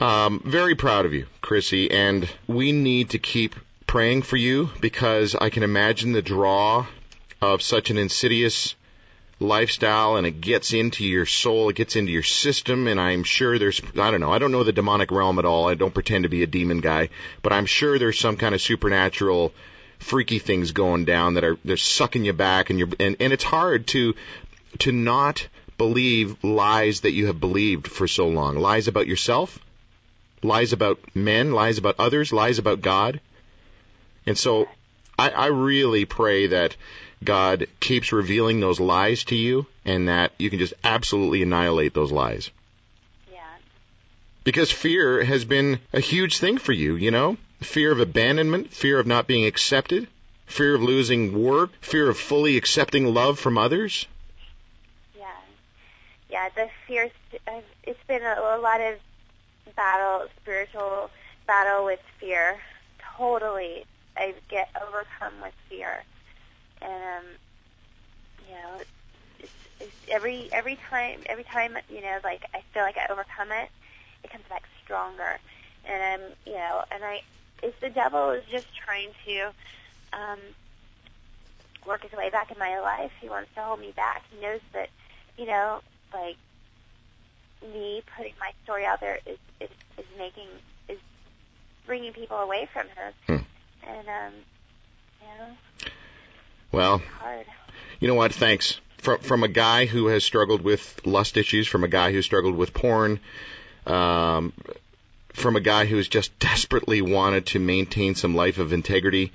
Um, 0.00 0.42
very 0.44 0.74
proud 0.74 1.06
of 1.06 1.14
you, 1.14 1.26
Crissy, 1.42 1.90
and 1.90 2.28
we 2.46 2.72
need 2.72 3.10
to 3.10 3.18
keep 3.18 3.54
praying 3.86 4.22
for 4.22 4.36
you 4.36 4.68
because 4.80 5.34
I 5.34 5.48
can 5.48 5.62
imagine 5.62 6.12
the 6.12 6.20
draw 6.20 6.86
of 7.40 7.62
such 7.62 7.90
an 7.90 7.96
insidious 7.96 8.74
lifestyle 9.38 10.16
and 10.16 10.26
it 10.26 10.40
gets 10.40 10.72
into 10.72 11.04
your 11.04 11.26
soul, 11.26 11.68
it 11.68 11.76
gets 11.76 11.96
into 11.96 12.12
your 12.12 12.22
system, 12.22 12.88
and 12.88 13.00
I'm 13.00 13.24
sure 13.24 13.58
there's, 13.58 13.80
I 13.98 14.10
don't 14.10 14.20
know, 14.20 14.32
I 14.32 14.38
don't 14.38 14.52
know 14.52 14.64
the 14.64 14.72
demonic 14.72 15.10
realm 15.10 15.38
at 15.38 15.44
all. 15.44 15.68
I 15.68 15.74
don't 15.74 15.94
pretend 15.94 16.24
to 16.24 16.28
be 16.28 16.42
a 16.42 16.46
demon 16.46 16.80
guy, 16.80 17.10
but 17.42 17.52
I'm 17.52 17.66
sure 17.66 17.98
there's 17.98 18.18
some 18.18 18.36
kind 18.36 18.54
of 18.54 18.60
supernatural 18.60 19.52
freaky 19.98 20.38
things 20.38 20.72
going 20.72 21.04
down 21.04 21.34
that 21.34 21.44
are 21.44 21.56
they're 21.64 21.76
sucking 21.76 22.24
you 22.24 22.32
back 22.32 22.70
and 22.70 22.78
you're 22.78 22.88
and, 23.00 23.16
and 23.20 23.32
it's 23.32 23.44
hard 23.44 23.86
to 23.88 24.14
to 24.78 24.92
not 24.92 25.46
believe 25.78 26.42
lies 26.42 27.00
that 27.02 27.12
you 27.12 27.26
have 27.26 27.40
believed 27.40 27.86
for 27.88 28.06
so 28.06 28.28
long. 28.28 28.56
Lies 28.56 28.88
about 28.88 29.06
yourself, 29.06 29.58
lies 30.42 30.72
about 30.72 30.98
men, 31.14 31.52
lies 31.52 31.78
about 31.78 31.96
others, 31.98 32.32
lies 32.32 32.58
about 32.58 32.80
God. 32.80 33.20
And 34.26 34.36
so 34.36 34.68
I, 35.18 35.30
I 35.30 35.46
really 35.46 36.04
pray 36.04 36.48
that 36.48 36.76
God 37.22 37.68
keeps 37.80 38.12
revealing 38.12 38.60
those 38.60 38.80
lies 38.80 39.24
to 39.24 39.36
you 39.36 39.66
and 39.84 40.08
that 40.08 40.32
you 40.38 40.50
can 40.50 40.58
just 40.58 40.74
absolutely 40.84 41.42
annihilate 41.42 41.94
those 41.94 42.12
lies. 42.12 42.50
Yeah. 43.32 43.40
Because 44.44 44.70
fear 44.70 45.24
has 45.24 45.44
been 45.44 45.78
a 45.92 46.00
huge 46.00 46.38
thing 46.38 46.58
for 46.58 46.72
you, 46.72 46.96
you 46.96 47.10
know? 47.10 47.36
Fear 47.60 47.92
of 47.92 48.00
abandonment, 48.00 48.72
fear 48.72 48.98
of 48.98 49.06
not 49.06 49.26
being 49.26 49.46
accepted, 49.46 50.08
fear 50.46 50.74
of 50.74 50.82
losing 50.82 51.42
work, 51.42 51.70
fear 51.80 52.08
of 52.08 52.18
fully 52.18 52.56
accepting 52.56 53.12
love 53.14 53.38
from 53.38 53.56
others. 53.58 54.06
Yeah. 55.18 55.24
Yeah, 56.28 56.48
the 56.54 56.68
fear, 56.86 57.10
I've- 57.46 57.64
it's 57.84 58.02
been 58.06 58.22
a, 58.22 58.34
a 58.40 58.58
lot 58.58 58.80
of 58.80 58.98
battle, 59.74 60.28
spiritual 60.42 61.10
battle 61.46 61.84
with 61.84 62.00
fear. 62.20 62.60
Totally. 63.16 63.84
I 64.16 64.34
get 64.48 64.68
overcome 64.86 65.40
with 65.42 65.54
fear. 65.68 66.02
And, 66.82 66.92
um, 66.92 67.24
you 68.48 68.54
know, 68.54 68.80
it's, 69.40 69.52
it's 69.80 69.90
every, 70.08 70.48
every 70.52 70.76
time, 70.90 71.20
every 71.26 71.44
time, 71.44 71.76
you 71.90 72.02
know, 72.02 72.18
like 72.24 72.44
I 72.54 72.62
feel 72.72 72.82
like 72.82 72.96
I 72.96 73.06
overcome 73.10 73.50
it, 73.52 73.70
it 74.24 74.30
comes 74.30 74.44
back 74.48 74.62
stronger. 74.84 75.38
And, 75.88 76.22
um, 76.22 76.28
you 76.44 76.54
know, 76.54 76.84
and 76.90 77.04
I, 77.04 77.22
it's 77.62 77.78
the 77.80 77.90
devil 77.90 78.30
is 78.30 78.44
just 78.50 78.66
trying 78.76 79.10
to, 79.26 79.52
um, 80.12 80.38
work 81.86 82.02
his 82.02 82.12
way 82.12 82.30
back 82.30 82.50
in 82.50 82.58
my 82.58 82.80
life. 82.80 83.12
He 83.20 83.28
wants 83.28 83.48
to 83.54 83.62
hold 83.62 83.78
me 83.80 83.92
back. 83.94 84.24
He 84.34 84.40
knows 84.42 84.60
that, 84.72 84.88
you 85.38 85.46
know, 85.46 85.80
like 86.12 86.36
me 87.72 88.02
putting 88.16 88.32
my 88.40 88.50
story 88.64 88.84
out 88.84 89.00
there 89.00 89.20
is 89.24 89.38
is, 89.60 89.68
is 89.98 90.04
making 90.18 90.48
is 90.88 90.98
bringing 91.86 92.12
people 92.12 92.38
away 92.38 92.68
from 92.72 92.86
him. 92.88 93.12
Hmm. 93.26 93.88
And 93.88 94.08
um, 94.08 94.32
you 95.20 95.26
know, 95.38 95.90
Well, 96.72 96.94
it's 96.96 97.04
hard. 97.20 97.46
you 98.00 98.08
know 98.08 98.14
what? 98.14 98.32
Thanks. 98.32 98.80
From 98.98 99.20
from 99.20 99.44
a 99.44 99.48
guy 99.48 99.86
who 99.86 100.06
has 100.08 100.24
struggled 100.24 100.62
with 100.62 101.00
lust 101.06 101.36
issues, 101.36 101.68
from 101.68 101.84
a 101.84 101.88
guy 101.88 102.10
who 102.10 102.20
struggled 102.22 102.56
with 102.56 102.74
porn, 102.74 103.20
um, 103.86 104.52
from 105.36 105.54
a 105.54 105.60
guy 105.60 105.84
who's 105.84 106.08
just 106.08 106.36
desperately 106.38 107.02
wanted 107.02 107.46
to 107.46 107.58
maintain 107.58 108.14
some 108.14 108.34
life 108.34 108.58
of 108.58 108.72
integrity. 108.72 109.32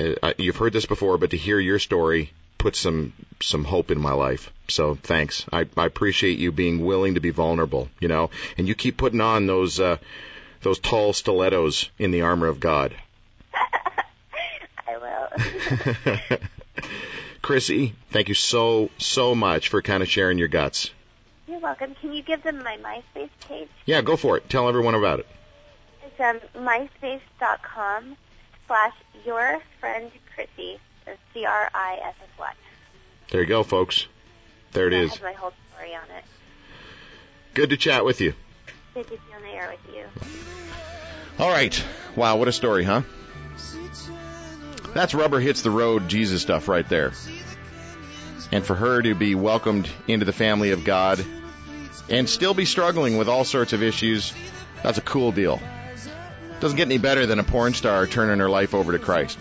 Uh, 0.00 0.14
uh, 0.22 0.32
you've 0.38 0.56
heard 0.56 0.72
this 0.72 0.86
before, 0.86 1.18
but 1.18 1.30
to 1.30 1.36
hear 1.36 1.60
your 1.60 1.78
story 1.78 2.32
puts 2.58 2.80
some 2.80 3.12
some 3.40 3.64
hope 3.64 3.90
in 3.90 4.00
my 4.00 4.12
life. 4.12 4.50
So 4.68 4.94
thanks. 4.94 5.44
I, 5.52 5.66
I 5.76 5.86
appreciate 5.86 6.38
you 6.38 6.50
being 6.50 6.84
willing 6.84 7.14
to 7.14 7.20
be 7.20 7.30
vulnerable. 7.30 7.88
You 8.00 8.08
know, 8.08 8.30
and 8.56 8.66
you 8.66 8.74
keep 8.74 8.96
putting 8.96 9.20
on 9.20 9.46
those 9.46 9.78
uh, 9.78 9.98
those 10.62 10.78
tall 10.78 11.12
stilettos 11.12 11.90
in 11.98 12.10
the 12.10 12.22
armor 12.22 12.46
of 12.46 12.58
God. 12.58 12.94
I 14.88 14.96
will. 14.98 16.38
Crissy, 17.42 17.92
thank 18.10 18.28
you 18.28 18.34
so, 18.34 18.90
so 18.98 19.34
much 19.34 19.68
for 19.68 19.80
kind 19.80 20.02
of 20.02 20.08
sharing 20.08 20.38
your 20.38 20.48
guts. 20.48 20.90
You're 21.56 21.62
welcome. 21.62 21.94
Can 22.02 22.12
you 22.12 22.22
give 22.22 22.42
them 22.42 22.62
my 22.62 22.76
MySpace 22.76 23.30
page? 23.48 23.70
Yeah, 23.86 24.02
go 24.02 24.18
for 24.18 24.36
it. 24.36 24.46
Tell 24.50 24.68
everyone 24.68 24.94
about 24.94 25.20
it. 25.20 25.26
It's 26.04 26.20
um, 26.20 26.38
myspace.com 26.62 28.14
slash 28.66 28.92
your 29.24 29.62
friend 29.80 30.10
Crissy. 30.36 30.78
C-R-I-S-S-Y. 31.32 32.52
There 33.30 33.40
you 33.40 33.46
go, 33.46 33.62
folks. 33.62 34.06
There 34.72 34.88
it 34.88 34.90
That 34.90 34.96
is. 35.14 35.22
my 35.22 35.32
whole 35.32 35.54
story 35.72 35.94
on 35.94 36.02
it. 36.18 36.24
Good 37.54 37.70
to 37.70 37.78
chat 37.78 38.04
with 38.04 38.20
you. 38.20 38.34
Good 38.92 39.06
to 39.06 39.12
be 39.12 39.18
on 39.34 39.40
the 39.40 39.48
air 39.48 39.72
with 39.72 39.96
you. 39.96 40.04
All 41.38 41.50
right. 41.50 41.82
Wow, 42.16 42.36
what 42.36 42.48
a 42.48 42.52
story, 42.52 42.84
huh? 42.84 43.00
That's 44.92 45.14
rubber 45.14 45.40
hits 45.40 45.62
the 45.62 45.70
road 45.70 46.08
Jesus 46.08 46.42
stuff 46.42 46.68
right 46.68 46.86
there. 46.86 47.12
And 48.52 48.64
for 48.64 48.74
her 48.74 49.02
to 49.02 49.14
be 49.14 49.34
welcomed 49.34 49.88
into 50.06 50.24
the 50.24 50.32
family 50.32 50.70
of 50.70 50.84
God 50.84 51.24
and 52.08 52.28
still 52.28 52.54
be 52.54 52.64
struggling 52.64 53.16
with 53.16 53.28
all 53.28 53.44
sorts 53.44 53.72
of 53.72 53.82
issues, 53.82 54.32
that's 54.82 54.98
a 54.98 55.02
cool 55.02 55.32
deal. 55.32 55.60
Doesn't 56.60 56.76
get 56.76 56.86
any 56.86 56.98
better 56.98 57.26
than 57.26 57.38
a 57.38 57.44
porn 57.44 57.74
star 57.74 58.06
turning 58.06 58.38
her 58.38 58.48
life 58.48 58.74
over 58.74 58.92
to 58.92 58.98
Christ. 58.98 59.38